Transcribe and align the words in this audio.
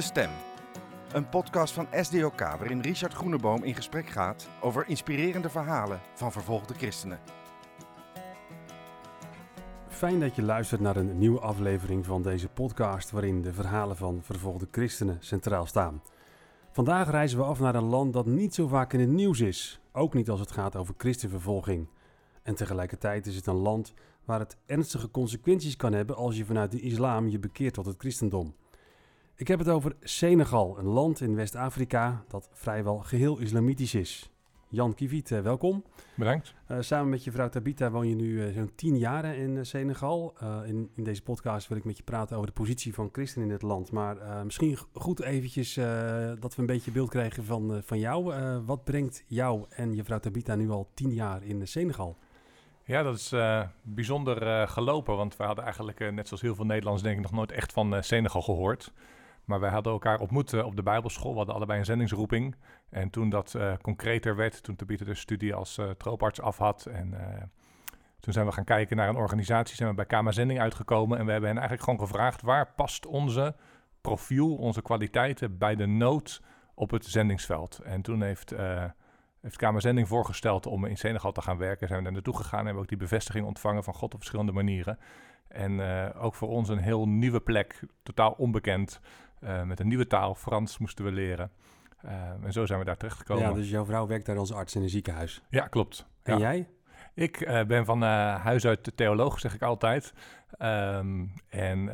De 0.00 0.06
Stem. 0.06 0.30
Een 1.12 1.28
podcast 1.28 1.74
van 1.74 1.86
SDOK 1.92 2.38
waarin 2.38 2.80
Richard 2.80 3.12
Groeneboom 3.12 3.62
in 3.62 3.74
gesprek 3.74 4.06
gaat 4.06 4.48
over 4.60 4.88
inspirerende 4.88 5.50
verhalen 5.50 6.00
van 6.14 6.32
vervolgde 6.32 6.74
christenen. 6.74 7.18
Fijn 9.88 10.20
dat 10.20 10.34
je 10.36 10.42
luistert 10.42 10.80
naar 10.80 10.96
een 10.96 11.18
nieuwe 11.18 11.40
aflevering 11.40 12.06
van 12.06 12.22
deze 12.22 12.48
podcast 12.48 13.10
waarin 13.10 13.42
de 13.42 13.52
verhalen 13.52 13.96
van 13.96 14.20
vervolgde 14.22 14.66
christenen 14.70 15.16
centraal 15.20 15.66
staan. 15.66 16.02
Vandaag 16.70 17.10
reizen 17.10 17.38
we 17.38 17.44
af 17.44 17.60
naar 17.60 17.74
een 17.74 17.88
land 17.88 18.12
dat 18.12 18.26
niet 18.26 18.54
zo 18.54 18.68
vaak 18.68 18.92
in 18.92 19.00
het 19.00 19.08
nieuws 19.08 19.40
is, 19.40 19.80
ook 19.92 20.14
niet 20.14 20.30
als 20.30 20.40
het 20.40 20.52
gaat 20.52 20.76
over 20.76 20.94
christenvervolging. 20.96 21.88
En 22.42 22.54
tegelijkertijd 22.54 23.26
is 23.26 23.36
het 23.36 23.46
een 23.46 23.54
land 23.54 23.94
waar 24.24 24.38
het 24.40 24.56
ernstige 24.66 25.10
consequenties 25.10 25.76
kan 25.76 25.92
hebben 25.92 26.16
als 26.16 26.36
je 26.36 26.44
vanuit 26.44 26.70
de 26.70 26.80
islam 26.80 27.28
je 27.28 27.38
bekeert 27.38 27.74
tot 27.74 27.86
het 27.86 27.98
christendom. 27.98 28.54
Ik 29.40 29.48
heb 29.48 29.58
het 29.58 29.68
over 29.68 29.96
Senegal, 30.00 30.78
een 30.78 30.86
land 30.86 31.20
in 31.20 31.34
West-Afrika 31.34 32.24
dat 32.28 32.48
vrijwel 32.52 32.98
geheel 32.98 33.38
islamitisch 33.38 33.94
is. 33.94 34.30
Jan 34.68 34.94
Kiviet, 34.94 35.30
eh, 35.30 35.40
welkom. 35.40 35.84
Bedankt. 36.14 36.54
Uh, 36.68 36.76
samen 36.80 37.08
met 37.08 37.24
je 37.24 37.30
vrouw 37.30 37.48
Tabita 37.48 37.90
woon 37.90 38.08
je 38.08 38.14
nu 38.14 38.28
uh, 38.28 38.54
zo'n 38.54 38.72
tien 38.74 38.98
jaar 38.98 39.24
in 39.36 39.56
uh, 39.56 39.62
Senegal. 39.62 40.34
in, 40.66 40.90
in 40.94 41.04
deze 41.04 41.22
podcast 41.22 41.68
wil 41.68 41.76
ik 41.76 41.84
met 41.84 41.96
je 41.96 42.02
praten 42.02 42.36
over 42.36 42.48
de 42.48 42.52
positie 42.52 42.94
van 42.94 43.08
christenen 43.12 43.46
in 43.46 43.52
het 43.52 43.62
land. 43.62 43.92
Maar 43.92 44.44
misschien 44.44 44.78
goed 44.92 45.22
eventjes 45.22 45.74
dat 46.40 46.54
we 46.54 46.60
een 46.60 46.66
beetje 46.66 46.90
beeld 46.90 47.10
krijgen 47.10 47.44
van, 47.44 47.82
van 47.84 47.98
jou. 47.98 48.34
wat 48.64 48.84
brengt 48.84 49.24
jou 49.26 49.64
en 49.68 49.94
je 49.94 50.04
vrouw 50.04 50.18
Tabita 50.18 50.54
nu 50.54 50.70
al 50.70 50.90
tien 50.94 51.12
jaar 51.12 51.42
in 51.42 51.68
Senegal? 51.68 52.16
Ja, 52.84 53.02
dat 53.02 53.16
is 53.16 53.34
bijzonder 53.82 54.68
gelopen. 54.68 55.16
Want 55.16 55.36
we 55.36 55.44
hadden 55.44 55.64
eigenlijk, 55.64 56.12
net 56.12 56.26
zoals 56.26 56.42
heel 56.42 56.54
veel 56.54 56.66
Nederlanders 56.66 57.04
denk 57.04 57.16
ik, 57.16 57.22
nog 57.22 57.32
nooit 57.32 57.52
echt 57.52 57.72
van 57.72 58.02
Senegal 58.02 58.42
gehoord. 58.42 58.92
Maar 59.50 59.60
wij 59.60 59.70
hadden 59.70 59.92
elkaar 59.92 60.20
ontmoet 60.20 60.62
op 60.62 60.76
de 60.76 60.82
Bijbelschool. 60.82 61.30
We 61.30 61.36
hadden 61.36 61.54
allebei 61.54 61.78
een 61.78 61.84
zendingsroeping. 61.84 62.56
En 62.90 63.10
toen 63.10 63.30
dat 63.30 63.54
uh, 63.56 63.72
concreter 63.82 64.36
werd, 64.36 64.62
toen 64.62 64.76
Tabitha 64.76 65.04
de 65.04 65.14
studie 65.14 65.54
als 65.54 65.78
uh, 65.78 65.90
trooparts 65.90 66.40
af 66.40 66.58
had. 66.58 66.86
En 66.86 67.10
uh, 67.12 67.42
toen 68.20 68.32
zijn 68.32 68.46
we 68.46 68.52
gaan 68.52 68.64
kijken 68.64 68.96
naar 68.96 69.08
een 69.08 69.16
organisatie. 69.16 69.76
Zijn 69.76 69.88
we 69.88 69.94
bij 69.94 70.04
KMA 70.04 70.32
Zending 70.32 70.60
uitgekomen. 70.60 71.18
En 71.18 71.24
we 71.24 71.30
hebben 71.30 71.50
hen 71.50 71.58
eigenlijk 71.58 71.88
gewoon 71.90 72.08
gevraagd: 72.08 72.42
waar 72.42 72.72
past 72.76 73.06
onze 73.06 73.54
profiel, 74.00 74.56
onze 74.56 74.82
kwaliteiten 74.82 75.58
bij 75.58 75.76
de 75.76 75.86
nood 75.86 76.42
op 76.74 76.90
het 76.90 77.04
zendingsveld? 77.04 77.78
En 77.78 78.02
toen 78.02 78.22
heeft. 78.22 78.54
heeft 79.40 79.56
KMA 79.56 79.80
Zending 79.80 80.08
voorgesteld 80.08 80.66
om 80.66 80.84
in 80.84 80.96
Senegal 80.96 81.32
te 81.32 81.42
gaan 81.42 81.58
werken. 81.58 81.86
Zijn 81.86 81.98
we 81.98 82.04
daar 82.04 82.14
naartoe 82.14 82.36
gegaan 82.36 82.58
en 82.58 82.64
hebben 82.64 82.82
ook 82.82 82.88
die 82.88 82.98
bevestiging 82.98 83.46
ontvangen 83.46 83.84
van 83.84 83.94
God 83.94 84.14
op 84.14 84.18
verschillende 84.18 84.52
manieren. 84.52 84.98
En 85.48 85.80
ook 86.14 86.34
voor 86.34 86.48
ons 86.48 86.68
een 86.68 86.78
heel 86.78 87.08
nieuwe 87.08 87.40
plek, 87.40 87.80
totaal 88.02 88.32
onbekend. 88.32 89.00
Uh, 89.40 89.62
met 89.62 89.80
een 89.80 89.88
nieuwe 89.88 90.06
taal, 90.06 90.34
Frans, 90.34 90.78
moesten 90.78 91.04
we 91.04 91.12
leren. 91.12 91.50
Uh, 92.04 92.12
en 92.42 92.52
zo 92.52 92.66
zijn 92.66 92.78
we 92.78 92.84
daar 92.84 92.96
terechtgekomen. 92.96 93.42
Ja, 93.42 93.52
dus 93.52 93.70
jouw 93.70 93.84
vrouw 93.84 94.06
werkt 94.06 94.26
daar 94.26 94.38
als 94.38 94.52
arts 94.52 94.74
in 94.74 94.82
een 94.82 94.88
ziekenhuis? 94.88 95.42
Ja, 95.48 95.66
klopt. 95.66 96.06
En 96.22 96.38
ja. 96.38 96.40
jij? 96.40 96.68
Ik 97.14 97.40
uh, 97.40 97.64
ben 97.64 97.84
van 97.84 98.02
huis 98.02 98.66
uit 98.66 98.92
theoloog, 98.94 99.40
zeg 99.40 99.54
ik 99.54 99.62
altijd. 99.62 100.12
Um, 100.58 101.32
en 101.48 101.90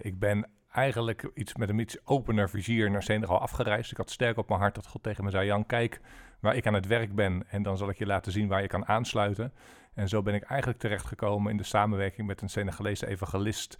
ik 0.00 0.18
ben 0.18 0.46
eigenlijk 0.72 1.30
iets 1.34 1.56
met 1.56 1.68
een 1.68 1.78
iets 1.78 2.06
opener 2.06 2.50
vizier 2.50 2.90
naar 2.90 3.02
Senegal 3.02 3.40
afgereisd. 3.40 3.90
Ik 3.90 3.96
had 3.96 4.10
sterk 4.10 4.36
op 4.36 4.48
mijn 4.48 4.60
hart 4.60 4.74
dat 4.74 4.86
God 4.86 5.02
tegen 5.02 5.24
me 5.24 5.30
zei... 5.30 5.46
Jan, 5.46 5.66
kijk 5.66 6.00
waar 6.40 6.56
ik 6.56 6.66
aan 6.66 6.74
het 6.74 6.86
werk 6.86 7.14
ben 7.14 7.44
en 7.48 7.62
dan 7.62 7.76
zal 7.76 7.88
ik 7.88 7.98
je 7.98 8.06
laten 8.06 8.32
zien 8.32 8.48
waar 8.48 8.62
je 8.62 8.68
kan 8.68 8.86
aansluiten. 8.86 9.52
En 9.94 10.08
zo 10.08 10.22
ben 10.22 10.34
ik 10.34 10.42
eigenlijk 10.42 10.80
terechtgekomen 10.80 11.50
in 11.50 11.56
de 11.56 11.62
samenwerking 11.62 12.26
met 12.26 12.42
een 12.42 12.48
Senegalese 12.48 13.06
evangelist, 13.06 13.78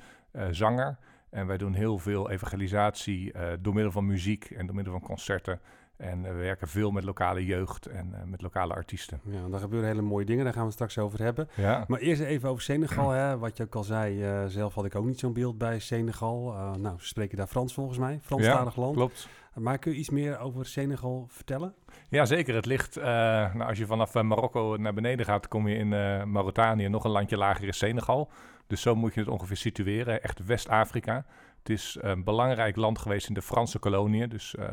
zanger... 0.50 0.98
En 1.30 1.46
wij 1.46 1.56
doen 1.56 1.74
heel 1.74 1.98
veel 1.98 2.30
evangelisatie 2.30 3.32
uh, 3.34 3.42
door 3.60 3.74
middel 3.74 3.92
van 3.92 4.06
muziek 4.06 4.44
en 4.44 4.66
door 4.66 4.74
middel 4.74 4.92
van 4.92 5.02
concerten. 5.02 5.60
En 5.96 6.18
uh, 6.24 6.30
we 6.30 6.36
werken 6.36 6.68
veel 6.68 6.90
met 6.90 7.04
lokale 7.04 7.44
jeugd 7.44 7.86
en 7.86 8.08
uh, 8.12 8.22
met 8.24 8.42
lokale 8.42 8.74
artiesten. 8.74 9.20
Ja, 9.24 9.48
daar 9.48 9.60
gebeuren 9.60 9.88
hele 9.88 10.02
mooie 10.02 10.24
dingen, 10.24 10.44
daar 10.44 10.52
gaan 10.52 10.62
we 10.62 10.68
het 10.68 10.76
straks 10.76 10.98
over 10.98 11.22
hebben. 11.22 11.48
Ja. 11.56 11.84
Maar 11.88 12.00
eerst 12.00 12.22
even 12.22 12.48
over 12.48 12.62
Senegal. 12.62 13.10
Hè. 13.10 13.38
Wat 13.38 13.56
je 13.56 13.62
ook 13.62 13.74
al 13.74 13.84
zei, 13.84 14.24
zelf 14.48 14.74
had 14.74 14.84
ik 14.84 14.94
ook 14.94 15.04
niet 15.04 15.18
zo'n 15.18 15.32
beeld 15.32 15.58
bij 15.58 15.78
Senegal. 15.78 16.54
nou, 16.78 16.98
ze 16.98 17.06
spreken 17.06 17.36
daar 17.36 17.46
Frans 17.46 17.74
volgens 17.74 17.98
mij, 17.98 18.18
Franstalig 18.22 18.74
ja, 18.74 18.80
land. 18.80 18.94
klopt. 18.94 19.28
Maar 19.54 19.78
kun 19.78 19.92
je 19.92 19.98
iets 19.98 20.10
meer 20.10 20.38
over 20.38 20.66
Senegal 20.66 21.26
vertellen? 21.28 21.74
Ja, 22.08 22.24
zeker. 22.24 22.54
Het 22.54 22.66
ligt, 22.66 22.94
nou, 22.94 23.62
als 23.62 23.78
je 23.78 23.86
vanaf 23.86 24.14
Marokko 24.14 24.76
naar 24.76 24.94
beneden 24.94 25.26
gaat, 25.26 25.48
kom 25.48 25.68
je 25.68 25.76
in 25.76 25.88
Mauritanië, 26.30 26.88
nog 26.88 27.04
een 27.04 27.10
landje 27.10 27.36
lager 27.36 27.68
is 27.68 27.78
Senegal. 27.78 28.30
Dus 28.70 28.82
zo 28.82 28.94
moet 28.94 29.14
je 29.14 29.20
het 29.20 29.28
ongeveer 29.28 29.56
situeren. 29.56 30.22
Echt 30.22 30.44
West-Afrika. 30.44 31.24
Het 31.58 31.68
is 31.68 31.98
een 32.00 32.24
belangrijk 32.24 32.76
land 32.76 32.98
geweest 32.98 33.28
in 33.28 33.34
de 33.34 33.42
Franse 33.42 33.78
koloniën. 33.78 34.28
Dus, 34.28 34.54
uh, 34.58 34.64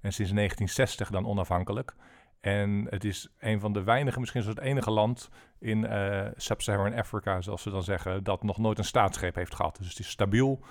en 0.00 0.12
sinds 0.12 0.32
1960 0.32 1.10
dan 1.10 1.26
onafhankelijk. 1.26 1.94
En 2.40 2.86
het 2.90 3.04
is 3.04 3.28
een 3.38 3.60
van 3.60 3.72
de 3.72 3.82
weinige, 3.82 4.20
misschien 4.20 4.42
zelfs 4.42 4.58
het 4.58 4.68
enige 4.68 4.90
land 4.90 5.28
in 5.58 5.84
uh, 5.84 6.26
Sub-Saharan 6.36 6.94
Afrika, 6.94 7.40
zoals 7.40 7.62
ze 7.62 7.70
dan 7.70 7.82
zeggen, 7.82 8.24
dat 8.24 8.42
nog 8.42 8.58
nooit 8.58 8.78
een 8.78 8.84
staatsgreep 8.84 9.34
heeft 9.34 9.54
gehad. 9.54 9.76
Dus 9.76 9.88
het 9.88 9.98
is 9.98 10.08
stabiel, 10.08 10.64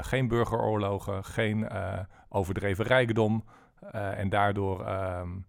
geen 0.00 0.28
burgeroorlogen, 0.28 1.24
geen 1.24 1.68
overdreven 2.28 2.84
rijkdom. 2.84 3.44
en 3.90 4.28
daardoor 4.28 4.88
um, 4.88 5.46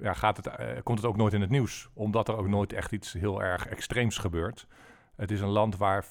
ja, 0.00 0.12
gaat 0.12 0.36
het, 0.36 0.50
komt 0.82 0.98
het 0.98 1.06
ook 1.06 1.16
nooit 1.16 1.32
in 1.32 1.40
het 1.40 1.50
nieuws, 1.50 1.88
omdat 1.94 2.28
er 2.28 2.36
ook 2.36 2.48
nooit 2.48 2.72
echt 2.72 2.92
iets 2.92 3.12
heel 3.12 3.42
erg 3.42 3.66
extreems 3.66 4.18
gebeurt. 4.18 4.66
Het 5.16 5.30
is 5.30 5.40
een 5.40 5.48
land 5.48 5.76
waar 5.76 6.04
95% 6.04 6.08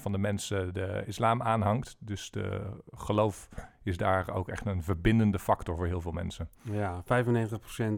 van 0.00 0.12
de 0.12 0.18
mensen 0.18 0.74
de 0.74 1.02
islam 1.06 1.42
aanhangt. 1.42 1.96
Dus 1.98 2.30
de 2.30 2.60
geloof 2.94 3.48
is 3.82 3.96
daar 3.96 4.34
ook 4.34 4.48
echt 4.48 4.66
een 4.66 4.82
verbindende 4.82 5.38
factor 5.38 5.76
voor 5.76 5.86
heel 5.86 6.00
veel 6.00 6.12
mensen. 6.12 6.48
Ja, 6.62 7.02
95% 7.02 7.06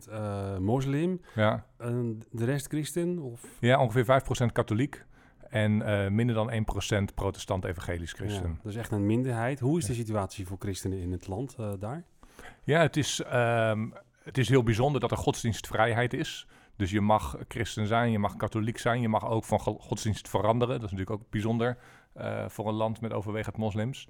uh, 0.08 0.56
moslim. 0.58 1.20
Ja. 1.34 1.64
En 1.76 2.22
de 2.30 2.44
rest 2.44 2.66
christen? 2.66 3.18
Of? 3.18 3.42
Ja, 3.60 3.80
ongeveer 3.80 4.22
5% 4.48 4.52
katholiek. 4.52 5.04
En 5.48 5.72
uh, 5.72 6.08
minder 6.08 6.34
dan 6.34 6.52
1% 7.10 7.14
protestant 7.14 7.64
evangelisch 7.64 8.12
christen. 8.12 8.48
Ja, 8.48 8.56
dat 8.62 8.72
is 8.72 8.78
echt 8.78 8.90
een 8.90 9.06
minderheid. 9.06 9.60
Hoe 9.60 9.78
is 9.78 9.84
de 9.84 9.94
situatie 9.94 10.46
voor 10.46 10.56
christenen 10.58 10.98
in 10.98 11.12
het 11.12 11.26
land 11.26 11.56
uh, 11.60 11.72
daar? 11.78 12.04
Ja, 12.64 12.80
het 12.80 12.96
is, 12.96 13.22
um, 13.32 13.94
het 14.22 14.38
is 14.38 14.48
heel 14.48 14.62
bijzonder 14.62 15.00
dat 15.00 15.10
er 15.10 15.16
godsdienstvrijheid 15.16 16.12
is. 16.12 16.46
Dus 16.80 16.90
je 16.90 17.00
mag 17.00 17.36
christen 17.48 17.86
zijn, 17.86 18.10
je 18.10 18.18
mag 18.18 18.36
katholiek 18.36 18.78
zijn, 18.78 19.00
je 19.00 19.08
mag 19.08 19.28
ook 19.28 19.44
van 19.44 19.58
godsdienst 19.60 20.28
veranderen. 20.28 20.80
Dat 20.80 20.90
is 20.90 20.96
natuurlijk 20.96 21.22
ook 21.22 21.30
bijzonder 21.30 21.78
uh, 22.16 22.48
voor 22.48 22.68
een 22.68 22.74
land 22.74 23.00
met 23.00 23.12
overwegend 23.12 23.56
moslims. 23.56 24.08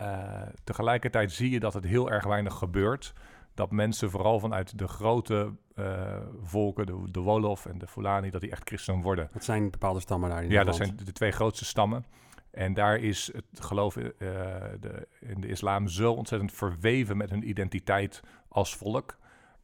Uh, 0.00 0.42
tegelijkertijd 0.64 1.32
zie 1.32 1.50
je 1.50 1.60
dat 1.60 1.74
het 1.74 1.84
heel 1.84 2.10
erg 2.10 2.24
weinig 2.24 2.54
gebeurt. 2.54 3.12
Dat 3.54 3.70
mensen 3.70 4.10
vooral 4.10 4.40
vanuit 4.40 4.78
de 4.78 4.88
grote 4.88 5.52
uh, 5.74 6.16
volken, 6.42 6.86
de, 6.86 7.10
de 7.10 7.20
Wolof 7.20 7.66
en 7.66 7.78
de 7.78 7.86
Fulani, 7.86 8.30
dat 8.30 8.40
die 8.40 8.50
echt 8.50 8.68
christen 8.68 9.02
worden. 9.02 9.28
Dat 9.32 9.44
zijn 9.44 9.70
bepaalde 9.70 10.00
stammen 10.00 10.30
daar 10.30 10.42
in 10.42 10.50
Ja, 10.50 10.64
dat 10.64 10.78
land. 10.78 10.96
zijn 10.96 11.06
de 11.06 11.12
twee 11.12 11.32
grootste 11.32 11.64
stammen. 11.64 12.04
En 12.50 12.74
daar 12.74 12.98
is 12.98 13.30
het 13.32 13.64
geloof 13.64 13.94
de, 13.94 15.08
in 15.20 15.40
de 15.40 15.48
islam 15.48 15.88
zo 15.88 16.12
ontzettend 16.12 16.52
verweven 16.52 17.16
met 17.16 17.30
hun 17.30 17.48
identiteit 17.48 18.20
als 18.48 18.76
volk 18.76 19.16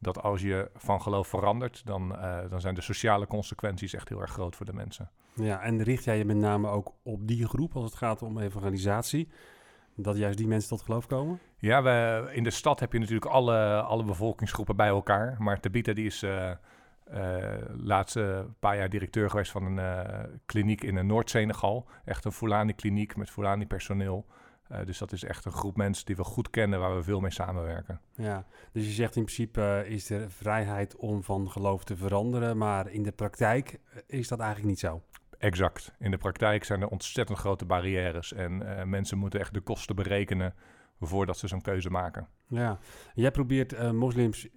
dat 0.03 0.21
als 0.21 0.41
je 0.41 0.69
van 0.75 1.01
geloof 1.01 1.27
verandert, 1.27 1.85
dan, 1.85 2.11
uh, 2.11 2.37
dan 2.49 2.61
zijn 2.61 2.75
de 2.75 2.81
sociale 2.81 3.27
consequenties 3.27 3.93
echt 3.93 4.09
heel 4.09 4.21
erg 4.21 4.31
groot 4.31 4.55
voor 4.55 4.65
de 4.65 4.73
mensen. 4.73 5.09
Ja, 5.33 5.61
en 5.61 5.83
richt 5.83 6.03
jij 6.03 6.17
je 6.17 6.25
met 6.25 6.37
name 6.37 6.67
ook 6.67 6.93
op 7.03 7.27
die 7.27 7.47
groep 7.47 7.75
als 7.75 7.85
het 7.85 7.95
gaat 7.95 8.21
om 8.21 8.39
evangelisatie? 8.39 9.29
Dat 9.95 10.17
juist 10.17 10.37
die 10.37 10.47
mensen 10.47 10.69
tot 10.69 10.81
geloof 10.81 11.07
komen? 11.07 11.39
Ja, 11.57 11.83
we, 11.83 12.29
in 12.31 12.43
de 12.43 12.49
stad 12.49 12.79
heb 12.79 12.93
je 12.93 12.99
natuurlijk 12.99 13.31
alle, 13.31 13.81
alle 13.81 14.03
bevolkingsgroepen 14.03 14.75
bij 14.75 14.87
elkaar. 14.87 15.35
Maar 15.39 15.59
Tabita 15.59 15.93
die 15.93 16.05
is 16.05 16.23
uh, 16.23 16.51
uh, 17.13 17.43
laatste 17.77 18.47
paar 18.59 18.77
jaar 18.77 18.89
directeur 18.89 19.29
geweest 19.29 19.51
van 19.51 19.77
een 19.77 20.41
kliniek 20.45 20.83
in 20.83 21.05
Noord-Senegal. 21.05 21.87
Echt 22.05 22.25
een 22.25 22.31
Fulani-kliniek 22.31 23.15
met 23.15 23.29
Fulani-personeel. 23.29 24.25
Uh, 24.71 24.85
dus 24.85 24.97
dat 24.97 25.11
is 25.11 25.23
echt 25.23 25.45
een 25.45 25.51
groep 25.51 25.77
mensen 25.77 26.05
die 26.05 26.15
we 26.15 26.23
goed 26.23 26.49
kennen, 26.49 26.79
waar 26.79 26.95
we 26.95 27.03
veel 27.03 27.19
mee 27.19 27.31
samenwerken. 27.31 28.01
Ja, 28.15 28.45
dus 28.71 28.85
je 28.85 28.91
zegt 28.91 29.15
in 29.15 29.23
principe 29.23 29.83
uh, 29.85 29.91
is 29.91 30.09
er 30.09 30.31
vrijheid 30.31 30.95
om 30.95 31.23
van 31.23 31.51
geloof 31.51 31.83
te 31.83 31.95
veranderen, 31.95 32.57
maar 32.57 32.89
in 32.89 33.03
de 33.03 33.11
praktijk 33.11 33.79
is 34.07 34.27
dat 34.27 34.39
eigenlijk 34.39 34.69
niet 34.69 34.79
zo. 34.79 35.01
Exact. 35.37 35.91
In 35.99 36.11
de 36.11 36.17
praktijk 36.17 36.63
zijn 36.63 36.81
er 36.81 36.87
ontzettend 36.87 37.37
grote 37.37 37.65
barrières 37.65 38.33
en 38.33 38.61
uh, 38.61 38.83
mensen 38.83 39.17
moeten 39.17 39.39
echt 39.39 39.53
de 39.53 39.61
kosten 39.61 39.95
berekenen 39.95 40.53
voordat 40.99 41.37
ze 41.37 41.47
zo'n 41.47 41.61
keuze 41.61 41.89
maken. 41.89 42.27
Ja, 42.47 42.79
jij 43.13 43.31
probeert 43.31 43.91
moslims 43.91 44.47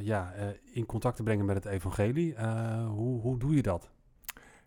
ja, 0.00 0.32
in 0.72 0.86
contact 0.86 1.16
te 1.16 1.22
brengen 1.22 1.44
met 1.44 1.56
het 1.56 1.64
evangelie. 1.64 2.38
hoe, 2.86 3.20
hoe 3.20 3.38
doe 3.38 3.54
je 3.54 3.62
dat? 3.62 3.90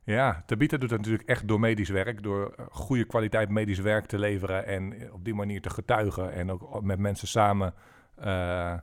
Ja, 0.03 0.43
Tabita 0.45 0.77
doet 0.77 0.89
dat 0.89 0.97
natuurlijk 0.97 1.29
echt 1.29 1.47
door 1.47 1.59
medisch 1.59 1.89
werk, 1.89 2.23
door 2.23 2.55
goede 2.71 3.05
kwaliteit 3.05 3.49
medisch 3.49 3.79
werk 3.79 4.05
te 4.05 4.19
leveren 4.19 4.65
en 4.65 5.13
op 5.13 5.23
die 5.25 5.33
manier 5.33 5.61
te 5.61 5.69
getuigen 5.69 6.33
en 6.33 6.51
ook 6.51 6.81
met 6.81 6.99
mensen 6.99 7.27
samen 7.27 7.73
uh, 8.23 8.77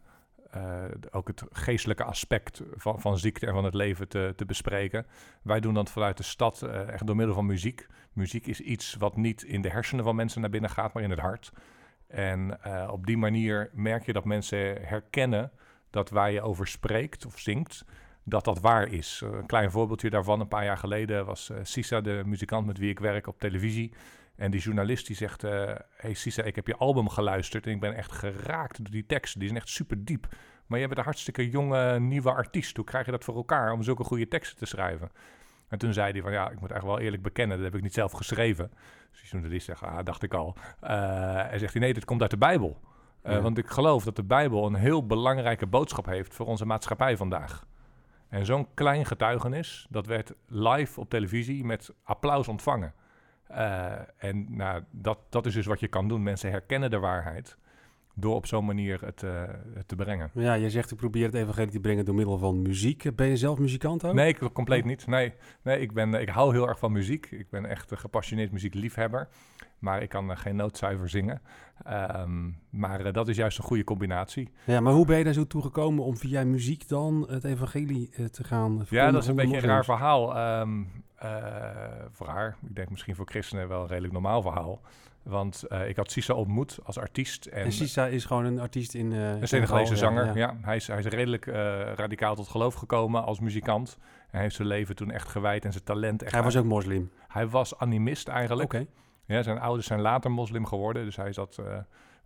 ook 1.11 1.29
het 1.29 1.43
geestelijke 1.51 2.05
aspect 2.05 2.63
van, 2.75 3.01
van 3.01 3.19
ziekte 3.19 3.47
en 3.47 3.53
van 3.53 3.65
het 3.65 3.75
leven 3.75 4.09
te, 4.09 4.33
te 4.37 4.45
bespreken. 4.45 5.07
Wij 5.43 5.61
doen 5.61 5.75
dat 5.75 5.91
vanuit 5.91 6.17
de 6.17 6.23
stad 6.23 6.63
echt 6.63 7.07
door 7.07 7.17
middel 7.17 7.35
van 7.35 7.47
muziek. 7.47 7.87
Muziek 8.13 8.47
is 8.47 8.61
iets 8.61 8.95
wat 8.95 9.17
niet 9.17 9.43
in 9.43 9.63
de 9.63 9.71
hersenen 9.71 10.05
van 10.05 10.17
mensen 10.17 10.41
naar 10.41 10.51
binnen 10.51 10.71
gaat, 10.71 10.93
maar 10.93 11.03
in 11.03 11.11
het 11.11 11.19
hart. 11.19 11.53
En 12.11 12.63
eh, 12.63 12.89
op 12.93 13.07
die 13.07 13.17
manier 13.17 13.71
merk 13.73 14.07
je 14.07 14.13
dat 14.13 14.25
mensen 14.25 14.87
herkennen 14.87 15.51
dat 15.91 16.11
waar 16.11 16.31
je 16.31 16.43
over 16.43 16.67
spreekt 16.67 17.27
of 17.27 17.39
zingt, 17.39 17.85
dat 18.25 18.45
dat 18.45 18.61
waar 18.61 18.89
is. 18.89 19.23
een 19.25 19.47
klein 19.47 19.71
voorbeeldje 19.71 20.11
daarvan, 20.11 20.41
een 20.41 20.49
paar 20.49 20.65
jaar 20.65 20.79
geleden 20.79 21.27
was 21.27 21.51
uh, 21.51 21.59
Sisa, 21.63 22.01
de 22.01 22.23
muzikant 22.25 22.67
met 22.67 22.79
wie 22.79 22.91
ik 22.91 22.99
werk 22.99 23.27
op 23.27 23.39
televisie. 23.39 23.93
En 24.37 24.51
die 24.51 24.61
journalist 24.61 25.07
die 25.07 25.17
zegt, 25.17 25.45
uh, 25.45 25.71
hey 25.97 26.15
Sisa, 26.15 26.43
ik 26.43 26.57
heb 26.57 26.67
je 26.67 26.77
album 26.77 27.09
geluisterd 27.09 27.67
en 27.67 27.73
ik 27.73 27.81
ben 27.81 27.95
echt 27.95 28.13
geraakt 28.13 28.77
door 28.77 28.91
die 28.91 29.07
teksten. 29.07 29.39
Die 29.39 29.49
zijn 29.49 29.61
echt 29.61 29.71
super 29.71 30.05
diep. 30.05 30.29
Maar 30.67 30.79
je 30.79 30.87
bent 30.87 30.99
een 30.99 31.05
hartstikke 31.05 31.51
jonge, 31.51 32.01
nieuwe 32.01 32.33
artiest. 32.33 32.77
Hoe 32.77 32.85
krijg 32.85 33.05
je 33.05 33.11
dat 33.11 33.25
voor 33.25 33.35
elkaar 33.37 33.73
om 33.73 33.83
zulke 33.83 34.05
goede 34.05 34.29
teksten 34.29 34.59
te 34.59 34.67
schrijven? 34.67 35.11
En 35.69 35.79
toen 35.79 35.93
zei 35.93 36.13
hij 36.13 36.21
van, 36.21 36.33
ja, 36.33 36.51
ik 36.51 36.61
moet 36.61 36.71
eigenlijk 36.71 36.99
wel 36.99 36.99
eerlijk 36.99 37.23
bekennen, 37.23 37.57
dat 37.57 37.67
heb 37.67 37.75
ik 37.75 37.83
niet 37.83 37.95
zelf 37.95 38.13
geschreven. 38.13 38.71
Dus 39.11 39.21
die 39.21 39.31
journalist 39.31 39.67
zegt, 39.67 39.83
ah, 39.83 40.05
dacht 40.05 40.23
ik 40.23 40.35
al. 40.35 40.57
Uh, 40.85 41.53
en 41.53 41.59
zegt 41.59 41.73
hij, 41.73 41.83
nee, 41.83 41.95
dit 41.95 42.05
komt 42.05 42.21
uit 42.21 42.31
de 42.31 42.37
Bijbel. 42.37 42.81
Uh, 43.25 43.43
Want 43.43 43.59
ik 43.59 43.67
geloof 43.67 44.05
dat 44.05 44.17
de 44.17 44.25
Bijbel 44.25 44.67
een 44.67 44.75
heel 44.75 45.07
belangrijke 45.07 45.67
boodschap 45.67 46.07
heeft 46.07 46.35
voor 46.35 46.47
onze 46.47 46.67
maatschappij 46.67 47.17
vandaag. 47.17 47.65
En 48.31 48.47
zo'n 48.47 48.67
klein 48.75 49.07
getuigenis, 49.07 49.87
dat 49.91 50.07
werd 50.07 50.35
live 50.47 51.01
op 51.01 51.11
televisie 51.11 51.65
met 51.65 51.95
applaus 52.03 52.49
ontvangen. 52.49 52.95
Uh, 53.51 53.93
en 54.17 54.57
nou, 54.57 54.83
dat, 54.91 55.19
dat 55.29 55.47
is 55.47 55.55
dus 55.55 55.67
wat 55.67 55.81
je 55.81 55.89
kan 55.89 56.09
doen. 56.09 56.23
Mensen 56.23 56.51
herkennen 56.51 56.91
de 56.91 56.99
waarheid 56.99 57.57
door 58.15 58.35
op 58.35 58.47
zo'n 58.47 58.65
manier 58.65 59.05
het, 59.05 59.23
uh, 59.23 59.43
het, 59.75 59.89
te 59.89 59.97
brengen. 59.97 60.31
Ja, 60.35 60.55
je 60.55 60.71
zegt 60.71 60.91
ik 60.91 60.97
probeer 60.97 61.25
het 61.25 61.35
evangelie 61.35 61.71
te 61.71 61.81
brengen 61.81 62.05
door 62.05 62.15
middel 62.15 62.39
van 62.39 62.63
muziek. 62.63 63.17
Ben 63.17 63.27
je 63.27 63.37
zelf 63.37 63.59
muzikant 63.59 64.05
ook? 64.05 64.15
Nee, 64.15 64.29
ik, 64.29 64.51
compleet 64.53 64.85
niet. 64.85 65.07
Nee, 65.07 65.33
nee 65.63 65.81
ik, 65.81 65.93
ben, 65.93 66.15
ik 66.15 66.29
hou 66.29 66.53
heel 66.53 66.69
erg 66.69 66.79
van 66.79 66.93
muziek. 66.93 67.31
Ik 67.31 67.51
ben 67.51 67.67
echt 67.67 67.91
een 67.91 67.99
gepassioneerd 67.99 68.53
muziekliefhebber. 68.53 69.29
Maar 69.81 70.03
ik 70.03 70.09
kan 70.09 70.31
uh, 70.31 70.37
geen 70.37 70.57
noodzuiver 70.57 71.09
zingen. 71.09 71.43
Um, 72.17 72.59
maar 72.71 73.07
uh, 73.07 73.13
dat 73.13 73.29
is 73.29 73.37
juist 73.37 73.59
een 73.59 73.65
goede 73.65 73.85
combinatie. 73.85 74.53
Ja, 74.65 74.81
maar 74.81 74.93
hoe 74.93 75.07
ben 75.07 75.19
je 75.19 75.25
daar 75.25 75.33
zo 75.33 75.47
toegekomen 75.47 76.05
om 76.05 76.17
via 76.17 76.45
muziek 76.45 76.89
dan 76.89 77.27
het 77.29 77.45
evangelie 77.45 78.31
te 78.31 78.45
gaan 78.45 78.87
Ja, 78.89 79.11
dat 79.11 79.23
is 79.23 79.29
een 79.29 79.37
beetje 79.37 79.57
een 79.57 79.63
raar 79.63 79.85
verhaal. 79.85 80.61
Um, 80.61 80.89
voor 82.11 82.27
haar, 82.27 82.57
ik 82.67 82.77
denk 82.77 82.91
misschien 82.91 83.15
voor 83.15 83.27
christenen 83.27 83.69
wel 83.69 83.81
een 83.81 83.89
redelijk 83.89 84.13
normaal 84.13 84.43
verhaal. 84.43 84.81
Want 85.23 85.65
uh, 85.69 85.89
ik 85.89 85.97
had 85.97 86.11
Sisa 86.11 86.35
ontmoet 86.35 86.79
als 86.85 86.99
artiest. 86.99 87.47
En, 87.47 87.65
en 87.65 87.73
Sisa 87.73 88.07
is 88.07 88.25
gewoon 88.25 88.45
een 88.45 88.61
artiest 88.61 88.95
in... 88.95 89.13
Uh, 89.13 89.31
een 89.31 89.49
Senegalese 89.49 89.97
zanger, 89.97 90.27
ja. 90.27 90.35
ja. 90.35 90.57
Hij, 90.61 90.77
is, 90.77 90.87
hij 90.87 90.99
is 90.99 91.05
redelijk 91.05 91.47
uh, 91.47 91.55
radicaal 91.95 92.35
tot 92.35 92.49
geloof 92.49 92.75
gekomen 92.75 93.25
als 93.25 93.41
muzikant. 93.41 93.99
Hij 94.31 94.41
heeft 94.41 94.55
zijn 94.55 94.69
leven 94.69 94.97
toen 94.97 95.11
echt 95.11 95.29
gewijd 95.29 95.65
en 95.65 95.73
zijn 95.73 95.85
talent 95.85 96.23
echt... 96.23 96.33
Hij 96.33 96.43
was 96.43 96.57
ook 96.57 96.65
moslim? 96.65 97.11
Hij 97.29 97.49
was 97.49 97.79
animist 97.79 98.29
eigenlijk. 98.29 98.73
Oké. 98.75 98.77
Okay. 98.77 98.93
Ja, 99.31 99.43
zijn 99.43 99.59
ouders 99.59 99.87
zijn 99.87 100.01
later 100.01 100.31
moslim 100.31 100.67
geworden. 100.67 101.05
Dus 101.05 101.17
hij 101.17 101.33
zat... 101.33 101.59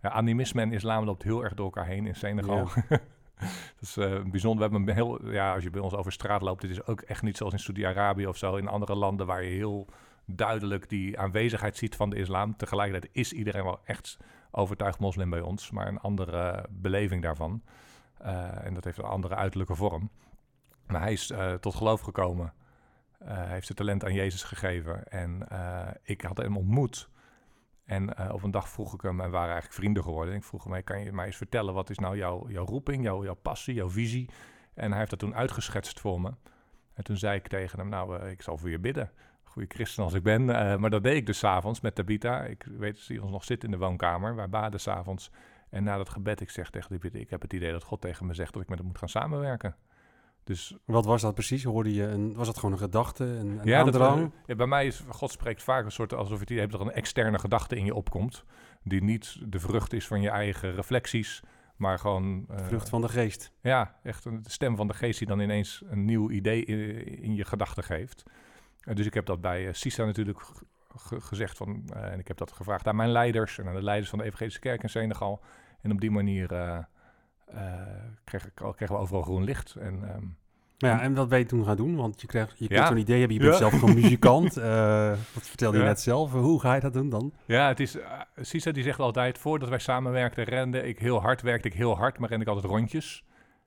ja, 0.01 0.09
animisme 0.09 0.61
en 0.61 0.71
islam 0.71 1.05
loopt 1.05 1.23
heel 1.23 1.43
erg 1.43 1.53
door 1.53 1.65
elkaar 1.65 1.85
heen 1.85 2.07
in 2.07 2.15
Senegal. 2.15 2.69
Ja. 2.75 2.83
dat 3.79 3.81
is 3.81 3.95
bijzonder. 4.31 4.69
We 4.69 4.75
hebben 4.75 4.89
een 4.89 4.95
heel... 4.95 5.31
Ja, 5.31 5.53
als 5.53 5.63
je 5.63 5.69
bij 5.69 5.81
ons 5.81 5.93
over 5.93 6.11
straat 6.11 6.41
loopt... 6.41 6.61
Het 6.61 6.71
is 6.71 6.85
ook 6.85 7.01
echt 7.01 7.21
niet 7.21 7.37
zoals 7.37 7.53
in 7.53 7.59
Saudi-Arabië 7.59 8.27
of 8.27 8.37
zo. 8.37 8.55
In 8.55 8.67
andere 8.67 8.95
landen 8.95 9.25
waar 9.25 9.43
je 9.43 9.49
heel 9.49 9.87
duidelijk 10.25 10.89
die 10.89 11.19
aanwezigheid 11.19 11.77
ziet 11.77 11.95
van 11.95 12.09
de 12.09 12.15
islam. 12.15 12.55
Tegelijkertijd 12.55 13.13
is 13.13 13.33
iedereen 13.33 13.63
wel 13.63 13.79
echt 13.83 14.17
overtuigd 14.51 14.99
moslim 14.99 15.29
bij 15.29 15.41
ons, 15.41 15.71
maar 15.71 15.87
een 15.87 15.99
andere 15.99 16.65
beleving 16.69 17.21
daarvan. 17.21 17.61
Uh, 18.21 18.65
en 18.65 18.73
dat 18.73 18.83
heeft 18.83 18.97
een 18.97 19.03
andere 19.03 19.35
uiterlijke 19.35 19.75
vorm. 19.75 20.09
Maar 20.87 21.01
hij 21.01 21.13
is 21.13 21.31
uh, 21.31 21.53
tot 21.53 21.75
geloof 21.75 22.01
gekomen. 22.01 22.53
Hij 23.23 23.47
heeft 23.47 23.65
zijn 23.65 23.77
talent 23.77 24.05
aan 24.05 24.13
Jezus 24.13 24.43
gegeven. 24.43 25.07
En 25.07 25.47
ik 26.03 26.21
had 26.21 26.37
hem 26.37 26.57
ontmoet. 26.57 27.09
En 27.85 28.31
op 28.31 28.43
een 28.43 28.51
dag 28.51 28.69
vroeg 28.69 28.93
ik 28.93 29.01
hem, 29.01 29.21
en 29.21 29.29
waren 29.29 29.51
eigenlijk 29.51 29.73
vrienden 29.73 30.03
geworden. 30.03 30.35
Ik 30.35 30.43
vroeg 30.43 30.63
hem, 30.63 30.83
kan 30.83 31.03
je 31.03 31.11
mij 31.11 31.25
eens 31.25 31.37
vertellen, 31.37 31.73
wat 31.73 31.89
is 31.89 31.99
nou 31.99 32.17
jouw, 32.17 32.49
jouw 32.49 32.65
roeping, 32.65 33.03
jouw, 33.03 33.23
jouw 33.23 33.35
passie, 33.35 33.73
jouw 33.73 33.89
visie? 33.89 34.29
En 34.73 34.89
hij 34.89 34.97
heeft 34.97 35.09
dat 35.09 35.19
toen 35.19 35.35
uitgeschetst 35.35 35.99
voor 35.99 36.21
me. 36.21 36.33
En 36.93 37.03
toen 37.03 37.17
zei 37.17 37.37
ik 37.37 37.47
tegen 37.47 37.79
hem, 37.79 37.89
nou, 37.89 38.27
ik 38.27 38.41
zal 38.41 38.57
voor 38.57 38.69
je 38.69 38.79
bidden 38.79 39.11
goede 39.43 39.75
christen 39.75 40.03
als 40.03 40.13
ik 40.13 40.23
ben. 40.23 40.45
Maar 40.79 40.89
dat 40.89 41.03
deed 41.03 41.15
ik 41.15 41.25
dus 41.25 41.37
s'avonds 41.37 41.81
met 41.81 41.95
Tabita. 41.95 42.43
Ik 42.43 42.67
weet 42.77 42.95
dat 42.95 43.07
hij 43.07 43.17
ons 43.17 43.31
nog 43.31 43.43
zit 43.43 43.63
in 43.63 43.71
de 43.71 43.77
woonkamer. 43.77 44.35
Wij 44.35 44.49
baden 44.49 44.79
s'avonds. 44.79 45.31
En 45.69 45.83
na 45.83 45.97
dat 45.97 46.09
gebed, 46.09 46.41
ik 46.41 46.49
zeg 46.49 46.69
tegen 46.69 46.89
Tabita, 46.89 47.19
ik 47.19 47.29
heb 47.29 47.41
het 47.41 47.53
idee 47.53 47.71
dat 47.71 47.83
God 47.83 48.01
tegen 48.01 48.25
me 48.25 48.33
zegt 48.33 48.53
dat 48.53 48.61
ik 48.61 48.69
met 48.69 48.77
hem 48.77 48.87
moet 48.87 48.97
gaan 48.97 49.09
samenwerken. 49.09 49.75
Dus, 50.45 50.75
Wat 50.85 51.05
was 51.05 51.21
dat 51.21 51.33
precies? 51.33 51.63
Hoorde 51.63 51.93
je 51.93 52.03
een, 52.03 52.33
was 52.35 52.47
dat 52.47 52.55
gewoon 52.55 52.71
een 52.71 52.77
gedachte, 52.77 53.23
een, 53.23 53.59
een 53.59 53.67
ja, 53.67 53.79
aandrang? 53.79 54.21
Dat, 54.21 54.31
ja, 54.45 54.55
bij 54.55 54.67
mij 54.67 54.85
is 54.85 55.03
God 55.09 55.31
spreekt 55.31 55.63
vaak 55.63 55.85
een 55.85 55.91
soort 55.91 56.13
alsof 56.13 56.39
het 56.39 56.49
idee 56.49 56.59
hebt 56.59 56.71
dat 56.71 56.81
er 56.81 56.87
een 56.87 56.93
externe 56.93 57.39
gedachte 57.39 57.75
in 57.75 57.85
je 57.85 57.93
opkomt. 57.93 58.43
Die 58.83 59.03
niet 59.03 59.37
de 59.45 59.59
vrucht 59.59 59.93
is 59.93 60.07
van 60.07 60.21
je 60.21 60.29
eigen 60.29 60.75
reflecties, 60.75 61.41
maar 61.75 61.99
gewoon... 61.99 62.45
Uh, 62.51 62.57
vrucht 62.57 62.89
van 62.89 63.01
de 63.01 63.09
geest. 63.09 63.51
Ja, 63.61 63.95
echt 64.03 64.25
een 64.25 64.43
stem 64.43 64.75
van 64.75 64.87
de 64.87 64.93
geest 64.93 65.19
die 65.19 65.27
dan 65.27 65.39
ineens 65.39 65.83
een 65.85 66.05
nieuw 66.05 66.29
idee 66.29 66.65
in, 66.65 67.05
in 67.21 67.35
je 67.35 67.45
gedachten 67.45 67.83
geeft 67.83 68.23
dus 68.93 69.05
ik 69.05 69.13
heb 69.13 69.25
dat 69.25 69.41
bij 69.41 69.65
uh, 69.65 69.73
Sisa 69.73 70.05
natuurlijk 70.05 70.39
gezegd 70.97 71.57
van, 71.57 71.89
en 71.93 72.19
ik 72.19 72.27
heb 72.27 72.37
dat 72.37 72.51
gevraagd 72.51 72.87
aan 72.87 72.95
mijn 72.95 73.09
leiders 73.09 73.57
en 73.57 73.67
aan 73.67 73.75
de 73.75 73.83
leiders 73.83 74.09
van 74.09 74.19
de 74.19 74.25
Evangelische 74.25 74.59
Kerk 74.59 74.83
in 74.83 74.89
Senegal. 74.89 75.43
En 75.81 75.91
op 75.91 76.01
die 76.01 76.11
manier 76.11 76.47
kregen, 78.23 78.51
kregen 78.53 78.95
we 78.95 79.01
overal 79.01 79.21
groen 79.21 79.43
licht. 79.43 79.75
En, 79.75 79.93
um, 80.15 80.37
ja, 80.77 81.01
en 81.01 81.13
wat 81.13 81.29
ben 81.29 81.39
je 81.39 81.45
toen 81.45 81.65
gaan 81.65 81.75
doen? 81.75 81.95
Want 81.95 82.21
je, 82.21 82.27
krijgt, 82.27 82.53
je 82.57 82.67
kunt 82.67 82.87
zo'n 82.87 82.97
idee 82.97 83.19
hebben, 83.19 83.37
je 83.37 83.43
bent 83.43 83.53
ja. 83.53 83.59
zelf 83.59 83.79
gewoon 83.79 83.95
muzikant. 83.95 84.53
dat 85.33 85.47
vertelde 85.47 85.77
je 85.77 85.83
net 85.83 85.99
zelf. 85.99 86.31
Hoe 86.31 86.59
ga 86.59 86.73
je 86.73 86.81
dat 86.81 86.93
doen 86.93 87.09
dan? 87.09 87.33
Ja, 87.45 87.67
het 87.67 87.79
is, 87.79 87.97
Sisa 88.41 88.71
die 88.71 88.83
zegt 88.83 88.99
altijd, 88.99 89.37
voordat 89.37 89.69
wij 89.69 89.79
samenwerkten 89.79 90.43
rende 90.43 90.87
ik 90.87 90.99
heel 90.99 91.21
hard, 91.21 91.41
werkte 91.41 91.67
ik 91.67 91.73
heel 91.73 91.97
hard, 91.97 92.19
maar 92.19 92.29
rende 92.29 92.45
ik 92.45 92.51
altijd 92.51 92.71
rondjes. 92.71 93.23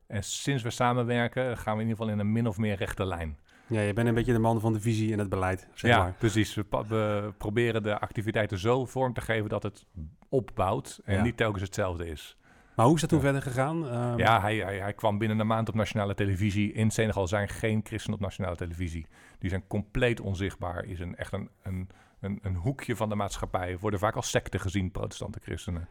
En 0.07 0.23
sinds 0.23 0.63
we 0.63 0.71
samenwerken 0.71 1.59
gaan 1.59 1.77
we 1.77 1.83
in 1.83 1.89
ieder 1.89 2.05
geval 2.05 2.13
in 2.13 2.19
een 2.19 2.33
min 2.33 2.47
of 2.47 2.59
meer 2.59 2.77
rechte 2.77 3.07
lijn. 3.07 3.39
Ja, 3.67 3.81
je 3.81 3.93
bent 3.93 4.09
een 4.09 4.15
beetje 4.15 4.33
de 4.33 4.39
man 4.39 4.61
van 4.61 4.73
de 4.73 4.81
visie 4.81 5.13
en 5.13 5.19
het 5.19 5.29
beleid, 5.29 5.69
zeg 5.75 5.91
ja, 5.91 5.99
maar. 5.99 6.15
precies. 6.19 6.55
We, 6.55 6.65
we, 6.89 7.33
proberen 7.39 7.83
de 7.83 7.99
activiteiten 7.99 8.59
zo 8.59 8.87
vorm 8.87 9.13
te 9.13 9.21
geven 9.21 9.49
dat 9.49 9.63
het 9.63 9.85
opbouwt 10.29 11.01
en 11.05 11.23
niet 11.23 11.37
telkens 11.37 11.63
hetzelfde 11.63 12.07
is. 12.07 12.37
Maar 12.79 12.87
hoe 12.87 12.97
is 12.97 13.01
dat 13.01 13.11
toen 13.11 13.21
verder 13.21 13.43
gegaan? 13.43 13.95
Um... 13.95 14.19
Ja, 14.19 14.41
hij, 14.41 14.57
hij, 14.57 14.79
hij, 14.79 14.93
kwam 14.93 15.19
binnen 15.19 15.39
een 15.39 15.47
maand 15.47 15.69
op 15.69 15.75
nationale 15.75 16.15
televisie. 16.15 16.73
In 16.73 16.91
Senegal 16.91 17.27
zijn 17.27 17.49
geen 17.49 17.81
christenen 17.85 18.17
op 18.17 18.25
nationale 18.25 18.57
televisie. 18.57 19.07
Die 19.39 19.51
zijn 19.51 19.67
compleet 19.67 20.21
onzichtbaar. 20.21 20.85
Is 20.85 21.01
een, 21.01 21.17
echt 21.17 21.33
een, 21.33 21.51
een, 21.63 21.89
een, 22.21 22.39
een 22.43 22.55
hoekje 22.55 22.97
van 22.97 23.09
de 23.09 23.15
maatschappij. 23.15 23.79
Worden 23.79 24.01
vaak 24.01 24.17
als 24.17 24.31
secte 24.31 24.59
gezien, 24.59 24.91
protestante 24.91 25.41
christenen. 25.43 25.89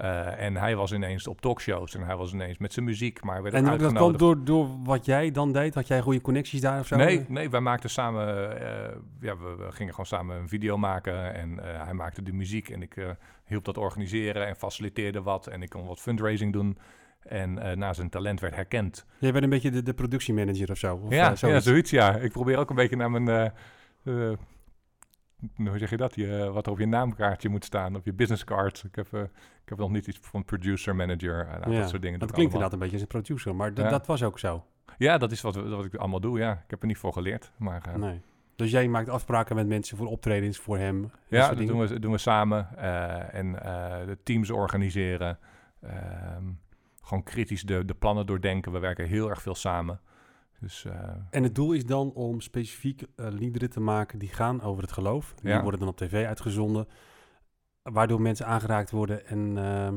Uh, 0.00 0.40
en 0.40 0.56
hij 0.56 0.76
was 0.76 0.92
ineens 0.92 1.26
op 1.26 1.40
talkshows 1.40 1.94
en 1.94 2.02
hij 2.02 2.16
was 2.16 2.32
ineens 2.32 2.58
met 2.58 2.72
zijn 2.72 2.84
muziek, 2.84 3.22
maar 3.22 3.42
werd 3.42 3.54
En 3.54 3.64
dat 3.64 3.92
kwam 3.92 4.16
door, 4.16 4.44
door 4.44 4.68
wat 4.84 5.04
jij 5.04 5.30
dan 5.30 5.52
deed? 5.52 5.74
Had 5.74 5.86
jij 5.86 6.00
goede 6.00 6.20
connecties 6.20 6.60
daar 6.60 6.80
of 6.80 6.86
zo? 6.86 6.96
Nee, 6.96 7.24
nee 7.28 7.50
wij 7.50 7.60
maakten 7.60 7.90
samen, 7.90 8.26
uh, 8.28 8.66
ja, 9.20 9.36
we, 9.36 9.54
we, 9.58 9.72
gingen 9.72 9.90
gewoon 9.90 10.06
samen 10.06 10.36
een 10.36 10.48
video 10.48 10.76
maken 10.76 11.34
en 11.34 11.50
uh, 11.52 11.84
hij 11.84 11.94
maakte 11.94 12.22
de 12.22 12.32
muziek 12.32 12.68
en 12.68 12.82
ik 12.82 13.16
hielp 13.44 13.64
dat 13.64 13.78
organiseren 13.78 14.46
en 14.46 14.56
faciliteerde 14.56 15.22
wat 15.22 15.46
en 15.46 15.62
ik 15.62 15.68
kon 15.68 15.86
wat 15.86 16.00
fundraising 16.00 16.52
doen. 16.52 16.78
En 17.22 17.78
na 17.78 17.92
zijn 17.92 18.08
talent 18.08 18.40
werd 18.40 18.54
herkend. 18.54 19.06
Jij 19.18 19.32
bent 19.32 19.44
een 19.44 19.50
beetje 19.50 19.70
de, 19.70 19.82
de 19.82 19.94
productiemanager 19.94 20.70
of 20.70 20.78
zo? 20.78 21.00
Of, 21.04 21.12
ja, 21.12 21.34
ja, 21.40 21.60
zoiets 21.60 21.90
ja. 21.90 22.16
Ik 22.16 22.32
probeer 22.32 22.56
ook 22.56 22.70
een 22.70 22.76
beetje 22.76 22.96
naar 22.96 23.10
mijn 23.10 23.52
hoe 25.56 25.78
zeg 25.78 25.90
je 25.90 25.96
dat? 25.96 26.14
Je, 26.14 26.50
wat 26.52 26.66
er 26.66 26.72
op 26.72 26.78
je 26.78 26.86
naamkaartje 26.86 27.48
moet 27.48 27.64
staan, 27.64 27.96
op 27.96 28.04
je 28.04 28.12
business 28.12 28.44
card. 28.44 28.84
Ik 28.86 28.94
heb, 28.94 29.06
uh, 29.12 29.20
ik 29.62 29.68
heb 29.68 29.78
nog 29.78 29.90
niet 29.90 30.06
iets 30.06 30.18
van 30.22 30.44
producer, 30.44 30.96
manager, 30.96 31.44
uh, 31.44 31.50
nou, 31.50 31.72
ja, 31.72 31.80
dat 31.80 31.88
soort 31.88 32.02
dingen. 32.02 32.18
Dat 32.18 32.30
klinkt 32.30 32.52
inderdaad 32.52 32.72
een 32.72 32.78
beetje 32.78 32.94
als 32.94 33.02
een 33.02 33.22
producer, 33.22 33.54
maar 33.54 33.72
ja. 33.74 33.88
dat 33.88 34.06
was 34.06 34.22
ook 34.22 34.38
zo. 34.38 34.64
Ja, 34.98 35.18
dat 35.18 35.32
is 35.32 35.40
wat, 35.40 35.54
wat 35.54 35.84
ik 35.84 35.94
allemaal 35.94 36.20
doe, 36.20 36.38
ja. 36.38 36.52
Ik 36.52 36.70
heb 36.70 36.80
er 36.80 36.86
niet 36.86 36.98
voor 36.98 37.12
geleerd, 37.12 37.52
maar... 37.56 37.82
Uh, 37.88 37.94
nee. 37.94 38.20
Dus 38.56 38.70
jij 38.70 38.88
maakt 38.88 39.08
afspraken 39.08 39.56
met 39.56 39.66
mensen 39.66 39.96
voor 39.96 40.06
optredens 40.06 40.58
voor 40.58 40.78
hem? 40.78 41.10
Ja, 41.28 41.48
dat 41.48 41.66
doen 41.66 41.78
we, 41.78 41.98
doen 41.98 42.12
we 42.12 42.18
samen. 42.18 42.78
en 43.32 43.52
de 44.06 44.18
teams 44.22 44.50
organiseren. 44.50 45.38
Ehm, 45.80 46.44
gewoon 47.02 47.22
kritisch 47.22 47.62
de, 47.62 47.84
de 47.84 47.94
plannen 47.94 48.26
doordenken. 48.26 48.72
We 48.72 48.78
werken 48.78 49.06
heel 49.06 49.30
erg 49.30 49.42
veel 49.42 49.54
samen. 49.54 50.00
Dus, 50.62 50.84
uh... 50.84 50.92
En 51.30 51.42
het 51.42 51.54
doel 51.54 51.72
is 51.72 51.86
dan 51.86 52.12
om 52.12 52.40
specifiek 52.40 53.02
uh, 53.02 53.26
liederen 53.30 53.70
te 53.70 53.80
maken 53.80 54.18
die 54.18 54.28
gaan 54.28 54.62
over 54.62 54.82
het 54.82 54.92
geloof. 54.92 55.34
Die 55.34 55.58
worden 55.58 55.80
dan 55.80 55.88
op 55.88 55.96
tv 55.96 56.26
uitgezonden, 56.26 56.88
waardoor 57.82 58.20
mensen 58.20 58.46
aangeraakt 58.46 58.90
worden 58.90 59.26
en 59.26 59.38
uh, 59.48 59.88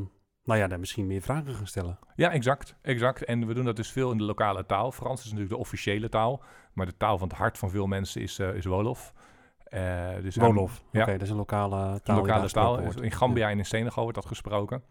nou 0.44 0.60
ja, 0.60 0.68
daar 0.68 0.80
misschien 0.80 1.08
meer 1.08 1.22
vragen 1.22 1.54
gaan 1.54 1.68
stellen. 1.68 2.00
Ja, 2.16 2.32
exact, 2.32 2.76
exact. 2.82 3.24
En 3.24 3.48
we 3.48 3.54
doen 3.54 3.66
dat 3.66 3.76
dus 3.76 3.92
veel 3.92 4.12
in 4.12 4.18
de 4.18 4.24
lokale 4.24 4.66
taal. 4.66 4.92
Frans 4.92 5.20
is 5.20 5.26
natuurlijk 5.26 5.52
de 5.52 5.58
officiële 5.58 6.10
taal, 6.10 6.44
maar 6.74 6.86
de 6.86 6.98
taal 6.98 7.18
van 7.18 7.28
het 7.28 7.38
hart 7.38 7.58
van 7.58 7.70
veel 7.70 7.88
mensen 7.88 8.22
is, 8.22 8.40
uh, 8.40 8.56
is 8.56 8.66
Wolof. 8.66 9.14
dus 10.22 10.36
Wolof, 10.36 10.84
oké, 10.88 11.02
okay, 11.02 11.14
dat 11.14 11.22
is 11.22 11.30
een 11.30 11.36
lokale 11.36 12.02
taal. 12.02 12.18
Een 12.18 12.26
lokale 12.26 12.50
taal. 12.50 12.80
In 13.02 13.12
Gambia 13.12 13.50
en 13.50 13.58
in 13.58 13.66
Senegal 13.66 14.04
wordt 14.04 14.18
dat 14.18 14.28
gesproken. 14.28 14.84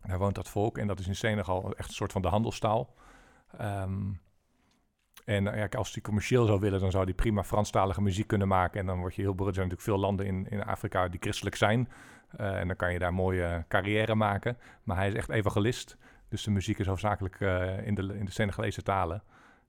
Daar 0.00 0.18
woont 0.18 0.34
dat 0.34 0.48
volk 0.48 0.78
en 0.78 0.86
dat 0.86 0.98
is 0.98 1.06
in 1.06 1.16
Senegal 1.16 1.74
echt 1.74 1.88
een 1.88 1.94
soort 1.94 2.12
van 2.12 2.22
de 2.22 2.28
handelstaal. 2.28 2.94
Um, 3.60 4.24
En 5.26 5.52
eh, 5.52 5.58
ja, 5.58 5.78
als 5.78 5.92
hij 5.92 6.02
commercieel 6.02 6.46
zou 6.46 6.60
willen, 6.60 6.80
dan 6.80 6.90
zou 6.90 7.04
hij 7.04 7.14
prima 7.14 7.44
Franstalige 7.44 8.02
muziek 8.02 8.26
kunnen 8.26 8.48
maken. 8.48 8.80
En 8.80 8.86
dan 8.86 8.98
word 8.98 9.14
je 9.14 9.22
heel 9.22 9.34
beroemd. 9.34 9.56
Er 9.56 9.62
zijn 9.62 9.68
natuurlijk 9.68 9.98
veel 9.98 10.08
landen 10.08 10.26
in, 10.26 10.46
in 10.50 10.64
Afrika 10.64 11.08
die 11.08 11.20
christelijk 11.20 11.56
zijn. 11.56 11.88
Eh, 12.36 12.60
en 12.60 12.66
dan 12.66 12.76
kan 12.76 12.92
je 12.92 12.98
daar 12.98 13.14
mooie 13.14 13.64
carrière 13.68 14.14
maken. 14.14 14.58
Maar 14.82 14.96
hij 14.96 15.08
is 15.08 15.14
echt 15.14 15.28
evangelist. 15.28 15.96
Dus 16.28 16.42
de 16.42 16.50
muziek 16.50 16.78
is 16.78 16.86
hoofdzakelijk 16.86 17.40
uh, 17.40 17.86
in, 17.86 17.94
de, 17.94 18.02
in 18.02 18.24
de 18.24 18.30
Senegalese 18.30 18.82
talen. 18.82 19.22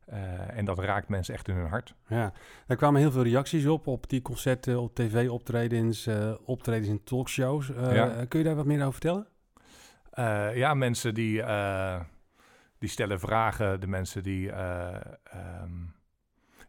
Uh, 0.10 0.58
en 0.58 0.66
dat 0.66 0.80
raakt 0.80 1.10
mensen 1.10 1.34
echt 1.34 1.48
in 1.48 1.56
hun 1.56 1.68
hart. 1.68 1.96
Ja, 2.08 2.34
er 2.68 2.76
kwamen 2.76 3.02
heel 3.02 3.12
veel 3.12 3.24
reacties 3.24 3.66
op, 3.66 3.88
op 3.88 4.10
die 4.10 4.22
concerten, 4.22 4.80
op 4.80 4.96
tv-optredens, 4.96 6.10
optredens 6.46 6.88
in 6.88 7.04
talkshows. 7.04 7.68
Ja. 7.68 8.26
Kun 8.28 8.40
je 8.40 8.46
daar 8.46 8.56
wat 8.56 8.66
meer 8.66 8.80
over 8.80 8.92
vertellen? 8.92 9.28
ja, 10.56 10.74
mensen 10.74 11.14
die 11.14 11.44
die 12.78 12.90
stellen 12.90 13.20
vragen. 13.20 13.80
De 13.80 13.88
mensen 13.88 14.24
die. 14.24 14.52
Um, 14.52 15.96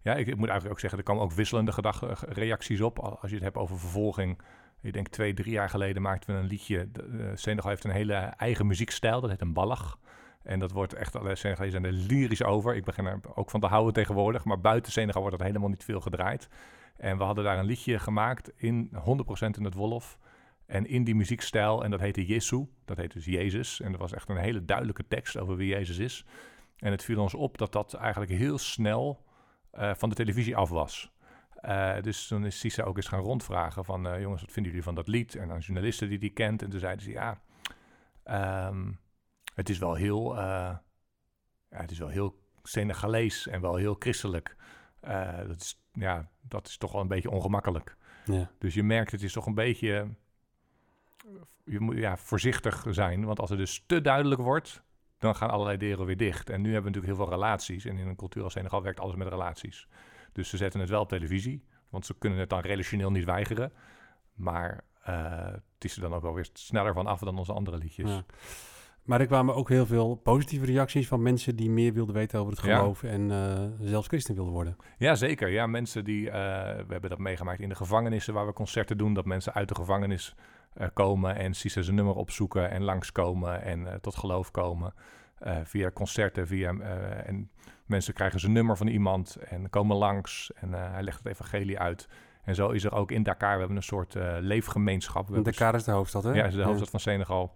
ja, 0.02 0.14
ik, 0.14 0.26
moet 0.26 0.48
eigenlijk 0.48 0.70
ook 0.70 0.80
zeggen, 0.80 0.98
er 0.98 1.04
komen 1.04 1.22
ook 1.22 1.32
wisselende 1.32 1.72
gedachten, 1.72 2.16
reacties 2.28 2.80
op. 2.80 2.98
Als 2.98 3.30
je 3.30 3.34
het 3.34 3.44
hebt 3.44 3.56
over 3.56 3.78
vervolging. 3.78 4.40
Ik 4.80 4.92
denk 4.92 5.08
twee, 5.08 5.34
drie 5.34 5.52
jaar 5.52 5.68
geleden 5.68 6.02
maakten 6.02 6.34
we 6.34 6.40
een 6.40 6.46
liedje. 6.46 6.90
De, 6.90 7.32
Senegal 7.34 7.70
heeft 7.70 7.84
een 7.84 7.90
hele 7.90 8.14
eigen 8.14 8.66
muziekstijl. 8.66 9.20
Dat 9.20 9.30
heet 9.30 9.40
een 9.40 9.52
ballach. 9.52 9.98
En 10.42 10.58
dat 10.58 10.72
wordt 10.72 10.94
echt, 10.94 11.16
alle 11.16 11.34
Senegalese 11.34 11.70
zijn 11.70 11.84
er 11.84 11.92
lyrisch 11.92 12.42
over. 12.42 12.74
Ik 12.74 12.84
begin 12.84 13.06
er 13.06 13.20
ook 13.34 13.50
van 13.50 13.60
te 13.60 13.66
houden 13.66 13.92
tegenwoordig. 13.92 14.44
Maar 14.44 14.60
buiten 14.60 14.92
Senegal 14.92 15.20
wordt 15.20 15.38
dat 15.38 15.46
helemaal 15.46 15.68
niet 15.68 15.84
veel 15.84 16.00
gedraaid. 16.00 16.48
En 16.96 17.18
we 17.18 17.24
hadden 17.24 17.44
daar 17.44 17.58
een 17.58 17.64
liedje 17.64 17.98
gemaakt 17.98 18.52
in 18.56 18.90
100% 18.92 18.94
in 19.38 19.64
het 19.64 19.74
Wolof. 19.74 20.18
En 20.68 20.87
in 20.87 21.04
die 21.04 21.14
muziekstijl, 21.14 21.84
en 21.84 21.90
dat 21.90 22.00
heette 22.00 22.26
Jesu, 22.26 22.66
dat 22.84 22.96
heet 22.96 23.12
dus 23.12 23.25
Jezus. 23.25 23.80
En 23.80 23.90
dat 23.90 24.00
was 24.00 24.12
echt 24.12 24.28
een 24.28 24.37
hele 24.37 24.64
duidelijke 24.64 25.06
tekst 25.08 25.38
over 25.38 25.56
wie 25.56 25.68
Jezus 25.68 25.98
is. 25.98 26.25
En 26.76 26.90
het 26.90 27.04
viel 27.04 27.20
ons 27.20 27.34
op 27.34 27.58
dat 27.58 27.72
dat 27.72 27.94
eigenlijk 27.94 28.30
heel 28.30 28.58
snel 28.58 29.25
uh, 29.72 29.94
van 29.94 30.08
de 30.08 30.14
televisie 30.14 30.56
af 30.56 30.68
was. 30.68 31.12
Uh, 31.64 32.00
dus 32.00 32.26
toen 32.26 32.46
is 32.46 32.58
Sisa 32.58 32.82
ook 32.82 32.96
eens 32.96 33.08
gaan 33.08 33.20
rondvragen 33.20 33.84
van... 33.84 34.06
Uh, 34.06 34.20
jongens, 34.20 34.40
wat 34.40 34.52
vinden 34.52 34.70
jullie 34.70 34.87
van 34.87 34.94
dat 34.94 35.08
lied? 35.08 35.34
En 35.34 35.50
aan 35.50 35.58
journalisten 35.58 36.08
die 36.08 36.18
die 36.18 36.32
kent. 36.32 36.62
En 36.62 36.70
toen 36.70 36.80
zeiden 36.80 37.04
ze, 37.04 37.10
ja, 37.10 37.40
um, 38.68 38.98
het 39.54 39.68
is 39.68 39.78
wel 39.78 39.94
heel... 39.94 40.37
ja, 40.37 40.82
het 41.68 41.90
is 41.90 41.98
wel 41.98 42.08
heel 42.08 42.42
Senegalees 42.62 43.46
en 43.46 43.60
wel 43.60 43.76
heel 43.76 43.96
christelijk. 43.98 44.56
dat, 45.46 45.60
is, 45.60 45.82
ja, 45.92 46.28
dat 46.40 46.66
is 46.66 46.76
toch 46.76 46.92
wel 46.92 47.00
een 47.00 47.08
beetje 47.08 47.30
ongemakkelijk. 47.30 47.96
Ja. 48.25 48.50
Dus 48.58 48.75
je 48.75 48.82
merkt, 48.82 49.10
het 49.10 49.22
is 49.22 49.32
toch 49.32 49.46
een 49.46 49.54
beetje 49.54 50.08
je 51.64 51.80
moet 51.80 51.97
ja, 51.97 52.16
voorzichtig 52.16 52.85
zijn. 52.88 53.25
Want 53.25 53.40
als 53.40 53.50
het 53.50 53.58
dus 53.58 53.85
te 53.87 54.00
duidelijk 54.00 54.40
wordt, 54.40 54.82
dan 55.18 55.35
gaan 55.35 55.50
allerlei 55.50 55.76
deuren 55.76 56.06
weer 56.06 56.16
dicht. 56.16 56.50
En 56.50 56.61
nu 56.61 56.73
hebben 56.73 56.92
we 56.92 56.99
natuurlijk 56.99 57.16
heel 57.16 57.26
veel 57.26 57.35
relaties. 57.35 57.85
En 57.85 57.99
in 57.99 58.06
een 58.06 58.16
cultuur 58.16 58.42
als 58.42 58.52
Senegal 58.52 58.82
werkt 58.82 59.00
alles 59.00 59.16
met 59.16 59.28
relaties. 59.28 59.88
Dus 60.32 60.49
ze 60.49 60.56
zetten 60.56 60.80
het 60.80 60.88
wel 60.88 61.00
op 61.00 61.08
televisie. 61.08 61.64
Want 61.88 62.06
ze 62.06 62.14
kunnen 62.18 62.38
het 62.38 62.50
dan 62.50 62.61
relationeel 62.61 63.11
niet 63.11 63.25
weigeren. 63.25 63.73
Maar 64.35 64.85
uh, 65.08 65.47
het 65.47 65.85
is 65.85 65.94
er 65.94 66.00
dan 66.00 66.14
ook 66.14 66.23
wel 66.23 66.35
weer 66.35 66.49
sneller 66.52 66.92
van 66.92 67.06
af 67.06 67.20
dan 67.20 67.38
onze 67.38 67.52
andere 67.52 67.78
liedjes. 67.78 68.11
Ja. 68.11 68.25
Maar 69.02 69.20
er 69.20 69.26
kwamen 69.26 69.54
ook 69.54 69.68
heel 69.68 69.87
veel 69.87 70.14
positieve 70.14 70.64
reacties 70.64 71.08
van 71.08 71.23
mensen 71.23 71.56
die 71.56 71.70
meer 71.70 71.92
wilden 71.92 72.14
weten 72.14 72.38
over 72.38 72.52
het 72.52 72.61
geloof 72.61 73.02
en 73.02 73.30
uh, 73.30 73.64
zelfs 73.80 74.08
christen 74.08 74.35
wilden 74.35 74.52
worden. 74.52 74.76
Ja, 74.99 75.14
zeker. 75.14 75.49
Ja, 75.49 75.66
mensen 75.66 76.04
die, 76.04 76.26
uh, 76.26 76.32
we 76.32 76.87
hebben 76.88 77.11
dat 77.11 77.18
meegemaakt 77.18 77.61
in 77.61 77.68
de 77.68 77.75
gevangenissen 77.75 78.35
waar 78.35 78.47
we 78.47 78.52
concerten 78.52 78.99
doen, 78.99 79.14
dat 79.14 79.25
mensen 79.25 79.54
uit 79.54 79.68
de 79.68 79.75
gevangenis 79.75 80.35
komen 80.92 81.37
en 81.37 81.54
Cisa 81.54 81.82
zijn 81.82 81.96
nummer 81.96 82.14
opzoeken 82.14 82.70
en 82.70 82.82
langskomen 82.82 83.62
en 83.62 83.80
uh, 83.80 83.94
tot 83.94 84.16
geloof 84.16 84.50
komen. 84.50 84.94
Uh, 85.46 85.56
via 85.64 85.90
concerten, 85.90 86.46
via, 86.46 86.75
en 87.25 87.50
mensen 87.87 88.14
krijgen 88.14 88.40
zijn 88.40 88.52
nummer 88.52 88.76
van 88.76 88.87
iemand 88.87 89.37
en 89.37 89.70
komen 89.70 89.96
langs 89.96 90.52
en 90.54 90.72
hij 90.72 91.02
legt 91.02 91.18
het 91.18 91.26
evangelie 91.26 91.78
uit. 91.78 92.08
En 92.42 92.54
zo 92.54 92.70
is 92.70 92.84
er 92.84 92.92
ook 92.92 93.10
in 93.10 93.22
Dakar, 93.22 93.52
we 93.52 93.58
hebben 93.58 93.76
een 93.76 93.82
soort 93.82 94.14
leefgemeenschap. 94.40 95.44
Dakar 95.44 95.75
is 95.75 95.84
de 95.84 95.90
hoofdstad, 95.90 96.25
hè? 96.25 96.32
Ja, 96.32 96.44
is 96.44 96.54
de 96.54 96.62
hoofdstad 96.62 96.84
ja. 96.84 96.90
van 96.90 97.00
Senegal. 97.00 97.54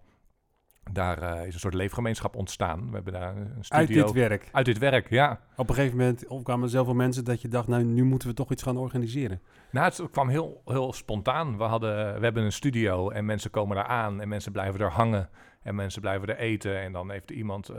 Daar 0.91 1.23
uh, 1.23 1.45
is 1.45 1.53
een 1.53 1.59
soort 1.59 1.73
leefgemeenschap 1.73 2.35
ontstaan. 2.35 2.87
We 2.87 2.93
hebben 2.93 3.13
daar 3.13 3.35
een 3.35 3.63
studio... 3.63 3.77
Uit 3.77 3.87
dit 3.87 4.11
werk? 4.11 4.49
Uit 4.51 4.65
dit 4.65 4.77
werk, 4.77 5.09
ja. 5.09 5.39
Op 5.55 5.69
een 5.69 5.75
gegeven 5.75 5.97
moment 5.97 6.25
kwamen 6.43 6.63
er 6.63 6.69
zoveel 6.69 6.93
mensen 6.93 7.25
dat 7.25 7.41
je 7.41 7.47
dacht... 7.47 7.67
nou, 7.67 7.83
nu 7.83 8.03
moeten 8.03 8.27
we 8.27 8.33
toch 8.33 8.51
iets 8.51 8.63
gaan 8.63 8.77
organiseren. 8.77 9.41
Nou, 9.71 9.85
het 9.85 10.09
kwam 10.11 10.29
heel, 10.29 10.61
heel 10.65 10.93
spontaan. 10.93 11.57
We, 11.57 11.63
hadden, 11.63 12.13
we 12.19 12.23
hebben 12.23 12.43
een 12.43 12.51
studio 12.51 13.09
en 13.09 13.25
mensen 13.25 13.51
komen 13.51 13.75
daar 13.75 13.85
aan... 13.85 14.21
en 14.21 14.27
mensen 14.27 14.51
blijven 14.51 14.79
er 14.79 14.91
hangen 14.91 15.29
en 15.61 15.75
mensen 15.75 16.01
blijven 16.01 16.27
er 16.27 16.37
eten. 16.37 16.81
En 16.81 16.91
dan 16.91 17.11
heeft 17.11 17.31
iemand 17.31 17.69
uh, 17.69 17.77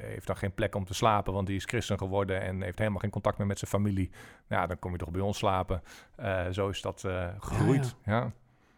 heeft 0.00 0.26
dan 0.26 0.36
geen 0.36 0.54
plek 0.54 0.74
om 0.74 0.84
te 0.84 0.94
slapen... 0.94 1.32
want 1.32 1.46
die 1.46 1.56
is 1.56 1.64
christen 1.64 1.98
geworden 1.98 2.40
en 2.40 2.62
heeft 2.62 2.78
helemaal 2.78 3.00
geen 3.00 3.10
contact 3.10 3.38
meer 3.38 3.46
met 3.46 3.58
zijn 3.58 3.70
familie. 3.70 4.10
Nou, 4.48 4.66
dan 4.66 4.78
kom 4.78 4.92
je 4.92 4.98
toch 4.98 5.10
bij 5.10 5.20
ons 5.20 5.38
slapen. 5.38 5.82
Uh, 6.20 6.46
zo 6.50 6.68
is 6.68 6.82
dat 6.82 7.04
gegroeid, 7.38 7.96
ja. 8.04 8.12
ja. 8.12 8.32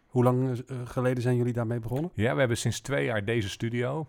Hoe 0.09 0.23
lang 0.23 0.49
uh, 0.49 0.77
geleden 0.85 1.23
zijn 1.23 1.35
jullie 1.35 1.53
daarmee 1.53 1.79
begonnen? 1.79 2.11
Ja, 2.13 2.33
we 2.33 2.39
hebben 2.39 2.57
sinds 2.57 2.79
twee 2.79 3.05
jaar 3.05 3.25
deze 3.25 3.49
studio. 3.49 4.07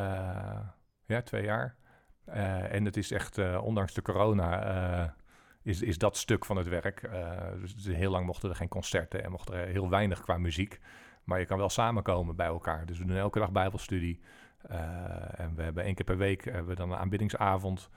Uh, 0.00 0.58
ja, 1.06 1.22
twee 1.22 1.44
jaar. 1.44 1.76
Uh, 2.28 2.72
en 2.72 2.84
het 2.84 2.96
is 2.96 3.10
echt, 3.10 3.38
ondanks 3.58 3.94
de 3.94 4.02
corona, 4.02 5.14
is, 5.62 5.82
is 5.82 5.98
dat 5.98 6.16
stuk 6.16 6.44
van 6.44 6.56
het 6.56 6.68
werk. 6.68 7.10
dus 7.60 7.86
heel 7.86 8.10
lang 8.10 8.26
mochten 8.26 8.50
er 8.50 8.56
geen 8.56 8.68
concerten 8.68 9.24
en 9.24 9.30
mochten 9.30 9.54
er 9.54 9.66
heel 9.66 9.88
weinig 9.88 10.20
qua 10.20 10.38
muziek. 10.38 10.80
Maar 11.24 11.38
je 11.38 11.46
kan 11.46 11.58
wel 11.58 11.68
samenkomen 11.68 12.36
bij 12.36 12.46
elkaar. 12.46 12.86
Dus 12.86 12.98
we 12.98 13.04
doen 13.04 13.16
elke 13.16 13.38
dag 13.38 13.52
bijbelstudie. 13.52 14.20
en 15.36 15.54
we 15.54 15.62
hebben 15.62 15.84
één 15.84 15.94
keer 15.94 16.04
per 16.04 16.16
week 16.16 16.44
hebben 16.44 16.66
we 16.66 16.74
dan 16.74 16.90
een 16.90 16.98
aanbiddingsavond... 16.98 17.88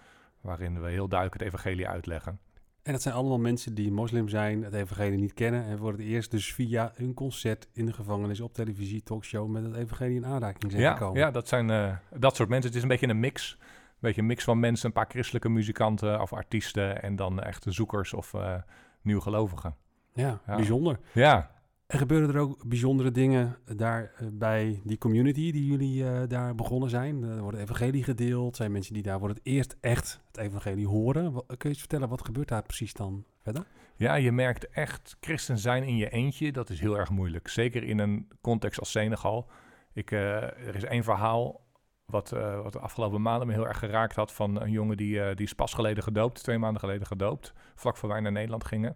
waarin 0.42 0.82
we 0.82 0.90
heel 0.90 1.08
duidelijk 1.08 1.40
het 1.40 1.48
evangelie 1.48 1.88
uitleggen. 1.88 2.40
En 2.84 2.92
dat 2.92 3.02
zijn 3.02 3.14
allemaal 3.16 3.40
mensen 3.40 3.74
die 3.74 3.92
moslim 3.92 4.28
zijn, 4.28 4.64
het 4.64 4.74
evangelie 4.74 5.18
niet 5.18 5.34
kennen 5.34 5.66
en 5.66 5.78
voor 5.78 5.92
het 5.92 6.02
eerst 6.02 6.32
dus 6.32 6.54
via 6.54 6.92
een 6.96 7.14
concert 7.14 7.68
in 7.74 7.86
de 7.86 7.94
gevangenis 7.94 8.40
op 8.40 8.54
televisie, 8.54 9.04
talkshow 9.04 9.50
met 9.50 9.64
het 9.64 9.76
evangelie 9.76 10.16
in 10.16 10.26
aanraking 10.26 10.72
zijn 10.72 10.84
ja, 10.84 10.94
gekomen. 10.94 11.20
Ja, 11.20 11.32
dat 11.32 11.48
zijn 11.48 11.70
uh, 11.70 11.96
dat 12.18 12.36
soort 12.36 12.50
mensen. 12.50 12.68
Het 12.68 12.78
is 12.78 12.84
een 12.84 12.90
beetje 12.90 13.08
een 13.08 13.20
mix. 13.20 13.58
Een 13.60 14.10
beetje 14.10 14.22
een 14.22 14.28
mix 14.28 14.44
van 14.44 14.60
mensen, 14.60 14.88
een 14.88 14.94
paar 14.94 15.10
christelijke 15.10 15.50
muzikanten 15.50 16.22
of 16.22 16.34
artiesten 16.34 17.02
en 17.02 17.16
dan 17.16 17.42
echte 17.42 17.72
zoekers 17.72 18.14
of 18.14 18.34
uh, 18.34 18.56
nieuwgelovigen. 19.02 19.76
Ja, 20.14 20.42
ja, 20.48 20.56
bijzonder. 20.56 21.00
Ja. 21.12 21.52
En 21.88 22.00
gebeuren 22.00 22.30
er 22.30 22.40
ook 22.40 22.68
bijzondere 22.68 23.12
dingen 23.12 23.58
daar 23.76 24.12
uh, 24.22 24.28
bij 24.32 24.82
die 24.84 24.98
community 24.98 25.52
die 25.52 25.66
jullie 25.66 26.04
uh, 26.04 26.22
daar 26.28 26.56
begonnen 26.56 26.90
zijn? 26.90 27.24
Er 27.24 27.42
wordt 27.42 27.58
evangelie 27.58 28.04
gedeeld, 28.04 28.56
zijn 28.56 28.72
mensen 28.72 28.94
die 28.94 29.04
daar 29.04 29.20
voor 29.20 29.30
het 29.30 29.40
eerst 29.44 29.78
echt 29.82 30.22
het 30.28 30.38
evangelie 30.38 30.88
horen. 30.88 31.34
Kun 31.34 31.58
je 31.58 31.68
eens 31.68 31.80
vertellen, 31.80 32.10
wat 32.10 32.26
gebeurt 32.26 32.48
daar 32.48 32.64
precies 32.64 32.94
dan 32.94 33.26
verder? 33.42 33.66
Ja, 33.96 34.16
je 34.16 34.32
merkt 34.32 34.70
echt, 34.70 35.18
christen 35.20 35.58
zijn 35.58 35.84
in 35.84 35.96
je 35.96 36.10
eentje, 36.10 36.52
dat 36.52 36.70
is 36.70 36.80
heel 36.80 36.98
erg 36.98 37.10
moeilijk. 37.10 37.48
Zeker 37.48 37.84
in 37.84 38.00
een 38.00 38.28
context 38.42 38.80
als 38.80 38.92
Senegal. 38.92 39.50
Ik, 39.94 40.12
er 40.12 40.76
is 40.76 40.84
één 40.84 41.04
verhaal 41.04 41.62
wat, 42.06 42.30
wat 42.64 42.74
de 42.74 42.80
afgelopen 42.80 43.22
maanden 43.22 43.48
me 43.48 43.54
heel 43.54 43.68
erg 43.68 43.80
geraakt 43.80 44.16
had... 44.16 44.32
van 44.32 44.62
een 44.62 44.72
jongen 44.72 44.98
die, 44.98 45.36
die 45.36 45.46
is 45.46 45.54
pas 45.54 45.74
geleden 45.74 46.04
gedoopt, 46.04 46.44
twee 46.44 46.58
maanden 46.58 46.80
geleden 46.80 47.08
gedoopt... 47.08 47.54
vlak 47.76 47.98
voor 47.98 48.10
wij 48.10 48.20
naar 48.20 48.32
Nederland 48.32 48.66
gingen... 48.66 48.96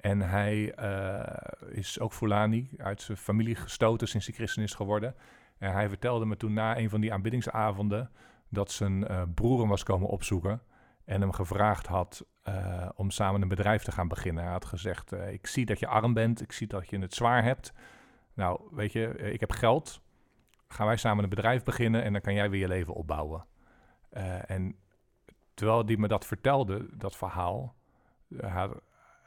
En 0.00 0.20
hij 0.20 0.78
uh, 0.78 1.76
is 1.76 2.00
ook 2.00 2.12
Fulani, 2.12 2.70
uit 2.76 3.02
zijn 3.02 3.18
familie 3.18 3.54
gestoten 3.54 4.08
sinds 4.08 4.26
hij 4.26 4.34
christen 4.34 4.62
is 4.62 4.74
geworden. 4.74 5.14
En 5.58 5.72
hij 5.72 5.88
vertelde 5.88 6.26
me 6.26 6.36
toen 6.36 6.52
na 6.52 6.78
een 6.78 6.90
van 6.90 7.00
die 7.00 7.12
aanbiddingsavonden 7.12 8.10
dat 8.48 8.70
zijn 8.70 9.00
uh, 9.00 9.22
broer 9.34 9.60
hem 9.60 9.68
was 9.68 9.82
komen 9.82 10.08
opzoeken 10.08 10.62
en 11.04 11.20
hem 11.20 11.32
gevraagd 11.32 11.86
had 11.86 12.26
uh, 12.48 12.88
om 12.94 13.10
samen 13.10 13.42
een 13.42 13.48
bedrijf 13.48 13.82
te 13.82 13.92
gaan 13.92 14.08
beginnen. 14.08 14.42
Hij 14.42 14.52
had 14.52 14.64
gezegd, 14.64 15.12
ik 15.12 15.46
zie 15.46 15.66
dat 15.66 15.78
je 15.78 15.86
arm 15.86 16.12
bent, 16.12 16.40
ik 16.40 16.52
zie 16.52 16.66
dat 16.66 16.88
je 16.88 16.98
het 16.98 17.14
zwaar 17.14 17.44
hebt. 17.44 17.72
Nou, 18.34 18.60
weet 18.70 18.92
je, 18.92 19.08
ik 19.32 19.40
heb 19.40 19.52
geld, 19.52 20.00
gaan 20.68 20.86
wij 20.86 20.96
samen 20.96 21.24
een 21.24 21.30
bedrijf 21.30 21.62
beginnen 21.62 22.02
en 22.02 22.12
dan 22.12 22.20
kan 22.20 22.34
jij 22.34 22.50
weer 22.50 22.60
je 22.60 22.68
leven 22.68 22.94
opbouwen. 22.94 23.46
en 24.46 24.76
terwijl 25.54 25.84
hij 25.84 25.96
me 25.96 26.08
dat 26.08 26.26
vertelde, 26.26 26.88
dat 26.96 27.16
verhaal, 27.16 27.74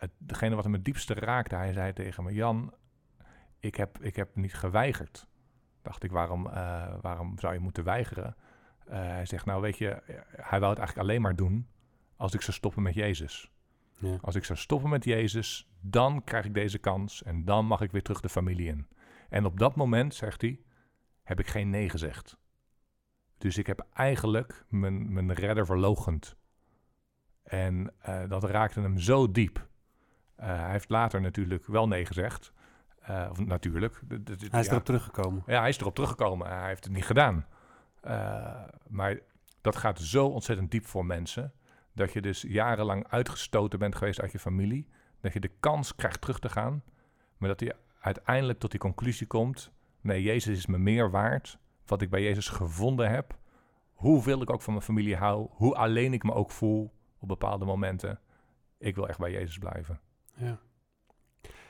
het, 0.04 0.12
degene 0.18 0.56
wat 0.56 0.64
hem 0.64 0.74
het 0.74 0.86
diepste 0.86 1.14
raakte, 1.14 1.56
hij 1.56 1.74
zei 1.74 1.94
tegen 1.94 2.24
me: 2.24 2.34
Jan, 2.34 2.74
ik 3.60 3.76
heb, 3.76 4.02
ik 4.02 4.16
heb 4.16 4.36
niet 4.36 4.54
geweigerd. 4.54 5.28
Dacht 5.82 6.04
ik, 6.04 6.12
waarom, 6.12 6.48
uh, 6.48 6.94
waarom 7.02 7.40
zou 7.40 7.54
je 7.54 7.60
moeten 7.60 7.84
weigeren? 7.84 8.36
Uh, 8.88 8.94
hij 8.94 9.26
zegt: 9.26 9.46
Nou, 9.46 9.62
weet 9.62 9.78
je, 9.78 10.02
hij 10.36 10.60
wou 10.60 10.70
het 10.70 10.80
eigenlijk 10.80 10.98
alleen 10.98 11.22
maar 11.22 11.36
doen 11.36 11.68
als 12.16 12.34
ik 12.34 12.42
zou 12.42 12.56
stoppen 12.56 12.84
met 12.84 12.94
Jezus. 12.94 13.52
Ja. 13.98 14.18
Als 14.22 14.36
ik 14.36 14.44
zou 14.44 14.60
stoppen 14.60 14.90
met 14.90 15.04
Jezus, 15.04 15.70
dan 15.82 16.24
krijg 16.24 16.46
ik 16.46 16.54
deze 16.54 16.78
kans 16.78 17.24
en 17.24 17.46
dan 17.46 17.66
mag 17.66 17.82
ik 17.82 17.92
weer 17.92 18.02
terug 18.02 18.20
de 18.20 18.30
familie 18.30 18.68
in. 18.68 18.88
En 19.30 19.46
op 19.46 19.60
dat 19.60 19.76
moment, 19.76 20.16
zegt 20.16 20.42
hij, 20.42 20.60
heb 21.24 21.40
ik 21.40 21.48
geen 21.48 21.70
nee 21.70 21.90
gezegd. 21.90 22.38
Dus 23.38 23.58
ik 23.58 23.68
heb 23.68 23.86
eigenlijk 23.94 24.66
mijn, 24.70 25.14
mijn 25.14 25.34
redder 25.34 25.66
verlogend. 25.66 26.36
En 27.44 27.94
uh, 28.08 28.30
dat 28.30 28.44
raakte 28.44 28.82
hem 28.82 28.98
zo 28.98 29.32
diep. 29.32 29.68
Uh, 30.44 30.50
hij 30.50 30.72
heeft 30.72 30.90
later 30.90 31.22
natuurlijk 31.22 31.66
wel 31.68 31.88
nee 31.88 32.06
gezegd. 32.06 32.54
Uh, 33.10 33.28
of 33.30 33.46
natuurlijk. 33.46 34.02
Hij 34.50 34.60
is 34.60 34.66
ja. 34.66 34.72
erop 34.72 34.86
teruggekomen. 34.86 35.44
Ja, 35.46 35.60
hij 35.60 35.70
is 35.70 35.78
erop 35.78 35.96
teruggekomen. 35.96 36.48
Hij 36.48 36.68
heeft 36.68 36.84
het 36.84 36.94
niet 36.94 37.06
gedaan. 37.06 37.46
Uh, 38.06 38.62
maar 38.88 39.20
dat 39.62 39.76
gaat 39.76 40.00
zo 40.00 40.28
ontzettend 40.28 40.72
diep 40.72 40.86
voor 40.86 41.06
mensen. 41.06 41.54
Dat 41.94 42.14
je 42.14 42.22
dus 42.22 42.42
jarenlang 42.42 43.08
uitgestoten 43.08 43.80
bent 43.80 43.96
geweest 43.96 44.22
uit 44.22 44.32
je 44.32 44.40
familie. 44.40 44.88
Dat 45.22 45.34
je 45.34 45.40
de 45.40 45.52
kans 45.60 45.96
krijgt 45.96 46.22
terug 46.22 46.40
te 46.40 46.50
gaan. 46.50 46.84
Maar 47.38 47.50
dat 47.50 47.60
je 47.60 47.76
uiteindelijk 48.00 48.60
tot 48.60 48.72
die 48.72 48.80
conclusie 48.80 49.28
komt: 49.28 49.72
nee, 50.02 50.22
Jezus 50.22 50.58
is 50.58 50.66
me 50.66 50.78
meer 50.78 51.12
waard. 51.12 51.58
Wat 51.86 52.02
ik 52.02 52.10
bij 52.10 52.24
Jezus 52.24 52.48
gevonden 52.48 53.10
heb. 53.10 53.38
Hoeveel 53.94 54.42
ik 54.42 54.50
ook 54.50 54.62
van 54.62 54.74
mijn 54.74 54.86
familie 54.86 55.16
hou. 55.16 55.48
Hoe 55.52 55.76
alleen 55.76 56.14
ik 56.14 56.24
me 56.24 56.34
ook 56.34 56.52
voel 56.52 56.94
op 57.20 57.28
bepaalde 57.28 57.66
momenten. 57.66 58.20
Ik 58.78 58.96
wil 58.96 59.08
echt 59.08 59.20
bij 59.20 59.32
Jezus 59.32 59.58
blijven. 59.58 60.00
Ja. 60.36 60.60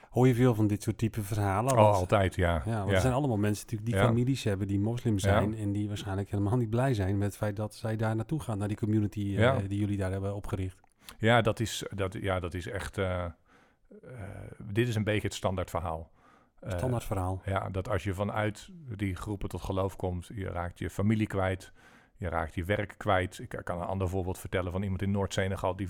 Hoor 0.10 0.28
je 0.28 0.36
veel 0.36 0.56
van 0.56 0.68
dit 0.68 0.84
soort 0.84 0.98
type 0.98 1.22
verhalen? 1.24 1.72
Oh, 1.72 1.78
Want- 1.78 1.96
altijd, 1.96 2.36
ja. 2.36 2.62
Ja, 2.66 2.78
want 2.78 2.90
ja. 2.90 2.96
er 2.96 3.02
zijn 3.02 3.14
allemaal 3.14 3.38
mensen 3.38 3.64
natuurlijk 3.64 3.92
die 3.92 4.00
Ja. 4.00 4.08
families 4.08 4.44
hebben 4.44 4.68
die 4.68 4.80
moslim 4.80 5.20
zijn 5.20 5.56
en 5.58 5.72
die 5.72 5.88
waarschijnlijk 5.88 6.30
helemaal 6.30 6.58
niet 6.58 6.70
blij 6.70 6.94
zijn 6.94 7.18
met 7.18 7.28
het 7.28 7.38
feit 7.38 7.56
dat 7.56 7.76
zij 7.76 7.96
daar 7.96 8.16
naartoe 8.16 8.40
gaan, 8.40 8.58
naar 8.58 8.68
die 8.68 8.78
community 8.78 9.36
eh, 9.38 9.58
die 9.68 9.80
jullie 9.80 9.98
daar 9.98 10.12
hebben 10.12 10.36
opgericht. 10.36 10.80
Ja, 11.18 11.42
dat 11.42 11.60
is, 11.60 11.84
dat, 11.96 12.14
ja, 12.14 12.40
dat 12.40 12.54
is 12.54 12.68
echt. 12.68 12.98
eh, 12.98 13.24
eh, 13.26 13.32
dit 14.64 14.88
is 14.88 14.96
een 14.96 15.04
beetje 15.04 15.28
het 15.28 15.34
standaard 15.34 15.70
verhaal. 15.70 16.12
Standaard 16.68 17.04
verhaal. 17.04 17.42
ja, 17.46 17.70
dat 17.70 17.90
als 17.90 18.04
je 18.04 18.14
vanuit 18.14 18.70
die 18.96 19.16
groepen 19.16 19.50
tot 19.50 19.62
geloof 19.62 19.96
komt, 19.96 20.30
je 20.34 20.46
raakt 20.50 20.80
je 20.80 20.90
familie 20.90 21.28
kwijt, 21.28 21.72
je 22.16 22.30
raakt 22.30 22.56
je 22.56 22.64
werk 22.64 22.96
kwijt. 22.98 23.40
Ik 23.40 23.62
kan 23.64 23.82
een 23.82 23.88
ander 23.88 24.10
voorbeeld 24.10 24.38
vertellen 24.38 24.72
van 24.72 24.82
iemand 24.84 25.02
in 25.02 25.12
Noord-Senegal. 25.12 25.76
Die, 25.76 25.88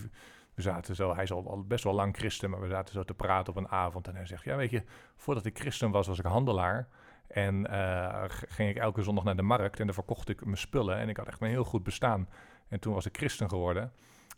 we 0.56 0.62
zaten 0.62 0.96
zo, 0.96 1.14
hij 1.14 1.24
is 1.24 1.32
al, 1.32 1.50
al 1.50 1.64
best 1.64 1.84
wel 1.84 1.94
lang 1.94 2.18
christen, 2.18 2.50
maar 2.50 2.62
we 2.62 2.68
zaten 2.68 2.94
zo 2.94 3.04
te 3.04 3.14
praten 3.14 3.54
op 3.54 3.60
een 3.60 3.70
avond. 3.70 4.08
En 4.08 4.16
hij 4.16 4.26
zegt, 4.26 4.44
ja 4.44 4.56
weet 4.56 4.70
je, 4.70 4.84
voordat 5.16 5.46
ik 5.46 5.60
christen 5.60 5.92
was, 5.92 6.08
was 6.08 6.20
ik 6.20 6.26
handelaar. 6.26 6.88
En 7.28 7.68
eh, 7.68 8.24
ging 8.28 8.70
ik 8.70 8.78
elke 8.78 9.02
zondag 9.02 9.24
naar 9.24 9.36
de 9.36 9.42
markt 9.42 9.80
en 9.80 9.86
dan 9.86 9.96
verkocht 9.96 10.30
ik 10.30 10.46
mijn 10.46 10.58
spullen. 10.58 10.98
En 10.98 11.10
ik 11.10 11.18
had 11.18 11.28
echt 11.28 11.42
een 11.42 11.48
heel 11.48 11.64
goed 11.64 11.84
bestaan. 11.84 12.30
En 12.68 12.80
toen 12.80 12.94
was 12.94 13.06
ik 13.06 13.18
christen 13.18 13.50
geworden. 13.50 13.92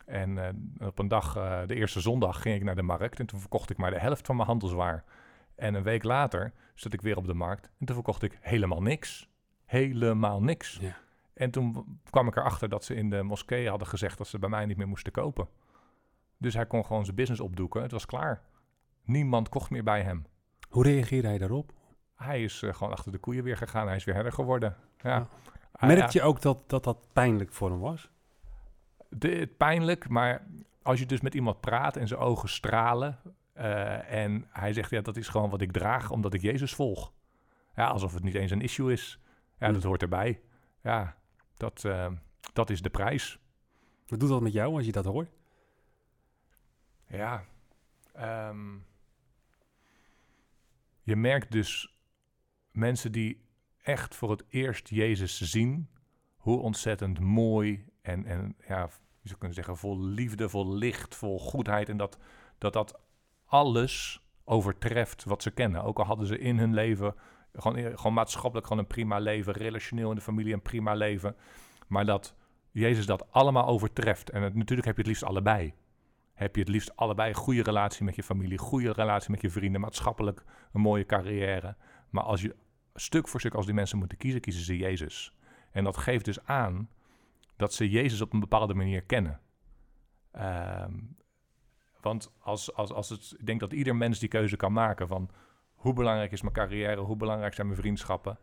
En 0.06 0.38
eh, 0.38 0.86
op 0.86 0.98
een 0.98 1.08
dag, 1.08 1.36
eh, 1.36 1.60
de 1.66 1.74
eerste 1.74 2.00
zondag, 2.00 2.42
ging 2.42 2.56
ik 2.56 2.62
naar 2.62 2.74
de 2.74 2.82
markt. 2.82 3.18
En 3.18 3.26
toen 3.26 3.40
verkocht 3.40 3.70
ik 3.70 3.76
maar 3.76 3.90
de 3.90 4.00
helft 4.00 4.26
van 4.26 4.36
mijn 4.36 4.48
handelswaar. 4.48 5.04
En 5.54 5.74
een 5.74 5.82
week 5.82 6.02
later 6.02 6.52
zat 6.74 6.92
ik 6.92 7.00
weer 7.00 7.16
op 7.16 7.26
de 7.26 7.34
markt. 7.34 7.70
En 7.78 7.86
toen 7.86 7.94
verkocht 7.94 8.22
ik 8.22 8.38
helemaal 8.40 8.82
niks. 8.82 9.28
Helemaal 9.64 10.42
niks. 10.42 10.78
Ja. 10.80 10.96
En 11.34 11.50
toen 11.50 12.00
kwam 12.10 12.28
ik 12.28 12.36
erachter 12.36 12.68
dat 12.68 12.84
ze 12.84 12.94
in 12.94 13.10
de 13.10 13.22
moskee 13.22 13.68
hadden 13.68 13.88
gezegd 13.88 14.18
dat 14.18 14.26
ze 14.26 14.38
bij 14.38 14.48
mij 14.48 14.66
niet 14.66 14.76
meer 14.76 14.88
moesten 14.88 15.12
kopen. 15.12 15.48
Dus 16.38 16.54
hij 16.54 16.66
kon 16.66 16.86
gewoon 16.86 17.04
zijn 17.04 17.16
business 17.16 17.40
opdoeken. 17.40 17.82
Het 17.82 17.90
was 17.90 18.06
klaar. 18.06 18.42
Niemand 19.04 19.48
kocht 19.48 19.70
meer 19.70 19.84
bij 19.84 20.02
hem. 20.02 20.26
Hoe 20.68 20.82
reageerde 20.82 21.28
hij 21.28 21.38
daarop? 21.38 21.72
Hij 22.14 22.42
is 22.42 22.62
eh, 22.62 22.74
gewoon 22.74 22.92
achter 22.92 23.12
de 23.12 23.18
koeien 23.18 23.44
weer 23.44 23.56
gegaan. 23.56 23.86
Hij 23.86 23.96
is 23.96 24.04
weer 24.04 24.14
herder 24.14 24.32
geworden. 24.32 24.76
Ja. 24.98 25.28
Je 26.12 26.22
ook 26.22 26.42
dat, 26.42 26.58
dat 26.66 26.84
dat 26.84 27.08
pijnlijk 27.12 27.52
voor 27.52 27.70
hem 27.70 27.80
was? 27.80 28.10
de, 29.08 29.28
het 29.28 29.56
pijnlijk, 29.56 30.08
maar 30.08 30.46
als 30.82 30.98
je 30.98 31.06
dus 31.06 31.20
met 31.20 31.34
iemand 31.34 31.60
praat 31.60 31.96
en 31.96 32.08
zijn 32.08 32.20
ogen 32.20 32.48
stralen 32.48 33.18
eh, 33.52 34.12
en 34.12 34.46
hij 34.50 34.72
zegt, 34.72 34.90
ja, 34.90 35.00
dat 35.00 35.16
is 35.16 35.28
gewoon 35.28 35.50
wat 35.50 35.60
ik 35.60 35.72
draag 35.72 36.10
omdat 36.10 36.34
ik 36.34 36.42
Jezus 36.42 36.74
volg. 36.74 37.12
Ja, 37.74 37.86
alsof 37.86 38.14
het 38.14 38.22
niet 38.22 38.34
eens 38.34 38.50
een 38.50 38.60
issue 38.60 38.92
is. 38.92 39.20
Ja, 39.58 39.72
dat 39.72 39.82
hoort 39.82 40.02
erbij. 40.02 40.40
Ja, 40.82 41.16
dat, 41.56 41.84
eh, 41.84 42.06
dat 42.52 42.70
is 42.70 42.82
de 42.82 42.90
prijs. 42.90 43.38
Wat 44.06 44.20
doet 44.20 44.28
dat 44.28 44.40
met 44.40 44.52
jou 44.52 44.74
als 44.74 44.86
je 44.86 44.92
dat 44.92 45.04
hoort? 45.04 45.30
Ja, 47.06 47.44
ehm, 48.12 48.74
je 51.02 51.16
merkt 51.16 51.52
dus 51.52 51.96
mensen 52.70 53.12
die 53.12 53.44
echt 53.82 54.14
voor 54.14 54.30
het 54.30 54.44
eerst 54.48 54.88
Jezus 54.88 55.40
zien, 55.40 55.88
hoe 56.36 56.58
ontzettend 56.58 57.20
mooi 57.20 57.88
en, 58.02 58.24
en 58.24 58.56
ja, 58.68 58.82
je 59.20 59.28
zou 59.28 59.38
kunnen 59.38 59.56
zeggen, 59.56 59.76
vol 59.76 60.00
liefde, 60.00 60.48
vol 60.48 60.74
licht, 60.74 61.14
vol 61.14 61.38
goedheid. 61.38 61.88
En 61.88 61.96
dat 61.96 62.18
dat, 62.58 62.72
dat 62.72 63.00
alles 63.44 64.22
overtreft 64.44 65.24
wat 65.24 65.42
ze 65.42 65.50
kennen. 65.50 65.82
Ook 65.82 65.98
al 65.98 66.04
hadden 66.04 66.26
ze 66.26 66.38
in 66.38 66.58
hun 66.58 66.74
leven 66.74 67.14
gewoon, 67.52 67.98
gewoon 67.98 68.14
maatschappelijk 68.14 68.66
gewoon 68.66 68.82
een 68.82 68.88
prima 68.88 69.18
leven, 69.18 69.52
relationeel 69.52 70.08
in 70.08 70.16
de 70.16 70.22
familie 70.22 70.52
een 70.52 70.62
prima 70.62 70.94
leven. 70.94 71.36
Maar 71.86 72.04
dat 72.04 72.34
Jezus 72.70 73.06
dat 73.06 73.32
allemaal 73.32 73.66
overtreft. 73.66 74.30
En 74.30 74.40
natuurlijk 74.40 74.86
heb 74.86 74.96
je 74.96 75.02
het 75.02 75.06
liefst 75.06 75.24
allebei. 75.24 75.74
Heb 76.36 76.54
je 76.54 76.60
het 76.60 76.70
liefst 76.70 76.96
allebei 76.96 77.34
goede 77.34 77.62
relatie 77.62 78.04
met 78.04 78.16
je 78.16 78.22
familie, 78.22 78.58
goede 78.58 78.92
relatie 78.92 79.30
met 79.30 79.40
je 79.40 79.50
vrienden, 79.50 79.80
maatschappelijk 79.80 80.44
een 80.72 80.80
mooie 80.80 81.06
carrière. 81.06 81.76
Maar 82.10 82.22
als 82.22 82.42
je 82.42 82.56
stuk 82.94 83.28
voor 83.28 83.40
stuk 83.40 83.54
als 83.54 83.66
die 83.66 83.74
mensen 83.74 83.98
moeten 83.98 84.18
kiezen, 84.18 84.40
kiezen 84.40 84.64
ze 84.64 84.76
Jezus. 84.76 85.32
En 85.70 85.84
dat 85.84 85.96
geeft 85.96 86.24
dus 86.24 86.44
aan 86.44 86.88
dat 87.56 87.74
ze 87.74 87.90
Jezus 87.90 88.20
op 88.20 88.32
een 88.32 88.40
bepaalde 88.40 88.74
manier 88.74 89.02
kennen. 89.02 89.40
Ehm, 90.30 90.94
want 92.00 92.32
als, 92.38 92.74
als, 92.74 92.92
als 92.92 93.08
het, 93.08 93.34
ik 93.38 93.46
denk 93.46 93.60
dat 93.60 93.72
ieder 93.72 93.96
mens 93.96 94.18
die 94.18 94.28
keuze 94.28 94.56
kan 94.56 94.72
maken 94.72 95.08
van 95.08 95.30
hoe 95.74 95.92
belangrijk 95.92 96.32
is 96.32 96.42
mijn 96.42 96.54
carrière, 96.54 97.00
hoe 97.00 97.16
belangrijk 97.16 97.54
zijn 97.54 97.66
mijn 97.66 97.80
vriendschappen. 97.80 98.38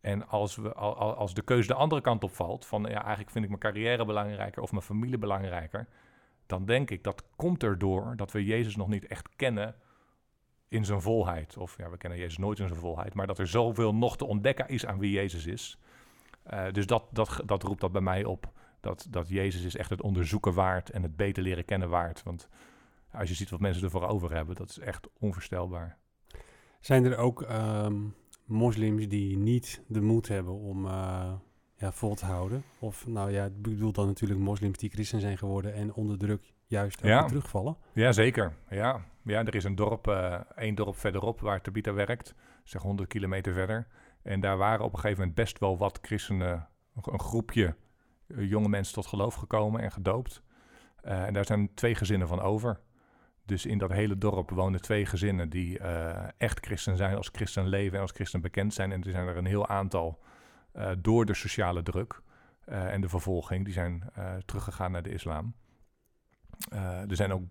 En 0.00 0.28
als, 0.28 0.56
we, 0.56 0.72
al- 0.72 0.96
al- 0.96 1.14
als 1.14 1.34
de 1.34 1.42
keuze 1.42 1.68
de 1.68 1.74
andere 1.74 2.00
kant 2.00 2.24
op 2.24 2.34
valt, 2.34 2.66
van 2.66 2.82
ja, 2.82 3.00
eigenlijk 3.00 3.30
vind 3.30 3.44
ik 3.44 3.50
mijn 3.50 3.62
carrière 3.62 4.04
belangrijker 4.04 4.62
of 4.62 4.70
mijn 4.70 4.82
familie 4.82 5.18
belangrijker, 5.18 5.88
dan 6.50 6.64
denk 6.64 6.90
ik 6.90 7.04
dat 7.04 7.22
komt 7.36 7.62
erdoor 7.62 8.16
dat 8.16 8.32
we 8.32 8.44
Jezus 8.44 8.76
nog 8.76 8.88
niet 8.88 9.06
echt 9.06 9.28
kennen 9.36 9.74
in 10.68 10.84
zijn 10.84 11.00
volheid. 11.00 11.56
Of 11.56 11.76
ja, 11.78 11.90
we 11.90 11.96
kennen 11.96 12.18
Jezus 12.18 12.38
nooit 12.38 12.58
in 12.58 12.68
zijn 12.68 12.80
volheid, 12.80 13.14
maar 13.14 13.26
dat 13.26 13.38
er 13.38 13.48
zoveel 13.48 13.94
nog 13.94 14.16
te 14.16 14.26
ontdekken 14.26 14.68
is 14.68 14.86
aan 14.86 14.98
wie 14.98 15.10
Jezus 15.10 15.46
is. 15.46 15.78
Eh, 16.42 16.72
dus 16.72 16.86
dat, 16.86 17.04
dat, 17.10 17.40
dat 17.46 17.62
roept 17.62 17.80
dat 17.80 17.92
bij 17.92 18.00
mij 18.00 18.24
op. 18.24 18.52
Dat, 18.80 19.06
dat 19.10 19.28
Jezus 19.28 19.62
is 19.64 19.76
echt 19.76 19.90
het 19.90 20.02
onderzoeken 20.02 20.54
waard 20.54 20.90
en 20.90 21.02
het 21.02 21.16
beter 21.16 21.42
leren 21.42 21.64
kennen 21.64 21.88
waard. 21.88 22.22
Want 22.22 22.48
als 23.12 23.28
je 23.28 23.34
ziet 23.34 23.50
wat 23.50 23.60
mensen 23.60 23.82
ervoor 23.82 24.08
over 24.08 24.32
hebben, 24.34 24.54
dat 24.54 24.68
is 24.68 24.78
echt 24.78 25.08
onvoorstelbaar. 25.18 25.98
Zijn 26.80 27.04
er 27.04 27.16
ook 27.16 27.42
ehm, 27.42 28.08
moslims 28.44 29.08
die 29.08 29.38
niet 29.38 29.82
de 29.86 30.00
moed 30.00 30.28
hebben 30.28 30.54
om 30.54 30.86
eh, 30.86 31.32
ja, 31.80 31.92
vol 31.92 32.14
te 32.14 32.24
houden? 32.24 32.62
Of 32.78 33.06
nou 33.06 33.30
ja, 33.30 33.44
ik 33.44 33.62
bedoel 33.62 33.92
dan 33.92 34.06
natuurlijk 34.06 34.40
moslims 34.40 34.78
die 34.78 34.90
christen 34.90 35.20
zijn 35.20 35.38
geworden 35.38 35.74
en 35.74 35.92
onder 35.94 36.18
druk 36.18 36.52
juist 36.66 37.02
Ja. 37.02 37.24
terugvallen. 37.24 37.76
Ja, 37.92 38.12
zeker. 38.12 38.52
Ja, 38.70 39.04
ja 39.22 39.44
er 39.44 39.54
is 39.54 39.64
een 39.64 39.74
dorp, 39.74 40.08
eh 40.08 40.34
één 40.56 40.74
dorp 40.74 40.96
verderop 40.96 41.40
waar 41.40 41.60
Tabita 41.60 41.92
werkt, 41.92 42.34
zeg 42.64 42.82
100 42.82 43.08
kilometer 43.08 43.52
verder. 43.52 43.86
En 44.22 44.40
daar 44.40 44.56
waren 44.56 44.84
op 44.84 44.92
een 44.92 44.98
gegeven 44.98 45.18
moment 45.18 45.36
best 45.36 45.58
wel 45.58 45.78
wat 45.78 45.98
christenen, 46.02 46.68
een 47.02 47.20
groepje 47.20 47.74
eh, 48.26 48.48
jonge 48.50 48.68
mensen 48.68 48.94
tot 48.94 49.06
geloof 49.06 49.34
gekomen 49.34 49.80
en 49.80 49.92
gedoopt. 49.92 50.42
Eh, 51.02 51.26
en 51.26 51.32
daar 51.32 51.44
zijn 51.44 51.74
twee 51.74 51.94
gezinnen 51.94 52.28
van 52.28 52.40
over. 52.40 52.80
Dus 53.44 53.66
in 53.66 53.78
dat 53.78 53.92
hele 53.92 54.18
dorp 54.18 54.50
wonen 54.50 54.80
twee 54.80 55.06
gezinnen 55.06 55.48
die 55.48 55.78
echt 56.36 56.66
christen 56.66 56.96
zijn, 56.96 57.16
als 57.16 57.28
christen 57.32 57.66
leven 57.68 57.94
en 57.96 58.00
als 58.02 58.10
christen 58.12 58.40
bekend 58.40 58.74
zijn. 58.74 58.92
En 58.92 59.02
er 59.02 59.10
zijn 59.10 59.26
er 59.28 59.36
een 59.36 59.46
heel 59.46 59.66
aantal 59.68 60.18
eh, 60.72 60.90
door 60.98 61.26
de 61.26 61.34
sociale 61.34 61.82
druk 61.82 62.22
eh, 62.64 62.92
en 62.92 63.00
de 63.00 63.08
vervolging, 63.08 63.64
die 63.64 63.72
zijn 63.72 64.10
eh, 64.14 64.36
teruggegaan 64.36 64.92
naar 64.92 65.02
de 65.02 65.12
islam. 65.12 65.54
Er 67.08 67.16
zijn 67.16 67.32
ook, 67.32 67.42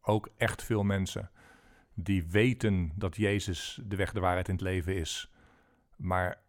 ook 0.00 0.28
echt 0.36 0.62
veel 0.62 0.82
mensen 0.82 1.30
die 1.94 2.26
weten 2.26 2.92
dat 2.94 3.16
Jezus 3.16 3.80
de 3.84 3.96
weg, 3.96 4.12
de 4.12 4.20
waarheid 4.20 4.48
in 4.48 4.54
het 4.54 4.62
leven 4.62 4.96
is. 4.96 5.30
Maar 5.96 6.42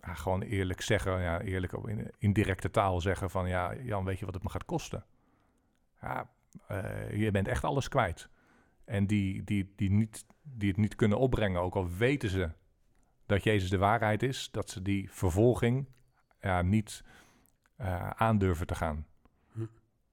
gewoon 0.00 0.42
eerlijk 0.42 0.80
zeggen, 0.80 1.20
ja, 1.20 1.40
eerlijk 1.40 1.72
in, 1.72 2.10
in 2.18 2.32
directe 2.32 2.70
taal 2.70 3.00
zeggen 3.00 3.30
van... 3.30 3.48
ja, 3.48 3.74
Jan, 3.74 4.04
weet 4.04 4.18
je 4.18 4.24
wat 4.24 4.34
het 4.34 4.42
me 4.42 4.50
gaat 4.50 4.64
kosten? 4.64 5.04
Ja, 6.00 6.30
je 7.10 7.28
bent 7.32 7.48
echt 7.48 7.64
alles 7.64 7.88
kwijt. 7.88 8.28
En 8.84 9.06
die, 9.06 9.44
die, 9.44 9.72
die, 9.76 9.90
niet, 9.90 10.26
die 10.42 10.68
het 10.68 10.78
niet 10.78 10.94
kunnen 10.94 11.18
opbrengen, 11.18 11.60
ook 11.60 11.74
al 11.74 11.88
weten 11.88 12.30
ze 12.30 12.50
dat 13.26 13.44
Jezus 13.44 13.70
de 13.70 13.78
waarheid 13.78 14.22
is... 14.22 14.48
dat 14.50 14.70
ze 14.70 14.82
die 14.82 15.10
vervolging 15.10 15.88
ja, 16.40 16.62
niet 16.62 17.04
eh, 17.76 18.10
aandurven 18.10 18.66
te 18.66 18.74
gaan. 18.74 19.06
Hm. 19.52 19.66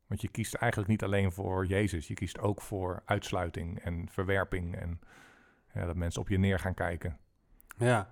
Want 0.08 0.22
je 0.22 0.28
kiest 0.28 0.54
eigenlijk 0.54 0.92
niet 0.92 1.04
alleen 1.04 1.32
voor 1.32 1.66
Jezus. 1.66 2.08
Je 2.08 2.14
kiest 2.14 2.40
ook 2.40 2.62
voor 2.62 3.02
uitsluiting 3.06 3.80
en 3.80 4.08
verwerping. 4.10 4.76
En 4.76 5.00
ja, 5.74 5.86
dat 5.86 5.96
mensen 5.96 6.22
op 6.22 6.30
je 6.30 6.38
neer 6.38 6.60
gaan 6.60 6.74
kijken. 6.74 7.18
Ja, 7.78 8.10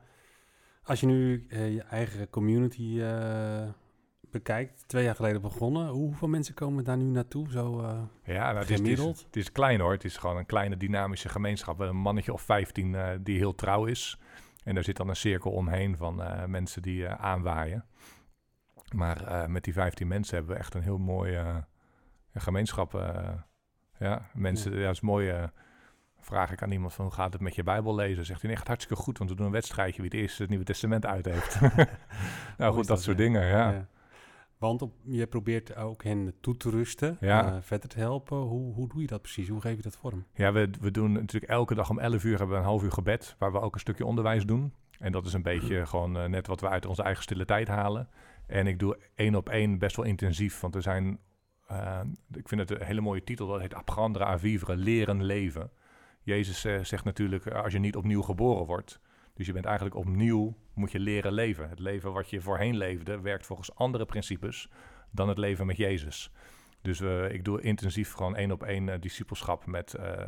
als 0.83 0.99
je 0.99 1.05
nu 1.05 1.45
eh, 1.49 1.73
je 1.73 1.81
eigen 1.81 2.29
community 2.29 3.01
eh, 3.01 3.69
bekijkt, 4.31 4.83
twee 4.87 5.03
jaar 5.03 5.15
geleden 5.15 5.41
begonnen, 5.41 5.87
hoeveel 5.87 6.27
mensen 6.27 6.53
komen 6.53 6.83
daar 6.83 6.97
nu 6.97 7.03
naartoe? 7.03 7.51
Zo, 7.51 7.79
eh, 7.79 8.01
Ja, 8.23 8.51
nou, 8.51 8.57
het, 8.57 8.69
is, 8.69 8.79
het, 8.79 8.87
is, 8.87 9.23
het 9.23 9.35
is 9.35 9.51
klein 9.51 9.79
hoor. 9.79 9.91
Het 9.91 10.03
is 10.03 10.17
gewoon 10.17 10.37
een 10.37 10.45
kleine 10.45 10.77
dynamische 10.77 11.29
gemeenschap. 11.29 11.79
Een 11.79 11.95
mannetje 11.95 12.33
of 12.33 12.41
15 12.41 12.95
eh, 12.95 13.09
die 13.21 13.37
heel 13.37 13.55
trouw 13.55 13.85
is. 13.85 14.19
En 14.69 14.75
daar 14.75 14.83
zit 14.83 14.97
dan 14.97 15.09
een 15.09 15.15
cirkel 15.15 15.51
omheen 15.51 15.97
van 15.97 16.23
eh, 16.23 16.45
mensen 16.45 16.81
die 16.81 17.05
eh, 17.05 17.25
aanwaaien. 17.25 17.85
Maar 18.95 19.23
eh, 19.23 19.45
met 19.45 19.63
die 19.63 19.73
15 19.73 20.07
mensen 20.07 20.35
hebben 20.35 20.53
we 20.53 20.59
echt 20.59 20.73
een 20.73 20.81
heel 20.81 20.97
mooi 20.97 21.35
eh, 21.35 21.55
gemeenschap. 22.33 22.91
ja, 23.99 24.29
mensen, 24.33 24.77
ja. 24.77 24.85
dat 24.85 24.93
is 24.93 25.01
mooi. 25.01 25.49
vraag 26.19 26.51
ik 26.51 26.63
aan 26.63 26.71
iemand 26.71 26.93
van 26.93 27.05
hoe 27.05 27.13
gaat 27.13 27.33
het 27.33 27.41
met 27.41 27.55
je 27.55 27.63
Bijbel 27.63 27.95
lezen? 27.95 28.25
Zegt 28.25 28.41
hij, 28.41 28.49
nee, 28.49 28.59
gaat 28.59 28.67
hartstikke 28.67 29.03
goed, 29.03 29.17
want 29.17 29.29
we 29.29 29.35
doen 29.35 29.45
een 29.45 29.51
wedstrijdje 29.51 30.01
wie 30.01 30.11
het 30.11 30.19
eerst 30.19 30.37
het 30.37 30.49
Nieuwe 30.49 30.65
Testament 30.65 31.05
uit 31.05 31.25
heeft. 31.25 31.59
nou 32.57 32.73
goed, 32.73 32.87
dat, 32.87 32.87
dat, 32.87 33.01
soort 33.01 33.17
ja. 33.17 33.23
dingen, 33.23 33.45
ja. 33.45 33.71
ja. 33.71 33.87
Want 34.59 34.81
op, 34.81 34.93
je 35.03 35.27
probeert 35.27 35.75
ook 35.75 36.03
hen 36.03 36.33
toe 36.41 36.57
te 36.57 36.69
rusten, 36.69 37.17
Ja. 37.19 37.45
eh, 37.53 37.57
verder 37.61 37.89
te 37.89 37.99
helpen. 37.99 38.37
Hoe, 38.37 38.73
hoe 38.73 38.87
doe 38.89 39.01
je 39.01 39.07
dat 39.07 39.21
precies? 39.21 39.47
Hoe 39.47 39.61
geef 39.61 39.75
je 39.75 39.81
dat 39.81 39.95
vorm? 39.97 40.25
Ja, 40.33 40.51
we, 40.51 40.69
we 40.79 40.91
doen 40.91 41.11
natuurlijk 41.11 41.51
elke 41.51 41.75
dag 41.75 41.89
om 41.89 41.99
11 41.99 42.23
uur 42.23 42.37
hebben 42.37 42.55
we 42.55 42.61
een 42.61 42.67
half 42.69 42.83
uur 42.83 42.91
gebed, 42.91 43.35
waar 43.37 43.51
we 43.51 43.59
ook 43.59 43.73
een 43.73 43.79
stukje 43.79 44.05
onderwijs 44.05 44.45
doen. 44.45 44.73
En 44.97 45.11
dat 45.11 45.25
is 45.25 45.33
een 45.33 45.41
beetje 45.41 45.85
gewoon 45.87 46.17
eh, 46.17 46.25
net 46.25 46.47
wat 46.47 46.61
we 46.61 46.69
uit 46.69 46.85
onze 46.85 47.03
eigen 47.03 47.23
stille 47.23 47.45
tijd 47.45 47.67
halen. 47.67 48.09
En 48.47 48.67
ik 48.67 48.79
doe 48.79 48.97
één 49.15 49.35
op 49.35 49.49
één 49.49 49.77
best 49.77 49.95
wel 49.95 50.05
intensief, 50.05 50.59
want 50.59 50.75
er 50.75 50.81
zijn, 50.81 51.19
eh, 51.67 51.99
ik 52.33 52.47
vind 52.47 52.61
het 52.69 52.71
een 52.71 52.85
hele 52.85 53.01
mooie 53.01 53.23
titel, 53.23 53.47
dat 53.47 53.59
heet 53.61 53.73
Apprendre 53.73 54.25
à 54.25 54.37
vivre, 54.37 54.75
leren 54.75 55.23
leven. 55.23 55.71
Jezus 56.21 56.59
zegt 56.81 57.03
natuurlijk, 57.03 57.47
als 57.47 57.73
je 57.73 57.79
niet 57.79 57.95
opnieuw 57.95 58.21
geboren 58.21 58.65
wordt, 58.65 58.99
dus 59.39 59.47
je 59.47 59.53
bent 59.53 59.65
eigenlijk 59.65 59.95
opnieuw, 59.95 60.55
moet 60.73 60.91
je 60.91 60.99
leren 60.99 61.31
leven. 61.31 61.69
Het 61.69 61.79
leven 61.79 62.13
wat 62.13 62.29
je 62.29 62.41
voorheen 62.41 62.77
leefde, 62.77 63.19
werkt 63.19 63.45
volgens 63.45 63.75
andere 63.75 64.05
principes 64.05 64.69
dan 65.11 65.29
het 65.29 65.37
leven 65.37 65.65
met 65.65 65.77
Jezus. 65.77 66.31
Dus 66.81 67.01
eh, 67.01 67.31
ik 67.31 67.43
doe 67.43 67.61
intensief 67.61 68.13
gewoon 68.13 68.35
één 68.35 68.51
op 68.51 68.63
één 68.63 68.89
eh, 68.89 69.01
discipelschap 69.01 69.65
met, 69.65 69.93
eh, 69.93 70.25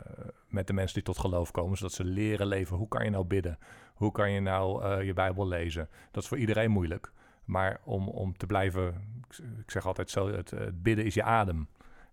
met 0.47 0.67
de 0.67 0.73
mensen 0.73 0.93
die 0.93 1.03
tot 1.03 1.17
geloof 1.17 1.51
komen. 1.51 1.77
Zodat 1.77 1.93
ze 1.93 2.03
leren 2.03 2.47
leven. 2.47 2.77
Hoe 2.77 2.87
kan 2.87 3.03
je 3.03 3.09
nou 3.09 3.25
bidden? 3.25 3.57
Hoe 3.93 4.11
kan 4.11 4.31
je 4.31 4.39
nou 4.39 4.83
eh, 4.83 5.05
je 5.05 5.13
Bijbel 5.13 5.47
lezen? 5.47 5.89
Dat 6.11 6.23
is 6.23 6.29
voor 6.29 6.37
iedereen 6.37 6.71
moeilijk. 6.71 7.11
Maar 7.45 7.81
om, 7.83 8.07
om 8.07 8.37
te 8.37 8.45
blijven, 8.45 8.93
ik 9.59 9.71
zeg 9.71 9.85
altijd 9.85 10.09
zo, 10.09 10.27
het, 10.27 10.49
het 10.49 10.83
bidden 10.83 11.05
is 11.05 11.13
je 11.13 11.23
adem. 11.23 11.67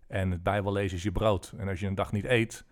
En 0.07 0.31
het 0.31 0.43
Bijbel 0.43 0.71
lezen 0.71 0.97
is 0.97 1.03
je 1.03 1.11
brood. 1.11 1.53
En 1.57 1.67
als 1.67 1.79
je 1.79 1.87
een 1.87 1.95
dag 1.95 2.11
niet 2.11 2.25
eet, 2.25 2.65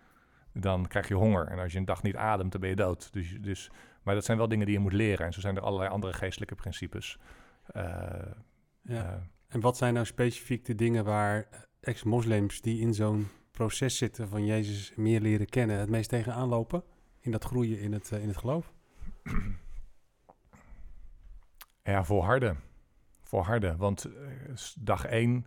dan 0.52 0.86
krijg 0.86 1.08
je 1.08 1.14
honger. 1.14 1.46
En 1.46 1.58
als 1.58 1.72
je 1.72 1.78
een 1.78 1.84
dag 1.84 2.02
niet 2.02 2.16
ademt, 2.16 2.52
dan 2.52 2.60
ben 2.60 2.70
je 2.70 2.76
dood. 2.76 3.12
Dus, 3.12 3.36
dus, 3.40 3.70
maar 4.08 4.16
dat 4.16 4.26
zijn 4.26 4.38
wel 4.38 4.48
dingen 4.48 4.66
die 4.66 4.74
je 4.74 4.80
moet 4.80 4.92
leren. 4.92 5.26
En 5.26 5.32
zo 5.32 5.40
zijn 5.40 5.56
er 5.56 5.62
allerlei 5.62 5.90
andere 5.90 6.12
geestelijke 6.12 6.54
principes. 6.54 7.18
Eh, 7.66 7.82
Ja. 8.82 9.04
eh, 9.04 9.12
En 9.48 9.60
wat 9.60 9.76
zijn 9.76 9.94
nou 9.94 10.06
specifiek 10.06 10.64
de 10.64 10.74
dingen 10.74 11.04
waar 11.04 11.48
ex-moslims 11.80 12.60
die 12.60 12.80
in 12.80 12.94
zo'n 12.94 13.28
proces 13.50 13.96
zitten 13.96 14.28
van 14.28 14.44
Jezus 14.46 14.92
meer 14.96 15.20
leren 15.20 15.46
kennen, 15.46 15.78
het 15.78 15.88
meest 15.90 16.08
tegenaan 16.08 16.48
lopen? 16.48 16.82
In 17.20 17.30
dat 17.30 17.44
groeien 17.44 17.80
in 17.80 17.92
het, 17.92 18.12
eh, 18.12 18.22
in 18.22 18.28
het 18.28 18.36
geloof? 18.36 18.72
Ja, 21.82 22.04
volharden. 22.04 22.60
Volharden. 23.22 23.76
Want 23.76 24.10
dag 24.80 25.04
één 25.04 25.46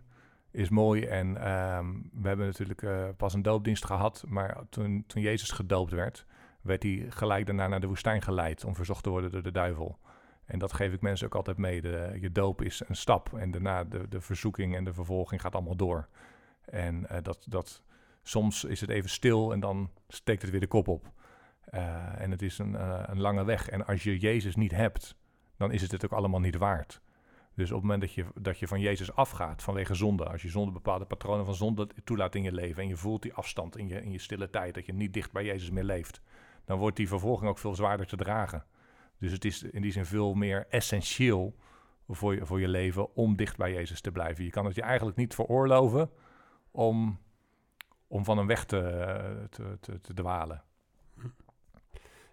is 0.50 0.68
mooi 0.68 1.04
en 1.04 1.36
ehm, 1.36 1.86
we 2.12 2.28
hebben 2.28 2.46
natuurlijk 2.46 2.86
pas 3.16 3.34
een 3.34 3.42
doopdienst 3.42 3.84
gehad. 3.84 4.24
Maar 4.28 4.56
toen, 4.68 5.04
toen 5.06 5.22
Jezus 5.22 5.50
gedoopt 5.50 5.90
werd, 5.92 6.26
werd 6.62 6.82
hij 6.82 7.06
gelijk 7.08 7.46
daarna 7.46 7.68
naar 7.68 7.80
de 7.80 7.86
woestijn 7.86 8.22
geleid 8.22 8.64
om 8.64 8.74
verzocht 8.74 9.02
te 9.02 9.10
worden 9.10 9.30
door 9.30 9.42
de 9.42 9.52
duivel. 9.52 9.98
En 10.44 10.58
dat 10.58 10.72
geef 10.72 10.92
ik 10.92 11.00
mensen 11.00 11.26
ook 11.26 11.34
altijd 11.34 11.56
mee. 11.56 11.80
De, 11.80 12.16
je 12.20 12.32
doop 12.32 12.62
is 12.62 12.82
een 12.88 12.96
stap 12.96 13.32
en 13.38 13.50
daarna 13.50 13.84
de, 13.84 14.08
de 14.08 14.20
verzoeking 14.20 14.76
en 14.76 14.84
de 14.84 14.92
vervolging 14.92 15.40
gaat 15.40 15.54
allemaal 15.54 15.76
door. 15.76 16.08
En 16.64 17.08
eh, 17.08 17.22
dat, 17.22 17.44
dat, 17.48 17.82
soms 18.22 18.64
is 18.64 18.80
het 18.80 18.90
even 18.90 19.10
stil 19.10 19.52
en 19.52 19.60
dan 19.60 19.90
steekt 20.08 20.42
het 20.42 20.50
weer 20.50 20.60
de 20.60 20.66
kop 20.66 20.88
op. 20.88 21.12
Eh, 21.64 22.20
en 22.20 22.30
het 22.30 22.42
is 22.42 22.58
een, 22.58 22.76
eh, 22.76 23.02
een 23.06 23.20
lange 23.20 23.44
weg. 23.44 23.68
En 23.68 23.86
als 23.86 24.02
je 24.02 24.18
Jezus 24.18 24.56
niet 24.56 24.72
hebt, 24.72 25.16
dan 25.56 25.72
is 25.72 25.82
het 25.82 25.90
het 25.90 26.04
ook 26.04 26.12
allemaal 26.12 26.40
niet 26.40 26.56
waard. 26.56 27.00
Dus 27.54 27.68
op 27.68 27.74
het 27.74 27.82
moment 27.82 28.00
dat 28.00 28.12
je, 28.12 28.24
dat 28.34 28.58
je 28.58 28.66
van 28.66 28.80
Jezus 28.80 29.14
afgaat 29.14 29.62
vanwege 29.62 29.94
zonde, 29.94 30.24
als 30.24 30.42
je 30.42 30.48
zonde 30.48 30.72
bepaalde 30.72 31.04
patronen 31.04 31.44
van 31.44 31.54
zonde 31.54 31.88
toelaat 32.04 32.34
in 32.34 32.42
je 32.42 32.52
leven 32.52 32.82
en 32.82 32.88
je 32.88 32.96
voelt 32.96 33.22
die 33.22 33.34
afstand 33.34 33.76
in 33.76 33.88
je, 33.88 34.02
in 34.02 34.10
je 34.10 34.18
stille 34.18 34.50
tijd, 34.50 34.74
dat 34.74 34.86
je 34.86 34.92
niet 34.92 35.12
dicht 35.12 35.32
bij 35.32 35.44
Jezus 35.44 35.70
meer 35.70 35.84
leeft, 35.84 36.20
dan 36.64 36.78
wordt 36.78 36.96
die 36.96 37.08
vervolging 37.08 37.50
ook 37.50 37.58
veel 37.58 37.74
zwaarder 37.74 38.06
te 38.06 38.16
dragen. 38.16 38.64
Dus 39.18 39.32
het 39.32 39.44
is 39.44 39.62
in 39.62 39.82
die 39.82 39.92
zin 39.92 40.06
veel 40.06 40.34
meer 40.34 40.66
essentieel 40.70 41.54
voor 42.08 42.34
je, 42.34 42.46
voor 42.46 42.60
je 42.60 42.68
leven 42.68 43.14
om 43.14 43.36
dicht 43.36 43.56
bij 43.56 43.72
Jezus 43.72 44.00
te 44.00 44.12
blijven. 44.12 44.44
Je 44.44 44.50
kan 44.50 44.64
het 44.64 44.74
je 44.74 44.82
eigenlijk 44.82 45.16
niet 45.16 45.34
veroorloven 45.34 46.10
om, 46.70 47.18
om 48.06 48.24
van 48.24 48.36
hem 48.36 48.46
weg 48.46 48.64
te, 48.64 49.46
te, 49.50 50.00
te, 50.00 50.14
dwalen. 50.14 50.62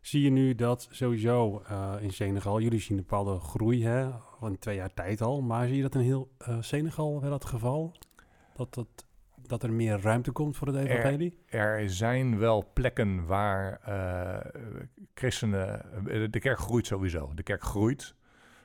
Zie 0.01 0.23
je 0.23 0.29
nu 0.29 0.55
dat 0.55 0.87
sowieso 0.91 1.61
eh, 1.67 1.95
in 1.99 2.11
Senegal, 2.11 2.61
jullie 2.61 2.79
zien 2.79 2.97
een 2.97 3.03
bepaalde 3.03 3.39
groei 3.39 3.85
hè, 3.85 4.09
van 4.39 4.57
twee 4.57 4.75
jaar 4.75 4.93
tijd 4.93 5.21
al, 5.21 5.41
maar 5.41 5.67
zie 5.67 5.75
je 5.75 5.81
dat 5.81 5.95
in 5.95 6.01
heel 6.01 6.31
eh, 6.37 6.57
Senegal 6.61 7.21
wel 7.21 7.31
het 7.31 7.45
geval? 7.45 7.95
Dat, 8.55 8.73
dat, 8.73 9.05
dat 9.49 9.63
er 9.63 9.71
meer 9.73 10.01
ruimte 10.01 10.31
komt 10.31 10.57
voor 10.57 10.67
het 10.67 10.75
evangelie? 10.75 11.37
Er 11.45 11.89
zijn 11.89 12.37
wel 12.37 12.69
plekken 12.73 13.25
waar 13.25 13.79
eh, 13.81 14.51
christenen. 15.13 15.93
eh, 16.07 16.31
De 16.31 16.39
kerk 16.39 16.57
groeit 16.59 16.85
sowieso. 16.85 17.31
De 17.33 17.43
kerk 17.43 17.63
groeit, 17.63 18.15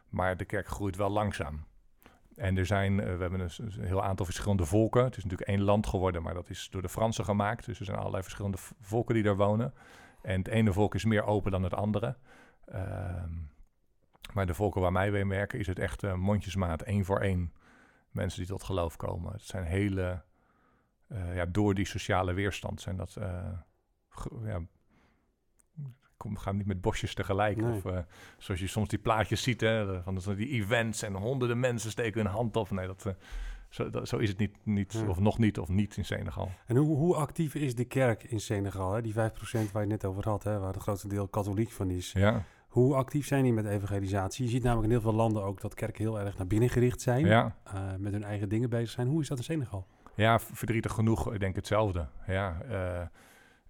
maar 0.09 0.37
de 0.37 0.45
kerk 0.45 0.67
groeit 0.67 0.97
wel 0.97 1.11
langzaam. 1.11 1.65
En 2.37 2.57
er 2.57 2.67
zijn, 2.67 3.01
eh, 3.01 3.17
we 3.17 3.21
hebben 3.21 3.41
een, 3.41 3.73
heel 3.81 4.03
aantal 4.03 4.25
verschillende 4.25 4.65
volken. 4.65 5.05
Het 5.05 5.17
is 5.17 5.23
natuurlijk 5.23 5.51
één 5.51 5.63
land 5.63 5.87
geworden, 5.87 6.23
maar 6.23 6.35
dat 6.35 6.51
is 6.51 6.69
door 6.71 6.83
de 6.83 6.89
Fransen 6.89 7.25
gemaakt. 7.25 7.67
Dus 7.67 7.79
er 7.79 7.85
zijn 7.85 7.99
allerlei 7.99 8.23
verschillende 8.23 8.59
volken 8.81 9.15
die 9.15 9.23
daar 9.25 9.37
wonen. 9.37 9.75
En 10.23 10.39
het 10.39 10.49
ene 10.49 10.73
volk 10.73 10.95
is 10.95 11.05
meer 11.05 11.25
open 11.25 11.51
dan 11.51 11.63
het 11.63 11.75
andere. 11.75 12.17
Ehm, 12.65 13.31
maar 14.33 14.47
de 14.47 14.55
volken 14.55 14.81
waar 14.81 14.93
mij 14.93 15.11
mee 15.11 15.27
werken, 15.27 15.59
is 15.59 15.67
het 15.67 15.79
echt 15.79 16.15
mondjesmaat, 16.15 16.83
één 16.83 17.05
voor 17.05 17.21
één. 17.21 17.53
Mensen 18.11 18.39
die 18.39 18.49
tot 18.49 18.63
geloof 18.63 18.97
komen. 18.97 19.33
Het 19.33 19.43
zijn 19.43 19.65
hele 19.65 20.23
eh, 21.09 21.35
ja, 21.37 21.47
door 21.47 21.75
die 21.75 21.87
sociale 21.87 22.33
weerstand 22.33 22.81
zijn 22.81 22.97
dat. 22.97 23.17
ge- 24.09 24.31
ja, 24.45 24.61
kom, 26.17 26.37
gaan 26.39 26.57
niet 26.57 26.67
met 26.67 26.81
bosjes 26.81 27.15
tegelijk. 27.15 27.57
Nee. 27.57 27.73
Of 27.73 27.85
eh, 27.85 27.99
zoals 28.39 28.61
je 28.61 28.67
soms 28.67 28.89
die 28.89 28.99
plaatjes 28.99 29.43
ziet, 29.43 29.61
hè, 29.61 30.03
van 30.03 30.19
die 30.37 30.49
events 30.49 31.03
en 31.03 31.15
honderden 31.15 31.61
mensen 31.61 31.91
steken 31.91 32.23
hun 32.23 32.33
hand 32.33 32.57
op. 32.57 32.71
Nee, 32.71 32.87
dat, 32.87 33.15
zo, 33.69 33.91
dat, 33.91 34.09
zo 34.09 34.17
is 34.17 34.29
het 34.29 34.39
niet, 34.39 34.57
niet 34.63 34.93
Ja. 34.93 35.07
of 35.09 35.19
nog 35.19 35.39
niet, 35.39 35.59
of 35.59 35.69
niet 35.69 35.97
in 35.97 36.05
Senegal. 36.05 36.51
En 36.67 36.77
hoe, 36.77 36.97
hoe 36.97 37.17
actief 37.17 37.55
is 37.55 37.75
de 37.75 37.85
kerk 37.85 38.23
in 38.23 38.41
Senegal? 38.41 38.93
Hè? 38.93 39.03
Die 39.03 39.13
5% 39.13 39.17
waar 39.73 39.83
je 39.83 39.89
net 39.89 40.05
over 40.05 40.29
had, 40.29 40.43
hè, 40.43 40.59
waar 40.59 40.73
het 40.73 40.83
grootste 40.83 41.09
deel 41.09 41.29
katholiek 41.29 41.71
van 41.71 41.91
is. 41.91 42.13
Ja, 42.13 42.45
Hoe 42.69 42.95
actief 42.95 43.27
zijn 43.27 43.43
die 43.43 43.53
met 43.53 43.65
evangelisatie? 43.67 44.45
Je 44.45 44.51
ziet 44.51 44.63
namelijk 44.63 44.87
in 44.87 44.93
heel 44.93 45.03
veel 45.11 45.15
landen 45.15 45.43
ook 45.43 45.61
dat 45.61 45.75
kerken 45.75 46.05
heel 46.05 46.21
erg 46.21 46.37
naar 46.37 46.47
binnen 46.47 46.69
gericht 46.69 47.01
zijn. 47.01 47.27
ja. 47.27 47.57
met 47.99 48.13
hun 48.13 48.25
eigen 48.25 48.49
dingen 48.49 48.71
bezig 48.71 48.91
zijn. 48.91 49.09
Hoe 49.09 49.21
is 49.21 49.29
dat 49.29 49.39
in 49.39 49.45
Senegal? 49.45 49.87
Ja, 50.15 50.39
verdrietig 50.39 50.93
genoeg, 50.93 51.33
ik 51.33 51.41
denk 51.41 51.57
hetzelfde. 51.57 52.07
Ja, 52.27 52.61
eh, 52.69 53.07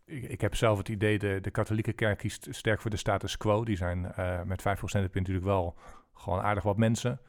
ik, 0.04 0.22
ik 0.22 0.40
heb 0.40 0.54
zelf 0.54 0.78
het 0.78 0.88
idee, 0.88 1.18
de, 1.18 1.38
de 1.40 1.50
katholieke 1.50 1.92
kerk 1.92 2.18
kiest 2.18 2.46
sterk 2.50 2.80
voor 2.80 2.90
de 2.90 2.96
status 2.96 3.36
quo. 3.36 3.64
Die 3.64 3.76
zijn 3.76 4.12
eh, 4.12 4.42
met 4.42 4.60
5% 4.60 4.64
heb 4.90 5.14
je 5.14 5.20
natuurlijk 5.20 5.46
wel 5.46 5.76
gewoon 6.14 6.40
aardig 6.40 6.62
wat 6.62 6.76
mensen. 6.76 7.20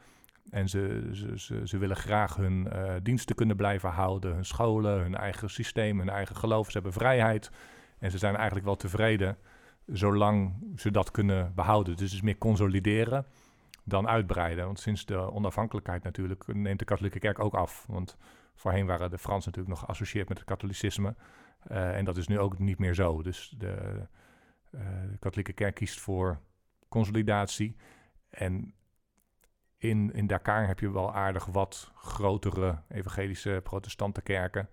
En 0.50 0.70
ze, 0.70 1.10
ze, 1.12 1.40
ze, 1.40 1.62
ze 1.68 1.78
willen 1.78 1.96
graag 1.96 2.36
hun 2.36 2.72
eh, 2.72 2.94
diensten 3.02 3.36
kunnen 3.36 3.56
blijven 3.56 3.90
houden, 3.90 4.34
hun 4.34 4.46
scholen, 4.46 5.02
hun 5.02 5.16
eigen 5.16 5.50
systeem, 5.50 6.00
hun 6.00 6.10
eigen 6.10 6.36
geloof. 6.36 6.66
Ze 6.66 6.74
hebben 6.74 6.94
vrijheid 6.94 7.52
en 8.00 8.12
ze 8.12 8.18
zijn 8.18 8.36
eigenlijk 8.36 8.66
wel 8.66 8.76
tevreden 8.76 9.38
zolang 9.86 10.54
ze 10.76 10.92
dat 10.92 11.12
kunnen 11.12 11.52
behouden. 11.56 11.96
Dus 11.96 12.04
het 12.04 12.14
is 12.14 12.22
meer 12.22 12.38
consolideren 12.38 13.26
dan 13.84 14.08
uitbreiden. 14.08 14.66
Want 14.66 14.80
sinds 14.80 15.06
de 15.06 15.32
onafhankelijkheid 15.32 16.04
natuurlijk 16.04 16.48
neemt 16.48 16.80
de 16.80 16.86
katholieke 16.86 17.20
kerk 17.20 17.40
ook 17.40 17.54
af. 17.54 17.86
Want 17.88 18.18
Voorheen 18.56 18.86
waren 18.86 19.10
de 19.10 19.18
Fransen 19.18 19.52
natuurlijk 19.52 19.76
nog 19.76 19.86
geassocieerd 19.86 20.30
met 20.30 20.38
het 20.38 20.48
katholicisme. 20.48 21.16
Eh, 21.60 21.98
en 21.98 22.06
dat 22.06 22.18
is 22.18 22.28
nu 22.28 22.40
ook 22.40 22.60
niet 22.60 22.80
meer 22.80 22.94
zo. 22.94 23.22
Dus 23.22 23.54
de, 23.58 24.08
eh, 24.72 24.80
de 25.10 25.18
katholieke 25.20 25.54
kerk 25.54 25.76
kiest 25.76 26.00
voor 26.00 26.40
consolidatie. 26.88 27.76
En 28.30 28.74
in, 29.78 30.14
in 30.14 30.28
Dakar 30.28 30.68
heb 30.68 30.80
je 30.80 30.92
wel 30.92 31.14
aardig 31.14 31.46
wat 31.46 31.92
grotere 31.96 32.82
evangelische 32.90 33.60
protestante 33.64 34.22
kerken. 34.22 34.70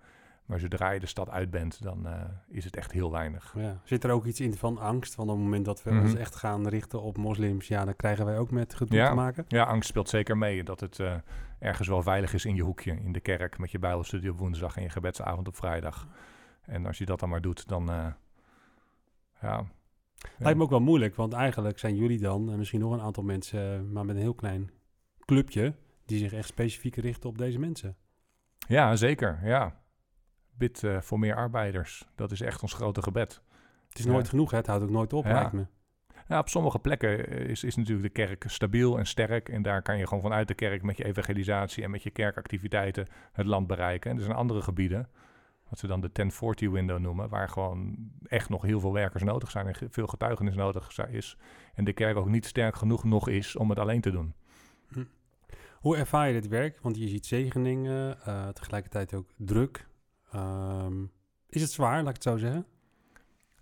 Maar 0.47 0.61
zodra 0.61 0.91
je 0.91 1.01
de 1.01 1.07
stad 1.07 1.31
uit 1.31 1.51
bent, 1.51 1.83
dan 1.83 2.07
eh, 2.07 2.23
is 2.49 2.65
het 2.65 2.77
echt 2.77 2.93
heel 2.93 3.11
weinig. 3.11 3.55
Ja. 3.57 3.81
Zit 3.85 4.05
er 4.05 4.11
ook 4.11 4.25
iets 4.27 4.41
in 4.41 4.55
van 4.55 4.79
angst? 4.79 5.15
Want 5.15 5.29
op 5.31 5.35
het 5.37 5.45
moment 5.45 5.65
dat 5.65 5.83
we 5.83 5.91
Mhm. 5.91 6.03
ons 6.03 6.15
echt 6.15 6.35
gaan 6.35 6.69
richten 6.69 7.03
op 7.03 7.17
moslims, 7.17 7.69
ja, 7.69 7.85
dan 7.85 7.97
krijgen 7.97 8.25
wij 8.25 8.39
ook 8.39 8.51
met 8.51 8.75
gedoe 8.75 8.97
Ja. 8.97 9.09
te 9.09 9.15
maken. 9.15 9.45
Ja, 9.49 9.65
angst 9.65 9.89
speelt 9.89 10.09
zeker 10.09 10.39
mee. 10.39 10.65
Dat 10.65 10.81
het 10.81 10.99
eh, 11.01 11.15
ergens 11.59 11.89
wel 11.89 12.03
veilig 12.03 12.35
is 12.35 12.45
in 12.45 12.55
je 12.55 12.63
hoekje, 12.63 12.93
in 13.01 13.13
de 13.13 13.21
kerk, 13.21 13.59
met 13.59 13.71
je 13.71 13.79
bijbelstudie 13.79 14.31
op 14.31 14.39
woensdag 14.39 14.77
en 14.77 14.83
je 14.83 14.89
gebedsavond 14.89 15.49
op 15.49 15.57
vrijdag. 15.57 16.09
En 16.63 16.87
als 16.87 16.99
je 16.99 17.05
dat 17.05 17.21
dan 17.21 17.29
maar 17.29 17.41
doet, 17.41 17.69
dan 17.69 17.91
eh, 17.91 18.07
ja. 19.43 19.65
Lijkt 20.39 20.59
me 20.59 20.65
ook 20.65 20.71
wel 20.71 20.81
moeilijk, 20.81 21.15
want 21.15 21.33
eigenlijk 21.33 21.79
zijn 21.79 21.97
jullie 21.97 22.19
dan, 22.21 22.51
en 22.51 22.59
misschien 22.59 22.81
nog 22.81 22.93
een 22.93 23.01
aantal 23.01 23.23
mensen, 23.23 23.93
maar 23.93 24.05
met 24.05 24.17
een 24.17 24.23
heel 24.23 24.35
klein 24.35 24.71
clubje, 25.25 25.75
die 26.07 26.19
zich 26.19 26.33
echt 26.33 26.49
specifiek 26.49 26.97
richten 26.97 27.29
op 27.29 27.39
deze 27.39 27.59
mensen. 27.59 27.97
Ja, 28.69 28.97
zeker. 28.97 29.41
Ja. 29.45 29.81
Bid 30.55 30.85
eh, 30.85 31.01
voor 31.01 31.19
meer 31.19 31.35
arbeiders. 31.35 32.09
Dat 32.15 32.31
is 32.31 32.41
echt 32.41 32.63
ons 32.63 32.73
grote 32.73 33.03
gebed. 33.03 33.43
Het 33.89 33.99
is 33.99 34.07
nooit 34.07 34.29
genoeg, 34.29 34.51
hè? 34.51 34.57
het 34.57 34.67
houdt 34.67 34.85
ook 34.85 34.91
nooit 34.91 35.13
op, 35.13 35.25
Ja. 35.25 35.33
lijkt 35.33 35.53
me. 35.53 35.67
Ja, 36.29 36.39
op 36.39 36.49
sommige 36.49 36.79
plekken 36.79 37.29
eh, 37.29 37.49
is, 37.49 37.65
is 37.65 37.77
natuurlijk 37.77 38.15
de 38.15 38.23
kerk 38.27 38.45
stabiel 38.47 38.99
en 38.99 39.07
sterk. 39.07 39.49
En 39.49 39.63
daar 39.63 39.83
kan 39.83 39.99
je 39.99 40.07
gewoon 40.07 40.23
vanuit 40.23 40.49
de 40.49 40.55
kerk 40.55 40.83
met 40.83 40.97
je 40.97 41.05
evangelisatie 41.05 41.83
en 41.85 41.91
met 41.91 42.03
je 42.03 42.11
kerkactiviteiten 42.11 43.07
het 43.33 43.47
land 43.47 43.67
bereiken. 43.67 44.11
En 44.11 44.17
er 44.17 44.23
zijn 44.23 44.37
andere 44.37 44.63
gebieden, 44.63 45.09
wat 45.69 45.79
ze 45.79 45.87
dan 45.87 46.01
de 46.01 46.11
1040 46.13 46.71
window 46.71 46.99
noemen, 46.99 47.29
waar 47.29 47.49
gewoon 47.49 47.97
echt 48.27 48.49
nog 48.49 48.63
heel 48.63 48.81
veel 48.81 48.93
werkers 48.93 49.23
nodig 49.23 49.51
zijn 49.51 49.67
en 49.67 49.91
veel 49.91 50.07
getuigenis 50.07 50.55
nodig 50.55 50.99
is. 51.11 51.37
En 51.75 51.85
de 51.85 51.93
kerk 51.93 52.17
ook 52.17 52.29
niet 52.29 52.47
sterk 52.47 52.77
genoeg 52.77 53.05
nog 53.05 53.29
is 53.29 53.57
om 53.57 53.71
het 53.71 53.79
alleen 53.79 54.01
te 54.01 54.11
doen. 54.11 54.35
Hoe 55.83 55.97
ervaar 55.97 56.27
je 56.27 56.33
dit 56.33 56.49
werk? 56.49 56.79
Want 56.83 56.97
je 56.97 57.09
ziet 57.09 57.27
zegeningen, 57.27 58.19
uh, 58.29 58.49
tegelijkertijd 58.49 59.15
ook 59.15 59.31
druk. 59.37 59.87
Um, 60.35 61.11
is 61.49 61.63
het 61.63 61.71
zwaar, 61.71 61.97
laat 61.97 62.09
ik 62.09 62.15
het 62.15 62.23
zo 62.23 62.37
zeggen? 62.37 62.67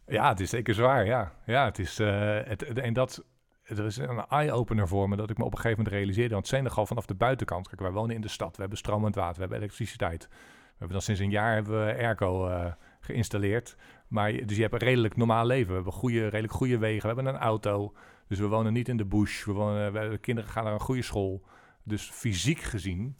Ja, 0.06 0.28
het 0.28 0.40
is 0.40 0.50
zeker 0.50 0.74
zwaar, 0.74 1.06
ja. 1.06 1.32
Ja, 1.46 1.64
het 1.64 1.78
is... 1.78 2.00
Uh, 2.00 2.38
het, 2.44 2.62
en 2.62 2.92
dat... 2.92 3.24
Er 3.62 3.84
is 3.84 3.96
een 3.96 4.24
eye-opener 4.28 4.88
voor 4.88 5.08
me 5.08 5.16
dat 5.16 5.30
ik 5.30 5.38
me 5.38 5.44
op 5.44 5.52
een 5.52 5.58
gegeven 5.58 5.78
moment 5.78 5.96
realiseerde. 5.96 6.34
Want 6.34 6.46
Senegal 6.46 6.86
vanaf 6.86 7.06
de 7.06 7.14
buitenkant... 7.14 7.68
Kijk, 7.68 7.80
wij 7.80 7.90
wonen 7.90 8.14
in 8.14 8.20
de 8.20 8.28
stad. 8.28 8.54
We 8.54 8.60
hebben 8.60 8.78
stromend 8.78 9.14
water. 9.14 9.34
We 9.34 9.40
hebben 9.40 9.58
elektriciteit. 9.58 10.28
We 10.28 10.36
hebben 10.68 10.92
dan 10.92 11.02
sinds 11.02 11.20
een 11.20 11.30
jaar 11.30 11.54
hebben 11.54 11.86
we 11.86 11.92
airco 11.92 12.48
uh, 12.48 12.72
geïnstalleerd. 13.00 13.76
Maar 14.08 14.32
dus 14.32 14.56
je 14.56 14.62
hebt 14.62 14.74
een 14.74 14.88
redelijk 14.88 15.16
normaal 15.16 15.46
leven. 15.46 15.68
We 15.68 15.74
hebben 15.74 15.92
goede, 15.92 16.22
redelijk 16.22 16.52
goede 16.52 16.78
wegen. 16.78 17.08
We 17.08 17.14
hebben 17.14 17.34
een 17.34 17.40
auto. 17.40 17.94
Dus 18.28 18.38
we 18.38 18.46
wonen 18.46 18.72
niet 18.72 18.88
in 18.88 18.96
de 18.96 19.06
bush. 19.06 19.44
We 19.44 19.52
wonen, 19.52 19.92
we, 19.92 20.08
de 20.08 20.18
kinderen 20.18 20.50
gaan 20.50 20.64
naar 20.64 20.72
een 20.72 20.80
goede 20.80 21.02
school. 21.02 21.42
Dus 21.82 22.10
fysiek 22.10 22.60
gezien 22.60 23.16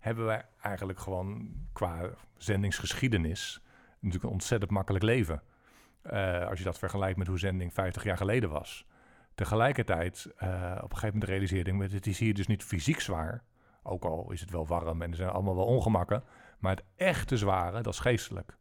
hebben 0.00 0.24
wij 0.24 0.44
eigenlijk 0.62 0.98
gewoon 0.98 1.52
qua 1.72 2.10
zendingsgeschiedenis 2.36 3.62
natuurlijk 3.94 4.24
een 4.24 4.30
ontzettend 4.30 4.70
makkelijk 4.70 5.04
leven. 5.04 5.42
Uh, 6.12 6.46
als 6.46 6.58
je 6.58 6.64
dat 6.64 6.78
vergelijkt 6.78 7.18
met 7.18 7.26
hoe 7.26 7.38
zending 7.38 7.72
50 7.72 8.04
jaar 8.04 8.16
geleden 8.16 8.50
was. 8.50 8.86
Tegelijkertijd, 9.34 10.26
uh, 10.26 10.72
op 10.76 10.90
een 10.90 10.96
gegeven 10.96 11.12
moment 11.12 11.24
realiseerde 11.24 11.72
ik, 11.72 11.92
het 11.92 12.06
is 12.06 12.18
hier 12.18 12.34
dus 12.34 12.46
niet 12.46 12.64
fysiek 12.64 13.00
zwaar. 13.00 13.44
Ook 13.82 14.04
al 14.04 14.30
is 14.32 14.40
het 14.40 14.50
wel 14.50 14.66
warm 14.66 15.02
en 15.02 15.10
er 15.10 15.16
zijn 15.16 15.30
allemaal 15.30 15.56
wel 15.56 15.64
ongemakken. 15.64 16.24
Maar 16.58 16.76
het 16.76 16.84
echte 16.96 17.36
zware, 17.36 17.82
dat 17.82 17.92
is 17.92 17.98
geestelijk. 17.98 18.56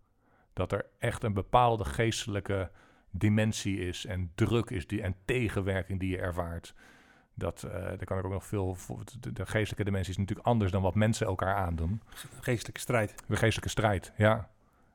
Dat 0.54 0.71
er 0.71 0.86
echt 0.97 1.23
een 1.23 1.34
bepaalde 1.34 1.86
geestelijke 1.86 2.71
dimensie 3.12 3.80
is 3.88 4.06
en 4.06 4.32
druk 4.36 4.69
is 4.69 4.88
die, 4.88 5.02
en 5.02 5.15
tegenwerking 5.25 5.99
die 5.99 6.10
je 6.10 6.17
ervaart. 6.17 6.73
Dat, 7.39 7.63
uh, 7.65 7.71
daar 7.71 8.06
kan 8.06 8.17
ik 8.17 8.25
ook 8.25 8.32
nog 8.32 8.45
veel. 8.45 8.78
De, 9.19 9.34
de, 9.34 9.45
geestelijke 9.45 9.84
dimensie 9.84 10.12
is 10.12 10.17
natuurlijk 10.17 10.47
anders 10.47 10.71
dan 10.71 10.82
wat 10.82 10.95
mensen 10.95 11.28
elkaar 11.28 11.56
aandoen. 11.56 12.02
Geestelijke 12.39 12.80
strijd. 12.80 13.15
De 13.28 13.36
geestelijke 13.36 13.69
strijd, 13.69 14.13
ja. 14.17 14.49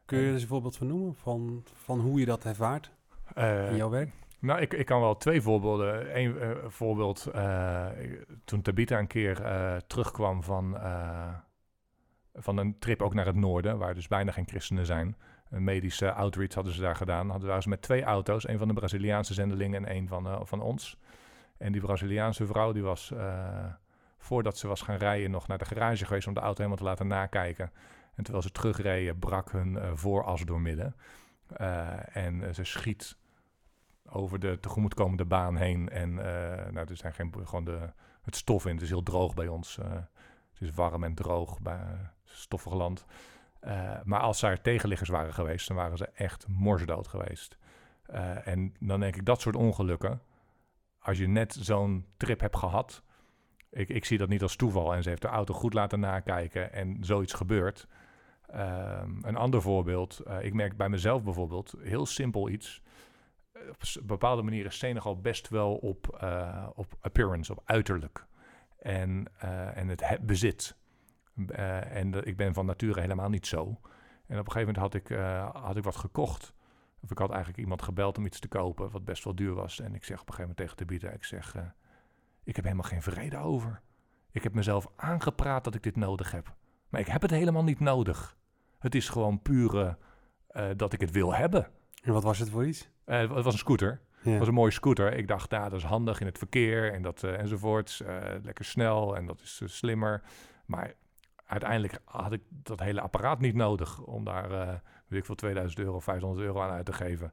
Kun 0.05 0.19
je 0.19 0.27
er 0.27 0.33
eens 0.33 0.43
een 0.43 0.49
voorbeeld 0.49 0.77
van 0.77 0.87
noemen 0.87 1.15
van, 1.15 1.65
van 1.75 2.01
hoe 2.01 2.21
je 2.21 2.27
dat 2.27 2.45
ervaart 2.45 2.91
uh, 3.39 3.71
in 3.71 3.77
jouw 3.77 3.91
werk? 3.91 4.11
Nou, 4.39 4.61
ik, 4.61 4.73
ik 4.73 4.87
kan 4.87 5.01
wel 5.01 5.17
twee 5.17 5.43
voorbeelden. 5.43 6.19
Eén 6.19 6.37
uh, 6.37 6.51
voorbeeld, 6.67 7.31
toen 8.45 8.63
Tabita 8.63 8.99
een 8.99 9.07
keer 9.07 9.43
terugkwam 9.87 10.43
van, 10.43 10.79
van 12.35 12.57
een 12.57 12.79
trip 12.79 13.03
ook 13.03 13.15
naar 13.15 13.27
het 13.27 13.37
noorden, 13.37 13.79
waar 13.79 13.95
dus 13.95 14.09
bijna 14.09 14.33
geen 14.33 14.49
christenen 14.49 14.87
zijn. 14.87 15.17
Een 15.51 15.65
medische 15.65 16.13
outreach 16.13 16.55
hadden 16.55 16.73
ze 16.73 16.81
daar 16.81 16.97
gedaan. 16.97 17.31
Hadden 17.31 17.49
waren 17.49 17.63
ze 17.63 17.69
met 17.69 17.83
twee 17.83 18.03
auto's, 18.03 18.49
een 18.49 18.59
van 18.59 18.69
de 18.69 18.75
Braziliaanse 18.75 19.35
zendelingen 19.35 19.85
en 19.85 19.97
een 19.97 20.09
van, 20.09 20.47
van 20.47 20.61
ons. 20.61 20.99
En 21.65 21.73
die 21.73 21.81
Braziliaanse 21.81 22.47
vrouw, 22.47 22.73
die 22.73 22.83
was 22.83 23.13
voordat 24.25 24.59
ze 24.59 24.69
was 24.69 24.83
gaan 24.83 24.97
rijden 24.97 25.31
nog 25.31 25.47
naar 25.47 25.59
de 25.59 25.65
garage 25.65 26.05
geweest 26.05 26.27
om 26.27 26.35
de 26.35 26.41
auto 26.41 26.57
helemaal 26.57 26.77
te 26.77 26.85
laten 26.85 27.07
nakijken. 27.07 27.73
En 28.15 28.23
terwijl 28.23 28.43
ze 28.43 28.51
terugreden, 28.51 29.19
brak 29.19 29.51
hun 29.53 29.73
uh, 29.73 29.91
vooras 29.95 30.43
doormidden. 30.43 30.97
Uh, 31.61 32.17
en 32.17 32.55
ze 32.55 32.65
schiet 32.65 33.17
over 34.09 34.41
de 34.41 34.59
tegemoetkomende 34.61 35.25
baan 35.25 35.57
heen. 35.57 35.89
En 35.89 36.15
nou, 36.15 36.87
er 36.89 36.97
zijn 36.97 37.13
geen, 37.13 37.35
gewoon 37.45 37.65
de, 37.65 37.93
het 38.23 38.37
stof 38.37 38.67
in. 38.67 38.73
Het 38.73 38.83
is 38.83 38.89
heel 38.89 39.03
droog 39.03 39.35
bij 39.35 39.49
ons. 39.49 39.77
het 40.53 40.61
is 40.61 40.71
warm 40.71 41.05
en 41.05 41.15
droog 41.15 41.61
bij 41.61 41.81
stoffig 42.25 42.73
land. 42.73 43.05
maar 44.05 44.21
als 44.21 44.43
er 44.43 44.61
tegenliggers 44.61 45.09
waren 45.09 45.35
geweest, 45.35 45.69
dan 45.69 45.77
waren 45.77 45.97
ze 45.97 46.07
echt 46.15 46.47
morsdood 46.49 47.09
geweest. 47.09 47.59
en 48.45 48.75
dan 48.81 49.01
denk 49.01 49.17
ik, 49.17 49.25
dat 49.25 49.41
soort 49.41 49.57
ongelukken, 49.57 50.21
als 51.05 51.19
je 51.19 51.29
net 51.29 51.57
zo'n 51.61 52.07
trip 52.17 52.41
hebt 52.41 52.57
gehad, 52.57 53.03
ik, 53.71 53.89
ik, 53.89 54.05
zie 54.05 54.19
dat 54.19 54.29
niet 54.29 54.43
als 54.43 54.57
toeval. 54.57 54.95
En 54.95 55.03
ze 55.03 55.09
heeft 55.09 55.23
de 55.23 55.29
auto 55.29 55.55
goed 55.55 55.75
laten 55.75 56.01
nakijken 56.01 56.73
en 56.73 56.97
zoiets 57.01 57.33
gebeurt. 57.33 57.87
Um, 58.55 59.19
een 59.23 59.37
ander 59.37 59.63
voorbeeld, 59.63 60.21
uh, 60.27 60.45
ik 60.45 60.55
merk 60.55 60.77
bij 60.77 60.89
mezelf 60.89 61.23
bijvoorbeeld, 61.23 61.75
heel 61.79 62.07
simpel 62.07 62.49
iets. 62.49 62.83
Op 63.55 63.83
een 63.95 64.07
bepaalde 64.07 64.43
manier 64.43 64.65
is 64.65 64.79
Senegal 64.79 65.21
best 65.21 65.49
wel 65.49 65.75
op, 65.75 66.19
uh, 66.23 66.67
op 66.75 66.95
appearance, 67.01 67.53
op 67.53 67.63
uiterlijk. 67.65 68.27
En, 68.79 69.27
uh, 69.45 69.77
en 69.77 69.89
het 69.89 70.19
bezit. 70.21 70.77
en 71.49 72.27
ik 72.27 72.37
ben 72.37 72.55
van 72.55 72.67
nature 72.67 73.01
helemaal 73.01 73.29
niet 73.29 73.47
zo. 73.47 73.81
En 74.27 74.39
op 74.39 74.47
een 74.47 74.53
gegeven 74.53 74.75
moment 74.75 74.77
had 74.77 74.95
ik, 74.95 75.09
had 75.63 75.77
ik 75.77 75.85
wat 75.85 75.97
gekocht. 75.97 76.55
Of 77.05 77.11
ik 77.11 77.19
had 77.19 77.31
eigenlijk 77.31 77.59
iemand 77.59 77.83
gebeld 77.83 78.19
om 78.19 78.27
iets 78.27 78.39
te 78.39 78.49
kopen, 78.49 78.91
wat 78.91 79.05
best 79.05 79.25
wel 79.25 79.35
duur 79.35 79.55
was. 79.55 79.81
En 79.81 79.95
ik 79.95 80.05
zeg 80.05 80.21
op 80.21 80.29
een 80.29 80.35
gegeven 80.35 80.41
moment 80.41 80.57
tegen 80.57 80.77
de 80.77 80.85
bieder, 80.85 81.13
ik 81.13 81.25
zeg, 81.25 81.57
ik 82.45 82.57
heb 82.57 82.65
helemaal 82.65 82.89
geen 82.89 83.03
vrede 83.03 83.39
over. 83.39 83.81
Ik 84.31 84.43
heb 84.43 84.55
mezelf 84.55 84.89
aangepraat 84.97 85.65
dat 85.65 85.75
ik 85.75 85.83
dit 85.83 85.97
nodig 85.97 86.31
heb. 86.31 86.55
Maar 86.89 87.01
ik 87.01 87.07
heb 87.07 87.23
het 87.23 87.31
helemaal 87.31 87.65
niet 87.65 87.81
nodig. 87.81 88.37
Het 88.79 88.95
is 88.95 89.09
gewoon 89.09 89.43
pure 89.43 89.99
uh, 90.51 90.67
dat 90.77 90.93
ik 90.93 91.01
het 91.01 91.11
wil 91.11 91.35
hebben. 91.35 91.71
En 92.03 92.13
wat 92.13 92.23
was 92.23 92.39
het 92.39 92.51
voor 92.51 92.67
iets? 92.67 92.89
Uh, 93.07 93.19
het 93.19 93.29
was 93.31 93.53
een 93.53 93.59
scooter. 93.59 94.01
Ja. 94.23 94.31
Het 94.31 94.39
was 94.39 94.49
een 94.49 94.55
mooie 94.55 94.71
scooter. 94.71 95.13
Ik 95.13 95.29
dacht, 95.29 95.51
nou, 95.51 95.69
dat 95.71 95.79
is 95.79 95.85
handig 95.85 96.21
in 96.21 96.27
het 96.27 96.39
verkeer 96.39 96.93
en 96.93 97.03
dat 97.03 97.23
uh, 97.23 97.39
enzovoorts. 97.39 98.03
lekker 98.43 98.65
snel 98.65 99.17
en 99.17 99.27
dat 99.27 99.41
is 99.41 99.63
slimmer. 99.65 100.23
Maar 100.67 100.95
uiteindelijk 101.47 101.99
had 102.05 102.33
ik 102.33 102.43
dat 102.49 102.81
hele 102.81 103.01
apparaat 103.01 103.41
niet 103.41 103.55
nodig 103.55 104.01
om 104.01 104.25
daar, 104.25 104.83
weet 105.07 105.19
ik 105.19 105.25
veel, 105.25 105.35
2000 105.35 105.81
euro, 105.81 106.01
500 106.01 106.47
euro 106.47 106.61
aan 106.61 106.71
uit 106.71 106.87
te 106.87 106.93
geven. 106.93 107.33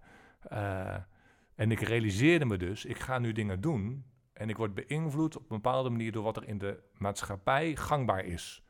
en 1.55 1.71
ik 1.71 1.79
realiseerde 1.79 2.45
me 2.45 2.57
dus, 2.57 2.85
ik 2.85 2.99
ga 2.99 3.19
nu 3.19 3.31
dingen 3.31 3.61
doen 3.61 4.05
en 4.33 4.49
ik 4.49 4.57
word 4.57 4.73
beïnvloed 4.73 5.35
op 5.35 5.41
een 5.41 5.55
bepaalde 5.55 5.89
manier 5.89 6.11
door 6.11 6.23
wat 6.23 6.37
er 6.37 6.47
in 6.47 6.57
de 6.57 6.83
maatschappij 6.97 7.75
gangbaar 7.75 8.25
is. 8.25 8.63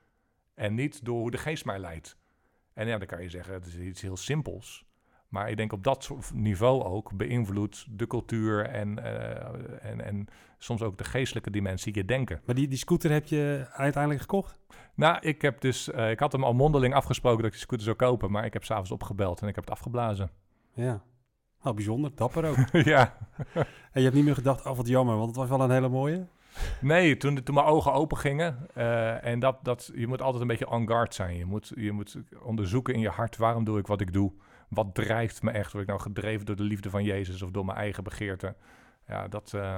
En 0.53 0.73
niet 0.73 1.05
door 1.05 1.19
hoe 1.19 1.31
de 1.31 1.37
geest 1.37 1.65
mij 1.65 1.79
leidt. 1.79 2.17
En 2.73 2.87
ja, 2.87 2.97
dan 2.97 3.07
kan 3.07 3.21
je 3.21 3.29
zeggen, 3.29 3.53
het 3.53 3.65
is 3.65 3.77
iets 3.77 4.01
heel 4.01 4.17
simpels. 4.17 4.85
Maar 5.31 5.49
ik 5.49 5.57
denk 5.57 5.73
op 5.73 5.83
dat 5.83 6.11
niveau 6.33 6.83
ook 6.83 7.13
beïnvloedt 7.13 7.85
de 7.89 8.07
cultuur 8.07 8.65
en, 8.65 8.99
uh, 8.99 9.85
en, 9.85 10.05
en 10.05 10.27
soms 10.57 10.81
ook 10.81 10.97
de 10.97 11.03
geestelijke 11.03 11.51
dimensie 11.51 11.95
je 11.95 12.05
denken. 12.05 12.41
Maar 12.45 12.55
die, 12.55 12.67
die 12.67 12.77
scooter 12.77 13.11
heb 13.11 13.27
je 13.27 13.67
uiteindelijk 13.71 14.21
gekocht? 14.21 14.57
Nou, 14.95 15.17
ik 15.21 15.41
heb 15.41 15.61
dus, 15.61 15.89
uh, 15.89 16.09
ik 16.09 16.19
had 16.19 16.31
hem 16.31 16.43
al 16.43 16.53
mondeling 16.53 16.93
afgesproken 16.93 17.37
dat 17.37 17.45
ik 17.45 17.51
die 17.51 17.61
scooter 17.61 17.85
zou 17.85 17.95
kopen, 17.95 18.31
maar 18.31 18.45
ik 18.45 18.53
heb 18.53 18.63
s'avonds 18.63 18.91
opgebeld 18.91 19.41
en 19.41 19.47
ik 19.47 19.55
heb 19.55 19.63
het 19.63 19.73
afgeblazen. 19.73 20.29
Ja, 20.73 21.03
nou 21.61 21.75
bijzonder, 21.75 22.11
dapper 22.15 22.45
ook. 22.45 22.67
ja. 22.93 23.17
en 23.53 23.65
je 23.93 24.01
hebt 24.01 24.15
niet 24.15 24.25
meer 24.25 24.35
gedacht, 24.35 24.65
oh 24.65 24.77
wat 24.77 24.87
jammer, 24.87 25.15
want 25.15 25.27
het 25.27 25.35
was 25.35 25.49
wel 25.49 25.61
een 25.61 25.71
hele 25.71 25.89
mooie. 25.89 26.27
Nee, 26.81 27.17
toen, 27.17 27.43
toen 27.43 27.55
mijn 27.55 27.67
ogen 27.67 27.93
open 27.93 28.17
gingen. 28.17 28.67
Uh, 28.77 29.25
en 29.25 29.39
dat, 29.39 29.57
dat, 29.63 29.91
je 29.95 30.07
moet 30.07 30.21
altijd 30.21 30.41
een 30.41 30.47
beetje 30.47 30.69
on 30.69 30.87
guard 30.87 31.13
zijn. 31.13 31.37
Je 31.37 31.45
moet, 31.45 31.71
je 31.75 31.91
moet 31.91 32.17
onderzoeken 32.43 32.93
in 32.93 32.99
je 32.99 33.09
hart, 33.09 33.37
waarom 33.37 33.63
doe 33.63 33.79
ik 33.79 33.87
wat 33.87 34.01
ik 34.01 34.13
doe? 34.13 34.31
Wat 34.71 34.95
drijft 34.95 35.41
me 35.41 35.51
echt? 35.51 35.71
Word 35.71 35.83
ik 35.83 35.89
nou 35.89 36.01
gedreven 36.01 36.45
door 36.45 36.55
de 36.55 36.63
liefde 36.63 36.89
van 36.89 37.03
Jezus 37.03 37.41
of 37.41 37.51
door 37.51 37.65
mijn 37.65 37.77
eigen 37.77 38.03
begeerte? 38.03 38.55
Ja, 39.07 39.27
dat, 39.27 39.51
uh, 39.55 39.77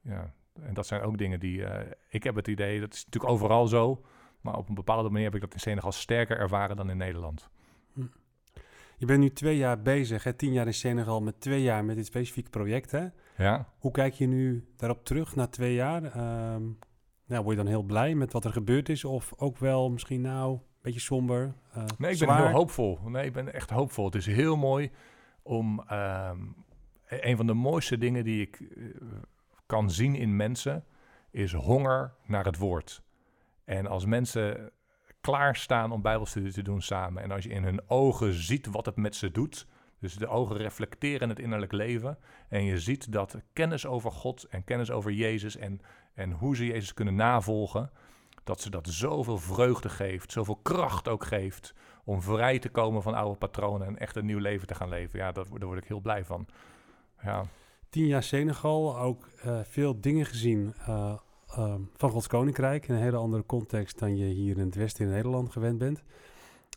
ja. 0.00 0.34
En 0.60 0.74
dat 0.74 0.86
zijn 0.86 1.00
ook 1.00 1.18
dingen 1.18 1.40
die... 1.40 1.58
Uh, 1.58 1.78
ik 2.08 2.22
heb 2.22 2.34
het 2.34 2.48
idee, 2.48 2.80
dat 2.80 2.94
is 2.94 3.04
natuurlijk 3.04 3.32
overal 3.32 3.66
zo... 3.66 4.04
maar 4.40 4.56
op 4.56 4.68
een 4.68 4.74
bepaalde 4.74 5.08
manier 5.08 5.24
heb 5.24 5.34
ik 5.34 5.40
dat 5.40 5.52
in 5.52 5.60
Senegal 5.60 5.92
sterker 5.92 6.38
ervaren 6.38 6.76
dan 6.76 6.90
in 6.90 6.96
Nederland. 6.96 7.48
Hm. 7.92 8.06
Je 8.96 9.06
bent 9.06 9.20
nu 9.20 9.30
twee 9.30 9.56
jaar 9.56 9.82
bezig, 9.82 10.24
hè? 10.24 10.32
tien 10.32 10.52
jaar 10.52 10.66
in 10.66 10.74
Senegal 10.74 11.20
met 11.20 11.40
twee 11.40 11.62
jaar 11.62 11.84
met 11.84 11.96
dit 11.96 12.06
specifieke 12.06 12.50
project. 12.50 12.90
Hè? 12.90 13.06
Ja. 13.36 13.68
Hoe 13.78 13.90
kijk 13.90 14.14
je 14.14 14.26
nu 14.26 14.66
daarop 14.76 15.04
terug 15.04 15.36
na 15.36 15.46
twee 15.46 15.74
jaar? 15.74 16.04
Um, 16.54 16.78
nou, 17.26 17.42
word 17.44 17.56
je 17.56 17.62
dan 17.62 17.72
heel 17.72 17.82
blij 17.82 18.14
met 18.14 18.32
wat 18.32 18.44
er 18.44 18.52
gebeurd 18.52 18.88
is? 18.88 19.04
Of 19.04 19.32
ook 19.36 19.58
wel 19.58 19.90
misschien 19.90 20.20
nou 20.20 20.58
beetje 20.82 21.00
somber? 21.00 21.54
Uh, 21.76 21.84
nee, 21.98 22.12
ik 22.12 22.18
ben 22.18 22.36
heel 22.36 22.46
hoopvol. 22.46 22.98
Nee, 23.04 23.24
ik 23.24 23.32
ben 23.32 23.54
echt 23.54 23.70
hoopvol. 23.70 24.04
Het 24.04 24.14
is 24.14 24.26
heel 24.26 24.56
mooi 24.56 24.90
om... 25.42 25.84
Um, 25.92 26.54
een 27.08 27.36
van 27.36 27.46
de 27.46 27.54
mooiste 27.54 27.98
dingen 27.98 28.24
die 28.24 28.40
ik 28.40 28.60
uh, 28.60 28.94
kan 29.66 29.90
zien 29.90 30.14
in 30.14 30.36
mensen... 30.36 30.84
is 31.30 31.52
honger 31.52 32.14
naar 32.26 32.44
het 32.44 32.58
woord. 32.58 33.02
En 33.64 33.86
als 33.86 34.04
mensen 34.04 34.70
klaarstaan 35.20 35.92
om 35.92 36.02
bijbelstudie 36.02 36.52
te 36.52 36.62
doen 36.62 36.82
samen... 36.82 37.22
en 37.22 37.30
als 37.30 37.44
je 37.44 37.50
in 37.50 37.64
hun 37.64 37.80
ogen 37.86 38.32
ziet 38.32 38.66
wat 38.66 38.86
het 38.86 38.96
met 38.96 39.16
ze 39.16 39.30
doet 39.30 39.66
dus 40.02 40.14
de 40.14 40.28
ogen 40.28 40.56
reflecteren 40.56 41.28
het 41.28 41.38
innerlijk 41.38 41.72
leven. 41.72 42.18
En 42.48 42.64
je 42.64 42.78
ziet 42.78 43.12
dat 43.12 43.36
kennis 43.52 43.86
over 43.86 44.12
God 44.12 44.44
en 44.44 44.64
kennis 44.64 44.90
over 44.90 45.12
Jezus 45.12 45.56
en, 45.56 45.80
en 46.14 46.32
hoe 46.32 46.56
ze 46.56 46.66
Jezus 46.66 46.94
kunnen 46.94 47.14
navolgen, 47.14 47.90
dat 48.44 48.60
ze 48.60 48.70
dat 48.70 48.88
zoveel 48.88 49.38
vreugde 49.38 49.88
geeft, 49.88 50.32
zoveel 50.32 50.56
kracht 50.62 51.08
ook 51.08 51.24
geeft 51.24 51.74
om 52.04 52.22
vrij 52.22 52.58
te 52.58 52.68
komen 52.68 53.02
van 53.02 53.14
oude 53.14 53.38
patronen 53.38 53.86
en 53.86 53.98
echt 53.98 54.16
een 54.16 54.26
nieuw 54.26 54.38
leven 54.38 54.66
te 54.66 54.74
gaan 54.74 54.88
leven. 54.88 55.18
Ja, 55.18 55.32
dat, 55.32 55.48
daar 55.48 55.66
word 55.66 55.82
ik 55.82 55.88
heel 55.88 56.00
blij 56.00 56.24
van. 56.24 56.46
Ja. 57.22 57.44
Tien 57.88 58.06
jaar 58.06 58.22
Senegal, 58.22 58.98
ook 58.98 59.28
uh, 59.46 59.60
veel 59.64 60.00
dingen 60.00 60.26
gezien 60.26 60.74
uh, 60.78 61.14
uh, 61.58 61.74
van 61.96 62.10
Gods 62.10 62.26
Koninkrijk 62.26 62.88
in 62.88 62.94
een 62.94 63.00
hele 63.00 63.16
andere 63.16 63.46
context 63.46 63.98
dan 63.98 64.16
je 64.16 64.24
hier 64.24 64.58
in 64.58 64.64
het 64.64 64.74
Westen 64.74 65.04
in 65.04 65.10
Nederland 65.10 65.52
gewend 65.52 65.78
bent. 65.78 66.02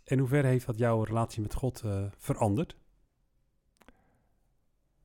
En 0.06 0.20
hoe 0.20 0.28
ver 0.28 0.44
heeft 0.44 0.66
dat 0.66 0.78
jouw 0.78 1.04
relatie 1.04 1.42
met 1.42 1.54
God 1.54 1.84
veranderd? 2.18 2.76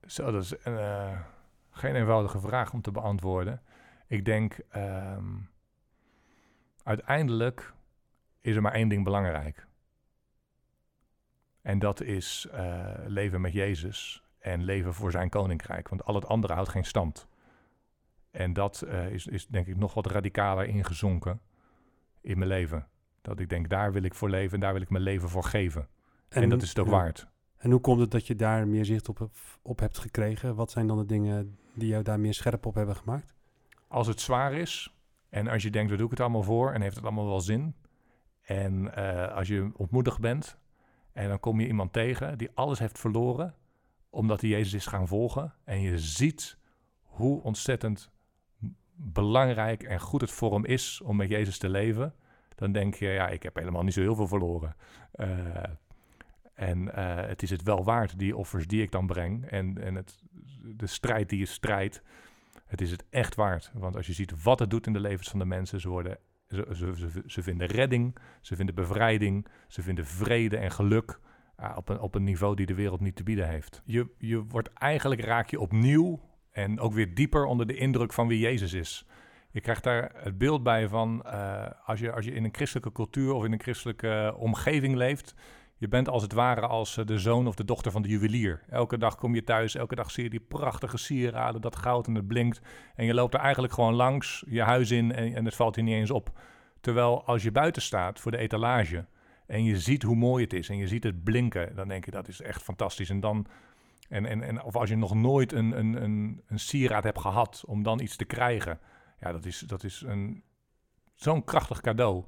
Zo, 0.07 0.31
dat 0.31 0.43
is 0.43 0.55
geen 1.71 1.95
eenvoudige 1.95 2.41
vraag 2.41 2.73
om 2.73 2.83
te 2.83 2.91
beantwoorden. 2.91 3.63
Ik 4.07 4.25
denk, 4.25 4.59
um, 4.77 5.50
uiteindelijk 6.91 7.73
is 8.41 8.57
er 8.57 8.63
maar 8.63 8.73
één 8.73 8.89
ding 8.89 9.05
belangrijk. 9.05 9.67
En 11.63 11.79
dat 11.79 12.01
is 12.01 12.49
uh, 12.53 12.87
leven 13.07 13.41
met 13.41 13.53
Jezus 13.53 14.23
en 14.39 14.65
leven 14.65 14.95
voor 14.95 15.11
zijn 15.11 15.29
koninkrijk. 15.29 15.89
Want 15.89 16.05
al 16.05 16.15
het 16.15 16.27
andere 16.27 16.53
houdt 16.53 16.69
geen 16.69 16.85
stand. 16.85 17.29
En 18.31 18.53
dat 18.53 18.83
uh, 18.87 19.11
is, 19.11 19.27
is 19.27 19.47
denk 19.47 19.67
ik 19.67 19.77
nog 19.77 19.95
wat 19.95 20.07
radicaler 20.07 20.67
ingezonken 20.67 21.41
in 22.21 22.39
mijn 22.39 22.51
leven. 22.51 22.89
Dat 23.23 23.41
ik 23.41 23.49
denk, 23.49 23.69
daar 23.69 23.93
wil 23.93 24.03
ik 24.03 24.15
voor 24.15 24.31
leven 24.31 24.55
en 24.55 24.61
daar 24.61 24.73
wil 24.73 24.83
ik 24.83 24.91
mijn 24.91 25.05
leven 25.05 25.29
voor 25.29 25.45
geven. 25.45 25.89
En, 26.29 26.43
en 26.43 26.49
dat 26.49 26.63
is 26.63 26.69
het 26.69 26.79
ook 26.79 26.87
ja. 26.87 26.93
waard. 26.93 27.27
En 27.57 27.71
hoe 27.71 27.81
komt 27.81 28.01
het 28.01 28.11
dat 28.11 28.27
je 28.27 28.37
daar 28.37 28.69
meer 28.69 28.85
zicht 28.85 29.09
op, 29.09 29.31
op 29.63 29.79
hebt 29.79 29.99
gekregen? 29.99 30.55
Wat 30.55 30.71
zijn 30.71 30.87
dan 30.87 30.99
de 30.99 31.07
dingen 31.07 31.59
die 31.75 31.89
jou 31.89 32.03
daar 32.03 32.21
meer 32.21 32.35
scherp 32.35 32.67
op 32.67 32.75
hebben 32.75 32.97
gemaakt? 32.97 33.35
Als 33.89 34.07
het 34.07 34.21
zwaar 34.21 34.53
is 34.53 35.00
en 35.31 35.49
als 35.49 35.63
je 35.63 35.71
denkt, 35.71 35.89
waar 35.89 35.99
doe 35.99 36.07
ik 36.07 36.13
het 36.13 36.21
allemaal 36.21 36.43
voor 36.43 36.73
en 36.73 36.81
heeft 36.81 36.97
het 36.97 37.05
allemaal 37.05 37.27
wel 37.27 37.41
zin? 37.41 37.75
En 38.43 38.93
uh, 38.99 39.33
als 39.33 39.49
je 39.49 39.71
ontmoedigd 39.77 40.21
bent 40.21 40.59
en 41.13 41.29
dan 41.29 41.41
kom 41.41 41.61
je 41.61 41.67
iemand 41.67 41.93
tegen 41.93 42.39
die 42.39 42.51
alles 42.55 42.79
heeft 42.79 42.99
verloren 42.99 43.55
omdat 44.11 44.41
hij 44.41 44.51
Jezus 44.51 44.73
is 44.73 44.87
gaan 44.87 45.09
volgen. 45.09 45.55
En 45.65 45.81
je 45.81 45.99
ziet 45.99 46.59
hoe 47.03 47.43
ontzettend 47.43 48.11
belangrijk 48.95 49.83
en 49.83 50.01
goed 50.01 50.21
het 50.21 50.31
voor 50.31 50.53
hem 50.53 50.65
is 50.65 51.01
om 51.01 51.17
met 51.17 51.29
Jezus 51.29 51.59
te 51.59 51.69
leven. 51.69 52.15
Dan 52.55 52.73
denk 52.73 52.95
je, 52.95 53.09
ja, 53.09 53.29
ik 53.29 53.43
heb 53.43 53.55
helemaal 53.55 53.83
niet 53.83 53.95
zo 53.95 54.01
heel 54.01 54.15
veel 54.15 54.27
verloren. 54.27 54.77
Uh, 55.15 55.27
en 56.55 56.79
uh, 56.83 57.17
het 57.17 57.43
is 57.43 57.51
het 57.51 57.63
wel 57.63 57.85
waard, 57.85 58.19
die 58.19 58.37
offers 58.37 58.67
die 58.67 58.83
ik 58.83 58.91
dan 58.91 59.07
breng. 59.07 59.47
En, 59.47 59.83
en 59.83 59.95
het, 59.95 60.23
de 60.77 60.87
strijd 60.87 61.29
die 61.29 61.39
je 61.39 61.47
strijdt, 61.47 62.03
het 62.71 62.81
is 62.81 62.91
het 62.91 63.05
echt 63.11 63.35
waard. 63.35 63.71
Want 63.75 63.97
als 63.97 64.07
je 64.07 64.13
ziet 64.13 64.43
wat 64.43 64.59
het 64.59 64.71
doet 64.71 64.87
in 64.87 64.93
de 64.93 65.01
levens 65.01 65.29
van 65.29 65.39
de 65.39 65.45
mensen, 65.45 65.81
ze, 65.81 65.89
worden, 65.89 66.19
ze, 66.49 66.67
ze, 66.73 67.23
ze, 67.27 67.43
vinden 67.43 67.67
redding, 67.67 68.17
ze 68.41 68.57
vinden 68.57 68.75
bevrijding, 68.75 69.47
ze 69.69 69.83
vinden 69.83 70.07
vrede 70.07 70.57
en 70.57 70.71
geluk. 70.71 71.21
Uh, 71.61 71.73
op, 71.77 71.89
een, 71.89 72.01
op 72.01 72.15
een 72.15 72.25
niveau 72.25 72.57
die 72.57 72.67
de 72.67 72.75
wereld 72.75 73.01
niet 73.01 73.17
te 73.17 73.23
bieden 73.23 73.49
heeft. 73.49 73.83
Je, 73.85 74.07
je 74.19 74.45
wordt 74.45 74.73
eigenlijk, 74.73 75.21
raak 75.21 75.51
je 75.51 75.61
opnieuw 75.61 76.21
en 76.51 76.81
ook 76.81 76.93
weer 76.93 77.15
dieper 77.15 77.45
onder 77.45 77.67
de 77.67 77.77
indruk 77.77 78.13
van 78.13 78.29
wie 78.29 78.39
Jezus 78.39 78.73
is. 78.73 79.07
Je 79.51 79.61
krijgt 79.61 79.85
daar 79.85 80.13
het 80.15 80.39
beeld 80.39 80.63
bij 80.63 80.89
van 80.89 81.23
uh, 81.27 81.67
als, 81.85 82.01
je, 82.01 82.13
als 82.13 82.25
je 82.25 82.33
in 82.33 82.45
een 82.45 82.55
christelijke 82.55 82.93
cultuur 82.93 83.33
of 83.33 83.45
in 83.45 83.53
een 83.53 83.61
christelijke 83.61 84.35
omgeving 84.39 84.95
leeft, 84.95 85.35
je 85.81 85.89
bent 85.89 86.09
als 86.09 86.23
het 86.23 86.33
ware 86.33 86.67
als 86.67 86.95
de 87.05 87.19
zoon 87.19 87.47
of 87.47 87.55
de 87.55 87.65
dochter 87.65 87.93
van 87.93 88.03
de 88.03 88.09
juwelier. 88.09 88.63
Elke 88.69 88.99
dag 88.99 89.17
kom 89.17 89.35
je 89.35 89.45
thuis, 89.45 89.75
elke 89.75 89.95
dag 89.95 90.11
zie 90.11 90.25
je 90.25 90.31
die 90.31 90.41
prachtige 90.41 90.97
sieraden, 90.97 91.61
dat 91.61 91.77
goud 91.77 92.07
en 92.07 92.15
het 92.15 92.27
blinkt. 92.27 92.61
En 92.95 93.05
je 93.05 93.15
loopt 93.15 93.35
er 93.35 93.41
eigenlijk 93.41 93.73
gewoon 93.73 93.95
langs 93.95 94.45
je 94.47 94.63
huis 94.63 94.91
in 94.91 95.13
en, 95.13 95.35
en 95.35 95.45
het 95.45 95.55
valt 95.55 95.77
je 95.77 95.83
niet 95.83 95.95
eens 95.95 96.11
op. 96.11 96.39
Terwijl 96.81 97.25
als 97.25 97.43
je 97.43 97.51
buiten 97.51 97.83
staat 97.83 98.21
voor 98.21 98.31
de 98.31 98.39
etalage 98.39 99.07
en 99.47 99.65
je 99.65 99.79
ziet 99.79 100.03
hoe 100.03 100.17
mooi 100.17 100.45
het 100.45 100.53
is 100.53 100.69
en 100.69 100.77
je 100.77 100.89
ziet 100.89 101.05
het 101.05 101.25
blinken, 101.25 101.75
dan 101.75 101.89
denk 101.89 102.05
je 102.05 102.11
dat 102.11 102.29
is 102.29 102.41
echt 102.41 102.63
fantastisch. 102.63 103.11
En 103.11 103.21
dan, 103.21 103.47
en, 104.09 104.27
en, 104.27 104.43
en, 104.43 104.63
of 104.63 104.77
als 104.77 104.89
je 104.89 104.97
nog 104.97 105.15
nooit 105.15 105.53
een, 105.53 105.79
een, 105.79 106.03
een, 106.03 106.43
een 106.47 106.59
sieraad 106.59 107.05
hebt 107.05 107.21
gehad 107.21 107.63
om 107.67 107.83
dan 107.83 108.01
iets 108.01 108.17
te 108.17 108.25
krijgen, 108.25 108.79
ja, 109.21 109.33
dat 109.33 109.45
is, 109.45 109.59
dat 109.59 109.85
is 109.85 110.03
een, 110.07 110.43
zo'n 111.15 111.45
krachtig 111.45 111.81
cadeau. 111.81 112.25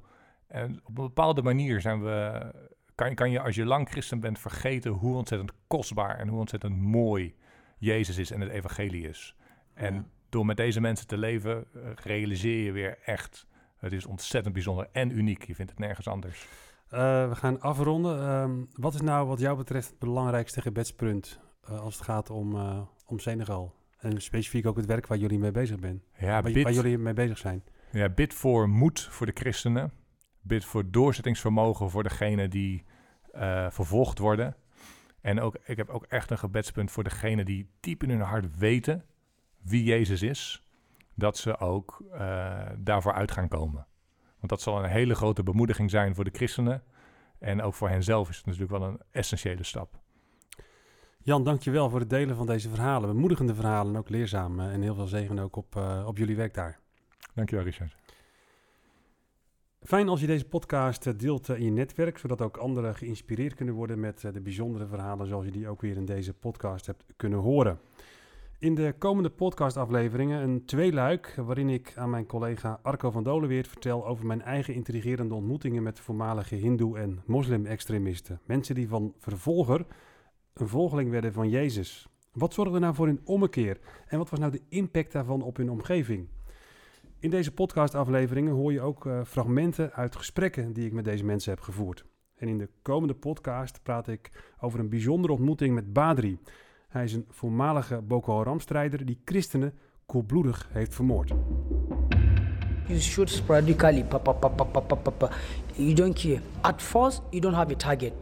En 0.47 0.79
op 0.83 0.97
een 0.97 1.03
bepaalde 1.03 1.41
manier 1.41 1.81
zijn 1.81 2.03
we 2.03 2.51
kan, 2.95 3.15
kan 3.15 3.31
je 3.31 3.39
als 3.39 3.55
je 3.55 3.65
lang 3.65 3.89
christen 3.89 4.19
bent 4.19 4.39
vergeten 4.39 4.91
hoe 4.91 5.15
ontzettend 5.15 5.51
kostbaar 5.67 6.19
en 6.19 6.27
hoe 6.27 6.39
ontzettend 6.39 6.77
mooi 6.77 7.35
Jezus 7.77 8.17
is 8.17 8.31
en 8.31 8.41
het 8.41 8.49
evangelie 8.49 9.07
is. 9.07 9.35
En 9.73 9.93
ja. 9.93 10.05
door 10.29 10.45
met 10.45 10.57
deze 10.57 10.81
mensen 10.81 11.07
te 11.07 11.17
leven, 11.17 11.65
uh, 11.75 11.81
realiseer 11.95 12.63
je 12.63 12.71
weer 12.71 12.97
echt, 13.05 13.47
het 13.77 13.91
is 13.91 14.05
ontzettend 14.05 14.53
bijzonder 14.53 14.87
en 14.91 15.17
uniek. 15.17 15.43
Je 15.43 15.55
vindt 15.55 15.71
het 15.71 15.79
nergens 15.79 16.07
anders. 16.07 16.47
Uh, 16.93 17.29
we 17.29 17.35
gaan 17.35 17.61
afronden. 17.61 18.29
Um, 18.29 18.67
wat 18.73 18.93
is 18.93 19.01
nou 19.01 19.27
wat 19.27 19.39
jou 19.39 19.57
betreft 19.57 19.89
het 19.89 19.99
belangrijkste 19.99 20.61
gebedspunt 20.61 21.39
uh, 21.69 21.79
als 21.79 21.95
het 21.95 22.03
gaat 22.03 22.29
om, 22.29 22.55
om 23.05 23.19
Senegal? 23.19 23.75
En 23.97 24.21
specifiek 24.21 24.65
ook 24.65 24.77
het 24.77 24.85
werk 24.85 25.07
waar 25.07 25.17
jullie 25.17 25.39
mee 25.39 25.51
bezig 25.51 25.79
zijn. 25.79 26.03
Ja, 26.17 26.41
waar, 26.41 26.61
waar 26.61 26.73
jullie 26.73 26.97
mee 26.97 27.13
bezig 27.13 27.37
zijn. 27.37 27.63
Ja, 27.91 28.09
bid 28.09 28.33
voor 28.33 28.69
moed 28.69 29.01
voor 29.01 29.25
de 29.25 29.31
christenen 29.35 29.93
bid 30.43 30.65
voor 30.65 30.91
doorzettingsvermogen 30.91 31.89
voor 31.89 32.03
degenen 32.03 32.49
die 32.49 32.85
uh, 33.35 33.69
vervolgd 33.69 34.19
worden. 34.19 34.55
En 35.21 35.39
ook, 35.39 35.57
ik 35.65 35.77
heb 35.77 35.89
ook 35.89 36.05
echt 36.05 36.31
een 36.31 36.37
gebedspunt 36.37 36.91
voor 36.91 37.03
degenen 37.03 37.45
die 37.45 37.69
diep 37.79 38.03
in 38.03 38.09
hun 38.09 38.21
hart 38.21 38.57
weten 38.57 39.05
wie 39.61 39.83
Jezus 39.83 40.21
is, 40.21 40.63
dat 41.15 41.37
ze 41.37 41.57
ook 41.59 42.03
uh, 42.13 42.59
daarvoor 42.77 43.13
uit 43.13 43.31
gaan 43.31 43.47
komen. 43.47 43.87
Want 44.37 44.49
dat 44.49 44.61
zal 44.61 44.83
een 44.83 44.89
hele 44.89 45.15
grote 45.15 45.43
bemoediging 45.43 45.89
zijn 45.89 46.15
voor 46.15 46.23
de 46.23 46.33
christenen. 46.33 46.83
En 47.39 47.61
ook 47.61 47.73
voor 47.73 47.89
henzelf 47.89 48.29
is 48.29 48.37
het 48.37 48.45
natuurlijk 48.45 48.71
wel 48.71 48.83
een 48.83 49.01
essentiële 49.11 49.63
stap. 49.63 50.01
Jan, 51.19 51.43
dankjewel 51.43 51.89
voor 51.89 51.99
het 51.99 52.09
delen 52.09 52.35
van 52.35 52.45
deze 52.45 52.69
verhalen. 52.69 53.09
Bemoedigende 53.09 53.55
verhalen 53.55 53.93
en 53.93 53.99
ook 53.99 54.09
leerzaam. 54.09 54.59
En 54.59 54.81
heel 54.81 54.95
veel 54.95 55.07
zegen 55.07 55.39
ook 55.39 55.55
op, 55.55 55.75
uh, 55.75 56.03
op 56.07 56.17
jullie 56.17 56.35
werk 56.35 56.53
daar. 56.53 56.79
Dankjewel, 57.33 57.65
Richard. 57.65 58.02
Fijn 59.83 60.09
als 60.09 60.21
je 60.21 60.27
deze 60.27 60.45
podcast 60.45 61.19
deelt 61.19 61.49
in 61.49 61.63
je 61.63 61.71
netwerk, 61.71 62.17
zodat 62.17 62.41
ook 62.41 62.57
anderen 62.57 62.95
geïnspireerd 62.95 63.53
kunnen 63.53 63.75
worden 63.75 63.99
met 63.99 64.21
de 64.33 64.41
bijzondere 64.41 64.87
verhalen 64.87 65.27
zoals 65.27 65.45
je 65.45 65.51
die 65.51 65.67
ook 65.67 65.81
weer 65.81 65.95
in 65.95 66.05
deze 66.05 66.33
podcast 66.33 66.85
hebt 66.85 67.03
kunnen 67.15 67.39
horen. 67.39 67.79
In 68.59 68.75
de 68.75 68.95
komende 68.97 69.29
podcastafleveringen 69.29 70.43
een 70.43 70.65
tweeluik 70.65 71.33
waarin 71.35 71.69
ik 71.69 71.93
aan 71.95 72.09
mijn 72.09 72.25
collega 72.25 72.79
Arco 72.81 73.11
van 73.11 73.23
Dolenweert 73.23 73.67
vertel 73.67 74.07
over 74.07 74.25
mijn 74.25 74.41
eigen 74.41 74.73
intrigerende 74.73 75.33
ontmoetingen 75.33 75.83
met 75.83 75.99
voormalige 75.99 76.55
hindoe- 76.55 76.97
en 76.97 77.21
moslim-extremisten. 77.25 78.39
Mensen 78.45 78.75
die 78.75 78.87
van 78.87 79.13
vervolger 79.17 79.85
een 80.53 80.67
volgeling 80.67 81.09
werden 81.09 81.33
van 81.33 81.49
Jezus. 81.49 82.07
Wat 82.31 82.53
zorgde 82.53 82.79
nou 82.79 82.95
voor 82.95 83.05
hun 83.05 83.21
ommekeer 83.23 83.79
en 84.07 84.17
wat 84.17 84.29
was 84.29 84.39
nou 84.39 84.51
de 84.51 84.61
impact 84.69 85.11
daarvan 85.11 85.41
op 85.41 85.57
hun 85.57 85.69
omgeving? 85.69 86.27
In 87.23 87.29
deze 87.29 87.51
podcastafleveringen 87.51 88.53
hoor 88.53 88.73
je 88.73 88.81
ook 88.81 89.05
uh, 89.05 89.19
fragmenten 89.25 89.93
uit 89.93 90.15
gesprekken 90.15 90.73
die 90.73 90.85
ik 90.85 90.93
met 90.93 91.05
deze 91.05 91.23
mensen 91.23 91.51
heb 91.51 91.61
gevoerd. 91.61 92.05
En 92.35 92.47
in 92.47 92.57
de 92.57 92.69
komende 92.81 93.13
podcast 93.13 93.83
praat 93.83 94.07
ik 94.07 94.31
over 94.59 94.79
een 94.79 94.89
bijzondere 94.89 95.33
ontmoeting 95.33 95.75
met 95.75 95.93
Badri. 95.93 96.39
Hij 96.89 97.03
is 97.03 97.13
een 97.13 97.25
voormalige 97.29 98.01
Boko 98.01 98.37
Haram-strijder 98.37 99.05
die 99.05 99.21
christenen 99.25 99.73
koelbloedig 100.05 100.69
heeft 100.71 100.95
vermoord. 100.95 101.33
You 102.87 102.99
shoot 102.99 103.29
sporadically, 103.29 104.03
pa, 104.03 104.17
pa, 104.17 104.31
pa, 104.31 104.47
pa, 104.47 104.63
pa, 104.63 104.95
pa, 104.95 105.09
pa. 105.09 105.29
You 105.73 105.93
don't 105.93 106.21
care. 106.21 106.41
At 106.61 106.81
first, 106.81 107.21
you 107.29 107.41
don't 107.41 107.55
have 107.55 107.73
a 107.73 107.77
target. 107.77 108.13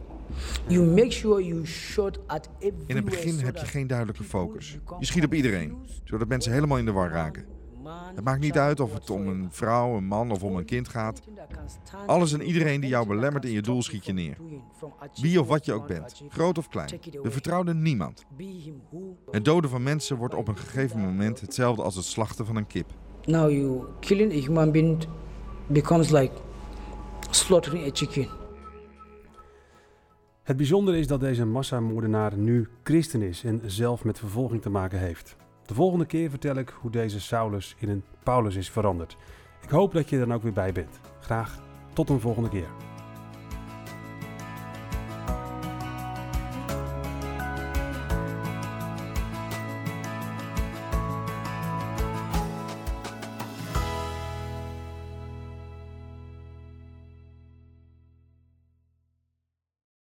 You 0.68 0.86
make 0.86 1.10
sure 1.10 1.44
you 1.44 1.66
shoot 1.66 2.18
at 2.26 2.48
In 2.60 2.96
het 2.96 3.04
begin 3.04 3.38
heb 3.38 3.56
je 3.56 3.66
geen 3.66 3.86
duidelijke 3.86 4.24
focus. 4.24 4.78
Je 4.98 5.06
schiet 5.06 5.24
op 5.24 5.34
iedereen, 5.34 5.76
zodat 6.04 6.28
mensen 6.28 6.52
helemaal 6.52 6.78
in 6.78 6.84
de 6.84 6.92
war 6.92 7.10
raken. 7.10 7.60
Het 8.14 8.24
maakt 8.24 8.40
niet 8.40 8.58
uit 8.58 8.80
of 8.80 8.94
het 8.94 9.10
om 9.10 9.28
een 9.28 9.46
vrouw, 9.50 9.96
een 9.96 10.04
man 10.04 10.30
of 10.30 10.42
om 10.42 10.56
een 10.56 10.64
kind 10.64 10.88
gaat. 10.88 11.20
Alles 12.06 12.32
en 12.32 12.42
iedereen 12.42 12.80
die 12.80 12.90
jou 12.90 13.06
belemmert 13.06 13.44
in 13.44 13.50
je 13.50 13.62
doel 13.62 13.82
schiet 13.82 14.04
je 14.04 14.12
neer. 14.12 14.36
Wie 15.20 15.40
of 15.40 15.46
wat 15.46 15.64
je 15.64 15.72
ook 15.72 15.86
bent, 15.86 16.22
groot 16.28 16.58
of 16.58 16.68
klein. 16.68 16.90
We 17.22 17.30
vertrouwden 17.30 17.82
niemand. 17.82 18.24
Het 19.30 19.44
doden 19.44 19.70
van 19.70 19.82
mensen 19.82 20.16
wordt 20.16 20.34
op 20.34 20.48
een 20.48 20.56
gegeven 20.56 21.00
moment 21.00 21.40
hetzelfde 21.40 21.82
als 21.82 21.96
het 21.96 22.04
slachten 22.04 22.46
van 22.46 22.56
een 22.56 22.66
kip. 22.66 22.90
Now 23.24 23.50
you 23.50 23.84
killing 24.00 24.32
a 24.32 24.34
human 24.34 24.72
being 24.72 25.06
becomes 25.66 26.10
like 26.10 26.32
slaughtering 27.30 27.86
a 27.86 27.90
chicken. 27.92 28.28
Het 30.42 30.56
bijzondere 30.56 30.98
is 30.98 31.06
dat 31.06 31.20
deze 31.20 31.44
massamoordenaar 31.44 32.36
nu 32.36 32.68
christen 32.82 33.22
is 33.22 33.44
en 33.44 33.60
zelf 33.66 34.04
met 34.04 34.18
vervolging 34.18 34.62
te 34.62 34.70
maken 34.70 34.98
heeft. 34.98 35.36
De 35.72 35.78
volgende 35.78 36.06
keer 36.06 36.30
vertel 36.30 36.56
ik 36.56 36.68
hoe 36.80 36.90
deze 36.90 37.20
Saulus 37.20 37.74
in 37.78 37.88
een 37.88 38.04
Paulus 38.22 38.54
is 38.54 38.70
veranderd. 38.70 39.16
Ik 39.62 39.70
hoop 39.70 39.92
dat 39.92 40.08
je 40.08 40.18
er 40.18 40.26
dan 40.26 40.34
ook 40.34 40.42
weer 40.42 40.52
bij 40.52 40.72
bent. 40.72 41.00
Graag 41.20 41.62
tot 41.92 42.10
een 42.10 42.20
volgende 42.20 42.48
keer. 42.48 42.91